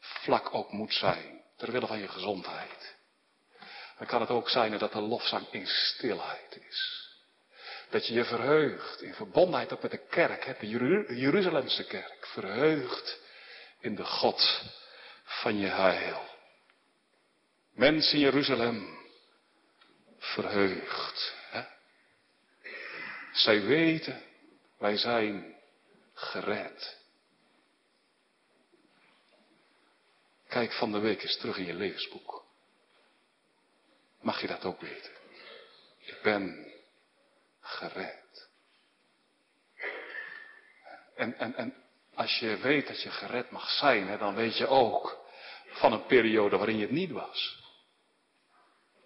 vlak 0.01 0.55
ook 0.55 0.73
moet 0.73 0.95
zijn. 0.95 1.43
Terwille 1.57 1.87
van 1.87 1.99
je 1.99 2.09
gezondheid. 2.09 2.97
Dan 3.99 4.07
kan 4.07 4.21
het 4.21 4.31
ook 4.31 4.49
zijn 4.49 4.79
dat 4.79 4.93
de 4.93 5.01
lofzang 5.01 5.47
in 5.51 5.67
stilheid 5.67 6.59
is. 6.69 7.11
Dat 7.91 8.07
je 8.07 8.15
je 8.15 8.25
verheugt 8.25 9.03
in 9.03 9.15
verbondenheid 9.15 9.73
ook 9.73 9.83
met 9.83 9.91
de 9.91 10.07
kerk, 10.07 10.61
de 10.61 10.69
Jeruzalemse 11.17 11.85
kerk. 11.85 12.27
Verheugt 12.27 13.21
in 13.81 13.95
de 13.95 14.05
God 14.05 14.63
van 15.25 15.59
je 15.59 15.69
heil. 15.69 16.29
Mensen 17.73 18.15
in 18.15 18.21
Jeruzalem, 18.21 18.99
verheugd. 20.19 21.35
Hè? 21.51 21.63
Zij 23.33 23.63
weten, 23.63 24.26
wij 24.79 24.97
zijn 24.97 25.57
gered. 26.15 27.05
Kijk 30.49 30.73
van 30.73 30.93
de 30.93 30.99
week 30.99 31.23
eens 31.23 31.37
terug 31.37 31.57
in 31.57 31.65
je 31.65 31.75
levensboek. 31.75 32.45
Mag 34.21 34.41
je 34.41 34.47
dat 34.47 34.65
ook 34.65 34.81
weten? 34.81 35.13
Ik 35.99 36.19
ben 36.23 36.73
gered. 37.61 38.49
En, 41.15 41.39
en, 41.39 41.55
en 41.55 41.75
als 42.15 42.39
je 42.39 42.57
weet 42.57 42.87
dat 42.87 43.03
je 43.03 43.11
gered 43.11 43.51
mag 43.51 43.71
zijn, 43.71 44.09
hè, 44.09 44.19
dan 44.19 44.35
weet 44.35 44.57
je 44.57 44.67
ook 44.67 45.25
van 45.67 45.93
een 45.93 46.07
periode 46.07 46.57
waarin 46.57 46.77
je 46.77 46.83
het 46.83 46.91
niet 46.91 47.11
was. 47.11 47.65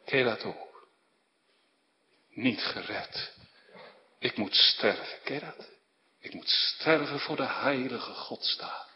Ken 0.05 0.19
je 0.19 0.25
dat 0.25 0.45
ook? 0.45 0.89
Niet 2.31 2.61
gered. 2.61 3.37
Ik 4.21 4.37
moet 4.37 4.55
sterven. 4.55 5.19
Ken 5.25 5.35
je 5.35 5.41
dat? 5.41 5.71
Ik 6.19 6.35
moet 6.35 6.49
sterven 6.49 7.21
voor 7.21 7.37
de 7.37 7.47
heilige 7.47 8.13
God 8.13 8.45
staan. 8.45 8.87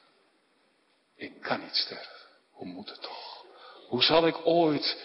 Ik 1.17 1.41
kan 1.41 1.61
niet 1.61 1.75
sterven. 1.75 2.27
Hoe 2.51 2.67
moet 2.67 2.91
het 2.91 3.03
toch? 3.03 3.45
Hoe 3.89 4.03
zal 4.03 4.27
ik 4.27 4.47
ooit 4.47 5.03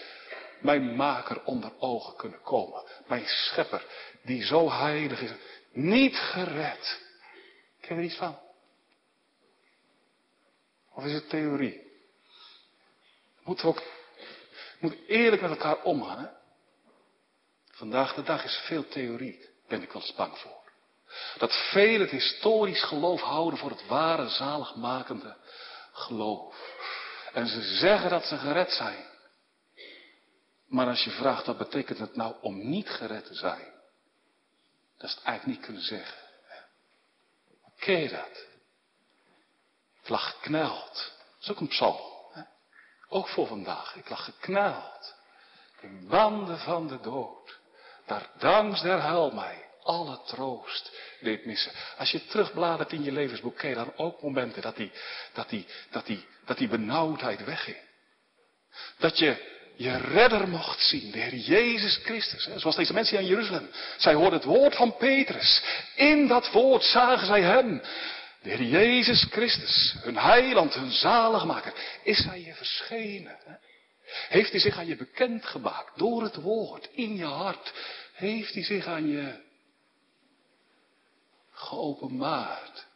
mijn 0.60 0.96
maker 0.96 1.44
onder 1.44 1.72
ogen 1.78 2.16
kunnen 2.16 2.42
komen? 2.42 2.84
Mijn 3.06 3.26
schepper, 3.26 3.86
die 4.22 4.44
zo 4.44 4.70
heilig 4.70 5.20
is, 5.20 5.32
niet 5.72 6.16
gered. 6.16 7.00
Ken 7.80 7.96
je 7.96 8.02
er 8.02 8.08
iets 8.08 8.16
van? 8.16 8.38
Of 10.94 11.04
is 11.04 11.12
het 11.12 11.28
theorie? 11.28 11.88
Moeten 13.42 13.64
we 13.64 13.70
ook, 13.70 13.82
moet 14.78 14.96
eerlijk 15.06 15.42
met 15.42 15.50
elkaar 15.50 15.82
omgaan, 15.82 16.18
hè? 16.18 16.28
Vandaag 17.70 18.14
de 18.14 18.22
dag 18.22 18.44
is 18.44 18.56
veel 18.56 18.88
theorie, 18.88 19.49
ben 19.70 19.82
ik 19.82 19.92
wel 19.92 20.02
eens 20.02 20.14
bang 20.14 20.38
voor. 20.38 20.58
Dat 21.38 21.70
velen 21.70 22.00
het 22.00 22.10
historisch 22.10 22.82
geloof 22.82 23.20
houden 23.20 23.58
voor 23.58 23.70
het 23.70 23.86
ware 23.86 24.28
zaligmakende 24.28 25.36
geloof. 25.92 26.56
En 27.32 27.46
ze 27.46 27.62
zeggen 27.62 28.10
dat 28.10 28.24
ze 28.24 28.36
gered 28.36 28.72
zijn. 28.72 29.04
Maar 30.66 30.86
als 30.86 31.04
je 31.04 31.10
vraagt, 31.10 31.46
wat 31.46 31.58
betekent 31.58 31.98
het 31.98 32.16
nou 32.16 32.34
om 32.40 32.68
niet 32.68 32.88
gered 32.88 33.26
te 33.26 33.34
zijn? 33.34 33.72
Dat 34.98 35.08
is 35.08 35.14
het 35.14 35.24
eigenlijk 35.24 35.56
niet 35.56 35.66
kunnen 35.66 35.82
zeggen. 35.82 36.18
Ken 37.78 38.00
je 38.00 38.08
dat? 38.08 38.46
Ik 40.02 40.08
lag 40.08 40.30
gekneld. 40.30 41.12
Dat 41.32 41.40
is 41.40 41.50
ook 41.50 41.60
een 41.60 41.68
psalm. 41.68 42.00
Hè? 42.32 42.42
Ook 43.08 43.28
voor 43.28 43.46
vandaag. 43.46 43.96
Ik 43.96 44.08
lag 44.08 44.24
gekneld. 44.24 45.14
In 45.80 46.08
banden 46.08 46.58
van 46.58 46.86
de 46.86 47.00
dood. 47.00 47.59
Daar 48.10 48.30
danks 48.38 48.82
der 48.82 49.02
hel 49.02 49.30
mij 49.30 49.64
alle 49.82 50.20
troost 50.26 50.92
deed 51.20 51.44
missen. 51.44 51.72
Als 51.98 52.10
je 52.10 52.26
terugbladert 52.26 52.92
in 52.92 53.02
je 53.02 53.12
levensboek, 53.12 53.60
je 53.60 53.74
dan 53.74 53.92
ook 53.96 54.22
momenten 54.22 54.62
dat 54.62 54.76
die, 54.76 54.90
dat 55.32 55.48
die, 55.48 55.66
dat 55.90 56.06
die, 56.06 56.26
dat 56.44 56.58
die 56.58 56.68
benauwdheid 56.68 57.44
wegging. 57.44 57.76
Dat 58.98 59.18
je 59.18 59.36
je 59.76 59.96
redder 59.96 60.48
mocht 60.48 60.80
zien, 60.80 61.10
de 61.10 61.18
Heer 61.18 61.34
Jezus 61.34 62.00
Christus. 62.04 62.48
Zoals 62.56 62.76
deze 62.76 62.92
mensen 62.92 63.18
in 63.18 63.26
Jeruzalem. 63.26 63.70
Zij 63.96 64.14
hoorden 64.14 64.38
het 64.38 64.44
woord 64.44 64.74
van 64.76 64.96
Petrus. 64.96 65.62
In 65.94 66.26
dat 66.26 66.50
woord 66.50 66.82
zagen 66.82 67.26
zij 67.26 67.42
hem. 67.42 67.82
De 68.42 68.50
Heer 68.50 68.62
Jezus 68.62 69.26
Christus, 69.30 69.94
hun 70.02 70.18
heiland, 70.18 70.74
hun 70.74 70.90
zaligmaker. 70.90 71.72
Is 72.02 72.24
hij 72.24 72.40
je 72.40 72.54
verschenen? 72.54 73.38
Heeft 74.28 74.50
hij 74.50 74.60
zich 74.60 74.78
aan 74.78 74.86
je 74.86 74.96
bekendgemaakt 74.96 75.98
door 75.98 76.22
het 76.22 76.34
woord 76.34 76.88
in 76.92 77.16
je 77.16 77.24
hart? 77.24 77.72
Heeft 78.20 78.54
hij 78.54 78.64
zich 78.64 78.86
aan 78.86 79.08
je 79.08 79.40
geopenbaard? 81.52 82.86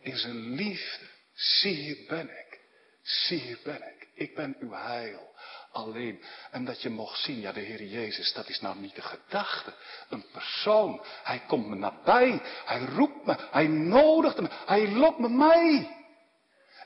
In 0.00 0.16
zijn 0.16 0.54
liefde. 0.54 1.04
Zie 1.34 1.74
hier 1.74 1.98
ben 2.08 2.30
ik. 2.30 2.60
Zie 3.02 3.38
hier 3.38 3.58
ben 3.64 3.82
ik. 3.82 4.08
Ik 4.14 4.34
ben 4.34 4.56
uw 4.60 4.72
heil. 4.72 5.34
Alleen. 5.72 6.22
En 6.50 6.64
dat 6.64 6.82
je 6.82 6.88
mocht 6.88 7.18
zien, 7.18 7.40
ja 7.40 7.52
de 7.52 7.60
Heer 7.60 7.84
Jezus, 7.84 8.32
dat 8.32 8.48
is 8.48 8.60
nou 8.60 8.78
niet 8.78 8.94
de 8.94 9.02
gedachte. 9.02 9.74
Een 10.08 10.24
persoon. 10.32 11.04
Hij 11.22 11.42
komt 11.46 11.66
me 11.66 11.74
nabij. 11.74 12.40
Hij 12.64 12.80
roept 12.84 13.26
me. 13.26 13.36
Hij 13.50 13.66
nodigt 13.66 14.40
me. 14.40 14.48
Hij 14.66 14.88
lokt 14.88 15.18
me 15.18 15.28
mij. 15.28 15.96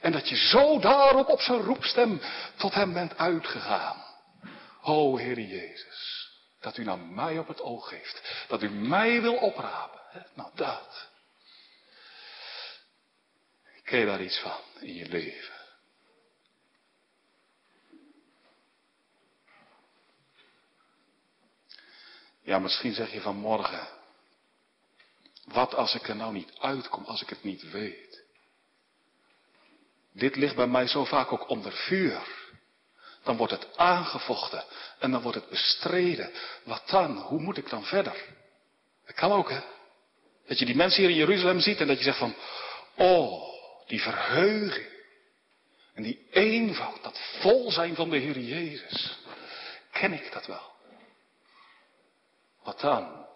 En 0.01 0.13
dat 0.13 0.29
je 0.29 0.37
zo 0.37 0.79
daarop 0.79 1.29
op 1.29 1.41
zijn 1.41 1.61
roepstem 1.61 2.21
tot 2.57 2.75
hem 2.75 2.93
bent 2.93 3.17
uitgegaan. 3.17 4.05
O 4.83 5.17
Heer 5.17 5.41
Jezus. 5.41 6.14
Dat 6.65 6.77
u 6.77 6.85
naar 6.85 6.99
mij 6.99 7.39
op 7.39 7.49
het 7.49 7.61
oog 7.61 7.89
geeft. 7.89 8.45
Dat 8.49 8.63
u 8.63 8.71
mij 8.71 9.21
wil 9.21 9.37
oprapen. 9.37 10.01
Nou 10.35 10.51
dat. 10.55 11.09
Ken 13.83 13.99
je 13.99 14.07
daar 14.07 14.23
iets 14.23 14.39
van 14.39 14.61
in 14.81 14.95
je 14.95 15.09
leven? 15.09 15.55
Ja, 22.43 22.59
misschien 22.59 22.95
zeg 22.95 23.13
je 23.13 23.21
vanmorgen, 23.21 23.89
wat 25.45 25.75
als 25.75 25.95
ik 25.95 26.09
er 26.09 26.17
nou 26.17 26.33
niet 26.33 26.59
uitkom, 26.59 27.05
als 27.05 27.23
ik 27.23 27.29
het 27.29 27.43
niet 27.43 27.71
weet? 27.71 28.25
Dit 30.13 30.37
ligt 30.37 30.57
bij 30.57 30.67
mij 30.67 30.87
zo 30.87 31.05
vaak 31.05 31.33
ook 31.33 31.49
onder 31.49 31.73
vuur. 31.73 32.44
Dan 33.25 33.37
wordt 33.37 33.53
het 33.53 33.77
aangevochten 33.77 34.65
en 34.99 35.11
dan 35.11 35.23
wordt 35.23 35.39
het 35.39 35.49
bestreden. 35.49 36.31
Wat 36.65 36.83
dan? 36.87 37.17
Hoe 37.19 37.41
moet 37.41 37.57
ik 37.57 37.69
dan 37.69 37.85
verder? 37.85 38.25
Dat 39.07 39.15
kan 39.15 39.33
ook, 39.33 39.51
hè? 39.51 39.61
Dat 40.47 40.59
je 40.59 40.65
die 40.65 40.77
mensen 40.77 41.01
hier 41.01 41.11
in 41.11 41.17
Jeruzalem 41.17 41.61
ziet 41.61 41.81
en 41.81 41.87
dat 41.87 41.99
je 41.99 42.05
zegt 42.05 42.19
van, 42.19 42.35
oh, 42.95 43.43
die 43.87 44.03
verheuging. 44.03 44.93
En 45.95 46.03
die 46.03 46.27
eenvoud, 46.31 47.03
dat 47.03 47.21
vol 47.41 47.71
zijn 47.71 47.95
van 47.95 48.11
de 48.11 48.17
Heer 48.17 48.39
Jezus. 48.39 49.19
Ken 49.93 50.13
ik 50.13 50.33
dat 50.33 50.47
wel? 50.47 50.73
Wat 52.63 52.81
dan? 52.81 53.27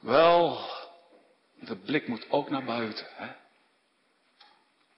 Wel, 0.00 0.70
de 1.54 1.76
blik 1.76 2.08
moet 2.08 2.30
ook 2.30 2.50
naar 2.50 2.64
buiten. 2.64 3.06
Hè? 3.10 3.28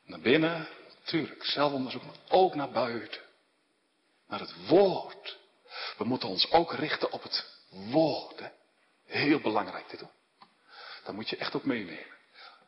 Naar 0.04 0.20
binnen, 0.20 0.68
tuurlijk, 1.04 1.44
zelfonderzoek, 1.44 2.02
maar 2.02 2.14
ook 2.28 2.54
naar 2.54 2.70
buiten. 2.70 3.20
Naar 4.28 4.40
het 4.40 4.66
woord. 4.68 5.38
We 5.98 6.04
moeten 6.04 6.28
ons 6.28 6.50
ook 6.50 6.72
richten 6.72 7.12
op 7.12 7.22
het 7.22 7.46
woord. 7.70 8.38
Hè? 8.40 8.48
Heel 9.06 9.40
belangrijk 9.40 9.90
dit 9.90 10.00
hoor. 10.00 10.10
Dat 11.04 11.14
moet 11.14 11.28
je 11.28 11.36
echt 11.36 11.54
ook 11.54 11.64
meenemen. 11.64 12.10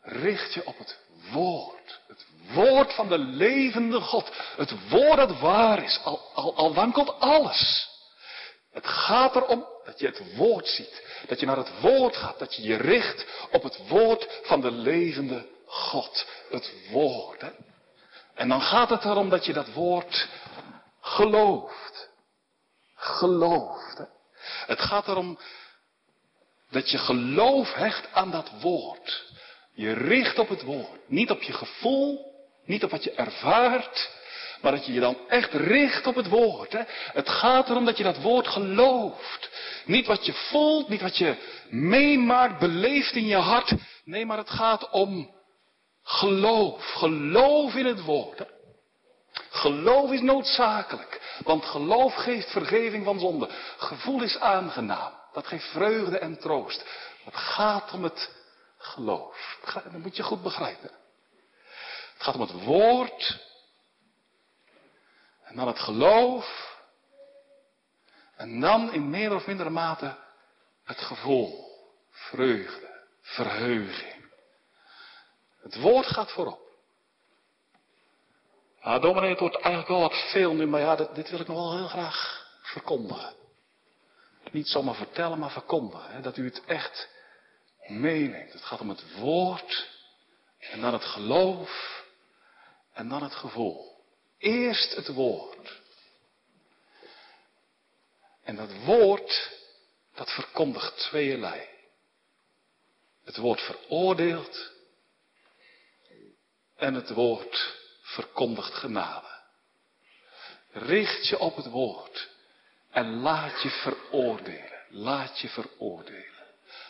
Richt 0.03 0.55
je 0.55 0.67
op 0.67 0.79
het 0.79 0.99
woord. 1.33 2.01
Het 2.07 2.27
woord 2.55 2.93
van 2.93 3.09
de 3.09 3.19
levende 3.19 4.01
God. 4.01 4.31
Het 4.57 4.89
woord 4.89 5.17
dat 5.17 5.39
waar 5.41 5.83
is. 5.85 6.01
Al, 6.05 6.21
al, 6.35 6.57
al 6.57 6.75
wankelt 6.75 7.21
alles. 7.21 7.89
Het 8.73 8.87
gaat 8.87 9.37
erom 9.37 9.67
dat 9.85 9.99
je 9.99 10.07
het 10.07 10.37
woord 10.37 10.67
ziet. 10.67 11.03
Dat 11.27 11.41
je 11.41 11.47
naar 11.47 11.57
het 11.57 11.81
woord 11.81 12.17
gaat. 12.17 12.39
Dat 12.39 12.55
je 12.55 12.63
je 12.63 12.77
richt 12.77 13.27
op 13.51 13.63
het 13.63 13.89
woord 13.89 14.41
van 14.43 14.61
de 14.61 14.71
levende 14.71 15.47
God. 15.67 16.27
Het 16.51 16.73
woord. 16.91 17.41
Hè? 17.41 17.51
En 18.35 18.49
dan 18.49 18.61
gaat 18.61 18.91
het 18.91 19.05
erom 19.05 19.29
dat 19.29 19.45
je 19.45 19.53
dat 19.53 19.73
woord 19.73 20.29
gelooft. 21.01 22.11
Gelooft. 22.95 24.03
Het 24.67 24.81
gaat 24.81 25.09
erom 25.09 25.39
dat 26.71 26.91
je 26.91 26.99
geloof 26.99 27.75
hecht 27.75 28.13
aan 28.13 28.31
dat 28.31 28.51
woord. 28.61 29.33
Je 29.75 29.93
richt 29.93 30.39
op 30.39 30.49
het 30.49 30.63
woord. 30.63 31.01
Niet 31.07 31.31
op 31.31 31.43
je 31.43 31.53
gevoel. 31.53 32.33
Niet 32.65 32.85
op 32.85 32.91
wat 32.91 33.05
je 33.05 33.13
ervaart. 33.13 34.11
Maar 34.61 34.73
dat 34.73 34.87
je 34.87 34.93
je 34.93 35.01
dan 35.01 35.17
echt 35.29 35.53
richt 35.53 36.07
op 36.07 36.15
het 36.15 36.29
woord. 36.29 36.73
Hè? 36.73 36.83
Het 37.13 37.29
gaat 37.29 37.69
erom 37.69 37.85
dat 37.85 37.97
je 37.97 38.05
dat 38.05 38.21
woord 38.21 38.49
gelooft. 38.49 39.51
Niet 39.85 40.07
wat 40.07 40.27
je 40.27 40.33
voelt, 40.33 40.89
niet 40.89 41.01
wat 41.01 41.17
je 41.17 41.37
meemaakt, 41.69 42.59
beleeft 42.59 43.15
in 43.15 43.27
je 43.27 43.37
hart. 43.37 43.73
Nee, 44.05 44.27
maar 44.27 44.39
het 44.39 44.51
gaat 44.51 44.91
om 44.91 45.35
geloof. 46.05 46.93
Geloof 46.93 47.75
in 47.75 47.87
het 47.87 48.05
woord. 48.05 48.43
Geloof 49.51 50.11
is 50.11 50.21
noodzakelijk. 50.21 51.39
Want 51.45 51.65
geloof 51.65 52.15
geeft 52.15 52.51
vergeving 52.51 53.05
van 53.05 53.21
zonde. 53.21 53.49
Gevoel 53.77 54.23
is 54.23 54.39
aangenaam. 54.39 55.13
Dat 55.33 55.47
geeft 55.47 55.71
vreugde 55.71 56.19
en 56.19 56.39
troost. 56.39 56.85
Het 57.25 57.37
gaat 57.37 57.93
om 57.93 58.03
het 58.03 58.31
geloof. 58.79 59.59
Dat 59.75 59.93
moet 59.93 60.17
je 60.17 60.23
goed 60.23 60.43
begrijpen. 60.43 60.91
Het 62.15 62.23
gaat 62.23 62.35
om 62.35 62.41
het 62.41 62.65
woord. 62.65 63.41
En 65.45 65.57
dan 65.57 65.67
het 65.67 65.79
geloof. 65.79 66.73
En 68.37 68.61
dan 68.61 68.93
in 68.93 69.11
meer 69.11 69.35
of 69.35 69.47
mindere 69.47 69.71
mate 69.71 70.17
het 70.85 71.01
gevoel. 71.01 71.73
Vreugde. 72.11 72.93
Verheuging. 73.21 74.14
Het 75.65 75.81
woord 75.81 76.07
gaat 76.07 76.33
voorop. 76.33 76.63
Ah, 78.81 79.03
dominee, 79.03 79.31
het 79.31 79.41
wordt 79.41 79.55
eigenlijk 79.55 79.89
wel 79.89 80.01
wat 80.01 80.31
veel 80.31 80.55
nu, 80.55 80.67
maar 80.67 80.81
ja, 80.81 80.97
dit, 80.97 81.15
dit 81.15 81.31
wil 81.31 81.41
ik 81.41 81.47
nog 81.47 81.57
wel 81.57 81.77
heel 81.77 81.89
graag 81.89 82.49
verkondigen. 82.63 83.35
Niet 84.51 84.69
zomaar 84.69 84.95
vertellen, 84.95 85.39
maar 85.39 85.51
verkondigen. 85.51 86.11
Hè, 86.11 86.21
dat 86.21 86.37
u 86.37 86.45
het 86.45 86.65
echt 86.65 87.09
meeneemt. 87.87 88.53
Het 88.53 88.63
gaat 88.63 88.81
om 88.81 88.89
het 88.89 89.19
woord 89.19 89.91
en 90.59 90.81
dan 90.81 90.93
het 90.93 91.05
geloof 91.05 92.05
en 92.93 93.09
dan 93.09 93.23
het 93.23 93.35
gevoel. 93.35 94.05
Eerst 94.39 94.95
het 94.95 95.09
woord. 95.09 95.81
En 98.43 98.57
dat 98.57 98.85
woord, 98.85 99.51
dat 100.15 100.31
verkondigt 100.31 100.99
tweeënlei. 100.99 101.69
Het 103.25 103.37
woord 103.37 103.61
veroordeelt 103.61 104.74
en 106.77 106.95
het 106.95 107.11
woord 107.11 107.77
verkondigt 108.03 108.75
genade. 108.75 109.33
Richt 110.71 111.29
je 111.29 111.39
op 111.39 111.57
het 111.57 111.71
woord 111.71 112.29
en 112.91 113.21
laat 113.21 113.63
je 113.63 113.71
veroordelen. 113.71 114.73
Laat 114.89 115.41
je 115.41 115.49
veroordelen. 115.49 116.33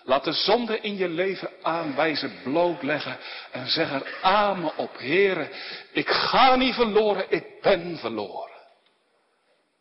Laat 0.03 0.24
de 0.24 0.32
zonde 0.32 0.80
in 0.80 0.97
je 0.97 1.09
leven 1.09 1.51
aanwijzen, 1.62 2.43
blootleggen 2.43 3.18
en 3.53 3.66
zeg 3.66 3.93
er 3.93 4.18
amen 4.22 4.76
op. 4.76 4.97
Heren, 4.97 5.51
ik 5.93 6.09
ga 6.09 6.57
niet 6.57 6.74
verloren, 6.74 7.30
ik 7.30 7.61
ben 7.61 7.99
verloren. 7.99 8.61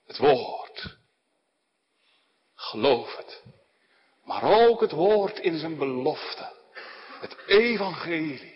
Het 0.08 0.18
woord. 0.18 0.98
Geloof 2.56 3.18
het. 3.18 3.44
Maar 4.24 4.44
ook 4.44 4.82
het 4.82 4.92
woord 4.92 5.40
in 5.40 5.60
zijn 5.60 5.78
belofte. 5.78 6.52
Het 7.20 7.38
evangelie. 7.46 8.53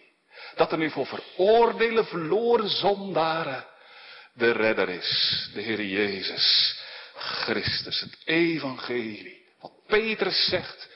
Dat 0.58 0.72
er 0.72 0.78
nu 0.78 0.90
voor 0.90 1.08
veroordelen 1.08 2.06
verloren 2.06 2.70
zondaren 2.70 3.66
de 4.34 4.52
redder 4.52 4.90
is. 4.90 5.50
De 5.54 5.62
Heer 5.62 5.84
Jezus 5.84 6.78
Christus. 7.16 8.00
Het 8.00 8.18
evangelie. 8.26 9.46
Wat 9.60 9.72
Petrus 9.88 10.48
zegt. 10.50 10.90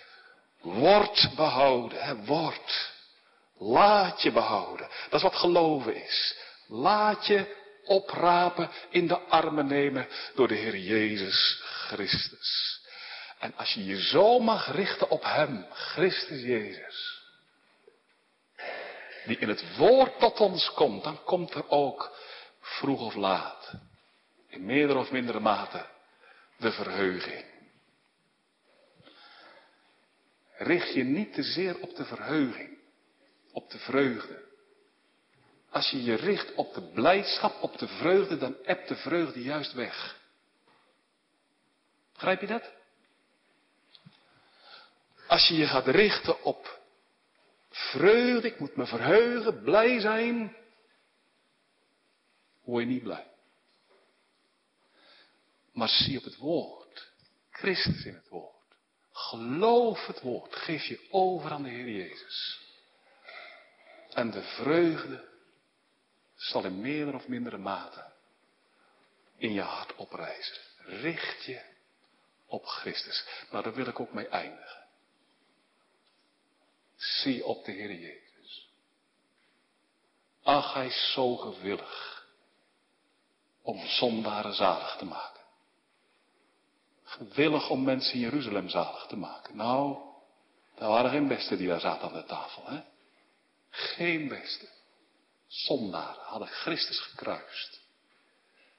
Word 0.61 1.29
behouden. 1.35 2.03
Hè, 2.03 2.15
word. 2.15 2.91
Laat 3.57 4.21
je 4.21 4.31
behouden. 4.31 4.87
Dat 5.09 5.19
is 5.19 5.21
wat 5.21 5.35
geloven 5.35 5.95
is. 5.95 6.35
Laat 6.67 7.25
je 7.25 7.59
oprapen, 7.85 8.69
in 8.89 9.07
de 9.07 9.19
armen 9.19 9.67
nemen 9.67 10.07
door 10.35 10.47
de 10.47 10.55
Heer 10.55 10.77
Jezus 10.77 11.61
Christus. 11.63 12.79
En 13.39 13.53
als 13.55 13.73
je 13.73 13.85
je 13.85 14.01
zo 14.01 14.39
mag 14.39 14.71
richten 14.71 15.09
op 15.09 15.23
Hem, 15.23 15.65
Christus 15.71 16.41
Jezus, 16.41 17.10
die 19.25 19.37
in 19.37 19.49
het 19.49 19.77
woord 19.77 20.19
tot 20.19 20.39
ons 20.39 20.73
komt, 20.73 21.03
dan 21.03 21.23
komt 21.23 21.53
er 21.53 21.69
ook 21.69 22.17
vroeg 22.59 23.01
of 23.01 23.15
laat, 23.15 23.73
in 24.47 24.65
meerdere 24.65 24.99
of 24.99 25.11
mindere 25.11 25.39
mate, 25.39 25.85
de 26.57 26.71
verheuging. 26.71 27.45
Richt 30.57 30.93
je 30.93 31.03
niet 31.03 31.33
te 31.33 31.43
zeer 31.43 31.79
op 31.79 31.95
de 31.95 32.05
verheuging, 32.05 32.77
op 33.51 33.71
de 33.71 33.77
vreugde. 33.77 34.49
Als 35.69 35.89
je 35.89 36.03
je 36.03 36.15
richt 36.15 36.55
op 36.55 36.73
de 36.73 36.81
blijdschap, 36.81 37.61
op 37.61 37.77
de 37.77 37.87
vreugde, 37.87 38.37
dan 38.37 38.55
ebt 38.63 38.87
de 38.87 38.95
vreugde 38.95 39.41
juist 39.41 39.73
weg. 39.73 40.19
Begrijp 42.13 42.41
je 42.41 42.47
dat? 42.47 42.71
Als 45.27 45.47
je 45.47 45.55
je 45.55 45.67
gaat 45.67 45.87
richten 45.87 46.43
op 46.43 46.80
vreugde, 47.71 48.47
ik 48.47 48.59
moet 48.59 48.75
me 48.75 48.85
verheugen, 48.85 49.63
blij 49.63 49.99
zijn, 49.99 50.55
word 52.63 52.83
je 52.83 52.89
niet 52.89 53.03
blij. 53.03 53.27
Maar 55.71 55.89
zie 55.89 56.17
op 56.17 56.23
het 56.23 56.37
woord, 56.37 57.11
Christus 57.49 58.05
in 58.05 58.13
het 58.13 58.27
woord. 58.27 58.49
Geloof 59.11 60.05
het 60.05 60.21
woord, 60.21 60.55
geef 60.55 60.83
je 60.83 61.07
over 61.09 61.51
aan 61.51 61.63
de 61.63 61.69
Heer 61.69 61.89
Jezus. 61.89 62.59
En 64.13 64.31
de 64.31 64.43
vreugde 64.43 65.29
zal 66.35 66.63
in 66.63 66.81
meer 66.81 67.13
of 67.13 67.27
mindere 67.27 67.57
mate 67.57 68.11
in 69.37 69.53
je 69.53 69.61
hart 69.61 69.95
oprijzen. 69.95 70.57
Richt 70.77 71.43
je 71.43 71.61
op 72.45 72.65
Christus. 72.65 73.25
Nou, 73.51 73.63
daar 73.63 73.73
wil 73.73 73.87
ik 73.87 73.99
ook 73.99 74.13
mee 74.13 74.27
eindigen. 74.27 74.80
Zie 77.01 77.45
op 77.45 77.65
de 77.65 77.71
Heer 77.71 77.93
Jezus. 77.93 78.69
Ach, 80.43 80.73
hij 80.73 80.85
is 80.85 81.11
zo 81.13 81.35
gewillig 81.35 82.25
om 83.61 83.87
zondaren 83.87 84.53
zalig 84.53 84.95
te 84.95 85.05
maken. 85.05 85.41
Gewillig 87.03 87.69
om 87.69 87.83
mensen 87.83 88.13
in 88.13 88.19
Jeruzalem 88.19 88.69
zalig 88.69 89.05
te 89.05 89.15
maken. 89.15 89.55
Nou, 89.55 89.97
daar 90.75 90.89
waren 90.89 91.11
geen 91.11 91.27
beste 91.27 91.57
die 91.57 91.67
daar 91.67 91.79
zaten 91.79 92.07
aan 92.07 92.13
de 92.13 92.25
tafel, 92.25 92.65
hè? 92.65 92.81
Geen 93.69 94.27
beste. 94.27 94.69
Zondaren 95.47 96.23
hadden 96.23 96.47
Christus 96.47 96.99
gekruist. 96.99 97.81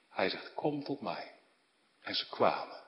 Hij 0.09 0.29
zegt, 0.29 0.53
kom 0.53 0.83
tot 0.83 1.01
mij. 1.01 1.35
En 2.01 2.15
ze 2.15 2.29
kwamen. 2.29 2.83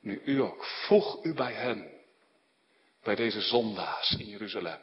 Nu 0.00 0.22
u 0.24 0.40
ook, 0.40 0.64
voeg 0.64 1.24
u 1.24 1.34
bij 1.34 1.52
hen 1.52 1.97
bij 3.08 3.16
deze 3.16 3.40
zondaars 3.40 4.10
in 4.10 4.26
Jeruzalem. 4.26 4.78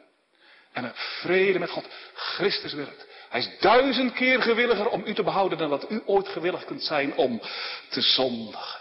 En 0.72 0.84
een 0.84 0.94
vrede 0.94 1.58
met 1.58 1.70
God. 1.70 1.86
Christus 2.14 2.72
werkt. 2.72 3.06
Hij 3.28 3.40
is 3.40 3.58
duizend 3.60 4.12
keer 4.12 4.42
gewilliger 4.42 4.88
om 4.88 5.02
u 5.06 5.14
te 5.14 5.22
behouden 5.22 5.58
dan 5.58 5.70
dat 5.70 5.90
u 5.90 6.02
ooit 6.06 6.28
gewillig 6.28 6.64
kunt 6.64 6.82
zijn 6.82 7.16
om 7.16 7.40
te 7.88 8.00
zondigen. 8.00 8.80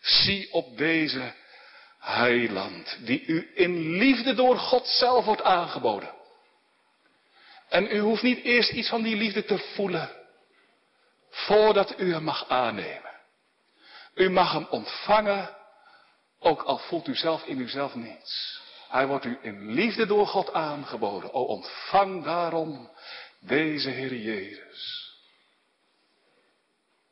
Zie 0.00 0.52
op 0.52 0.76
deze 0.76 1.32
heiland, 1.98 2.96
die 3.00 3.24
u 3.26 3.50
in 3.54 3.96
liefde 3.96 4.34
door 4.34 4.58
God 4.58 4.86
zelf 4.86 5.24
wordt 5.24 5.42
aangeboden. 5.42 6.14
En 7.68 7.96
u 7.96 7.98
hoeft 7.98 8.22
niet 8.22 8.44
eerst 8.44 8.70
iets 8.70 8.88
van 8.88 9.02
die 9.02 9.16
liefde 9.16 9.44
te 9.44 9.58
voelen, 9.58 10.10
voordat 11.30 12.00
u 12.00 12.12
hem 12.12 12.24
mag 12.24 12.48
aannemen. 12.48 13.10
U 14.14 14.30
mag 14.30 14.52
hem 14.52 14.66
ontvangen, 14.70 15.56
ook 16.38 16.62
al 16.62 16.78
voelt 16.78 17.08
u 17.08 17.14
zelf 17.14 17.44
in 17.44 17.58
uzelf 17.58 17.94
niets. 17.94 18.61
Hij 18.92 19.06
wordt 19.06 19.24
u 19.24 19.38
in 19.42 19.70
liefde 19.70 20.06
door 20.06 20.26
God 20.26 20.52
aangeboden. 20.52 21.32
O 21.32 21.42
ontvang 21.42 22.24
daarom 22.24 22.90
deze 23.40 23.90
Heer 23.90 24.14
Jezus. 24.14 25.12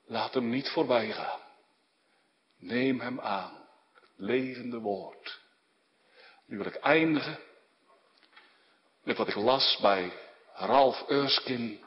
Laat 0.07 0.35
hem 0.35 0.49
niet 0.49 0.69
voorbij 0.69 1.13
gaan. 1.13 1.41
Neem 2.59 3.01
hem 3.01 3.21
aan. 3.21 3.69
Het 3.95 4.11
levende 4.17 4.79
woord. 4.79 5.41
Nu 6.47 6.57
wil 6.57 6.67
ik 6.67 6.75
eindigen 6.75 7.39
met 9.03 9.17
wat 9.17 9.29
ik 9.29 9.35
las 9.35 9.79
bij 9.81 10.13
Ralph 10.55 11.09
Erskine, 11.09 11.79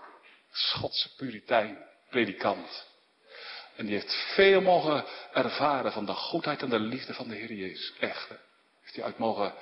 Schotse 0.52 1.16
puritein, 1.16 1.86
predikant. 2.10 2.88
En 3.76 3.86
die 3.86 3.96
heeft 3.96 4.34
veel 4.34 4.62
mogen 4.62 5.06
ervaren 5.34 5.92
van 5.92 6.06
de 6.06 6.14
goedheid 6.14 6.62
en 6.62 6.70
de 6.70 6.80
liefde 6.80 7.14
van 7.14 7.28
de 7.28 7.36
Heer 7.36 7.54
Jezus. 7.54 7.94
Echt. 8.00 8.30
Heeft 8.82 8.96
hij 8.96 9.04
uit 9.04 9.18
mogen 9.18 9.54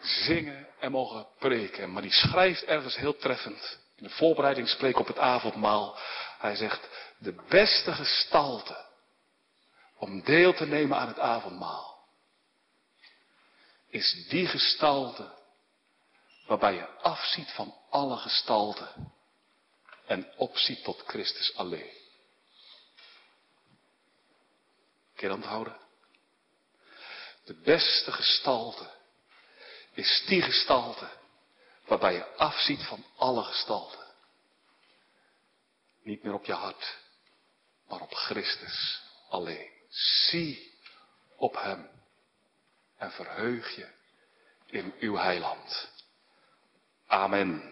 zingen 0.00 0.68
en 0.78 0.90
mogen 0.90 1.26
preken. 1.38 1.92
Maar 1.92 2.02
die 2.02 2.12
schrijft 2.12 2.64
ergens 2.64 2.96
heel 2.96 3.16
treffend 3.16 3.78
in 3.96 4.04
de 4.04 4.10
voorbereiding 4.10 4.68
spreek 4.68 4.98
op 4.98 5.06
het 5.06 5.18
avondmaal. 5.18 5.98
Hij 6.38 6.56
zegt, 6.56 6.88
de 7.18 7.34
beste 7.48 7.92
gestalte 7.92 8.88
om 9.96 10.22
deel 10.22 10.54
te 10.54 10.66
nemen 10.66 10.98
aan 10.98 11.08
het 11.08 11.18
avondmaal 11.18 11.90
is 13.90 14.26
die 14.28 14.46
gestalte 14.46 15.38
waarbij 16.46 16.74
je 16.74 16.86
afziet 16.86 17.50
van 17.50 17.74
alle 17.90 18.16
gestalten 18.16 19.12
en 20.06 20.32
opziet 20.36 20.84
tot 20.84 21.02
Christus 21.06 21.56
alleen. 21.56 21.98
Kun 25.14 25.28
je 25.28 25.36
dat 25.36 25.44
houden? 25.44 25.76
De 27.44 27.54
beste 27.54 28.12
gestalte 28.12 28.90
is 30.00 30.24
die 30.26 30.42
gestalte 30.42 31.08
waarbij 31.86 32.14
je 32.14 32.36
afziet 32.36 32.82
van 32.82 33.04
alle 33.16 33.42
gestalten. 33.42 34.06
Niet 36.02 36.22
meer 36.22 36.34
op 36.34 36.44
je 36.44 36.52
hart, 36.52 36.98
maar 37.88 38.00
op 38.00 38.14
Christus 38.14 39.02
alleen. 39.28 39.70
Zie 39.88 40.72
op 41.36 41.54
Hem 41.54 41.90
en 42.96 43.10
verheug 43.12 43.76
je 43.76 43.88
in 44.66 44.94
uw 44.98 45.16
heiland. 45.16 45.90
Amen. 47.06 47.69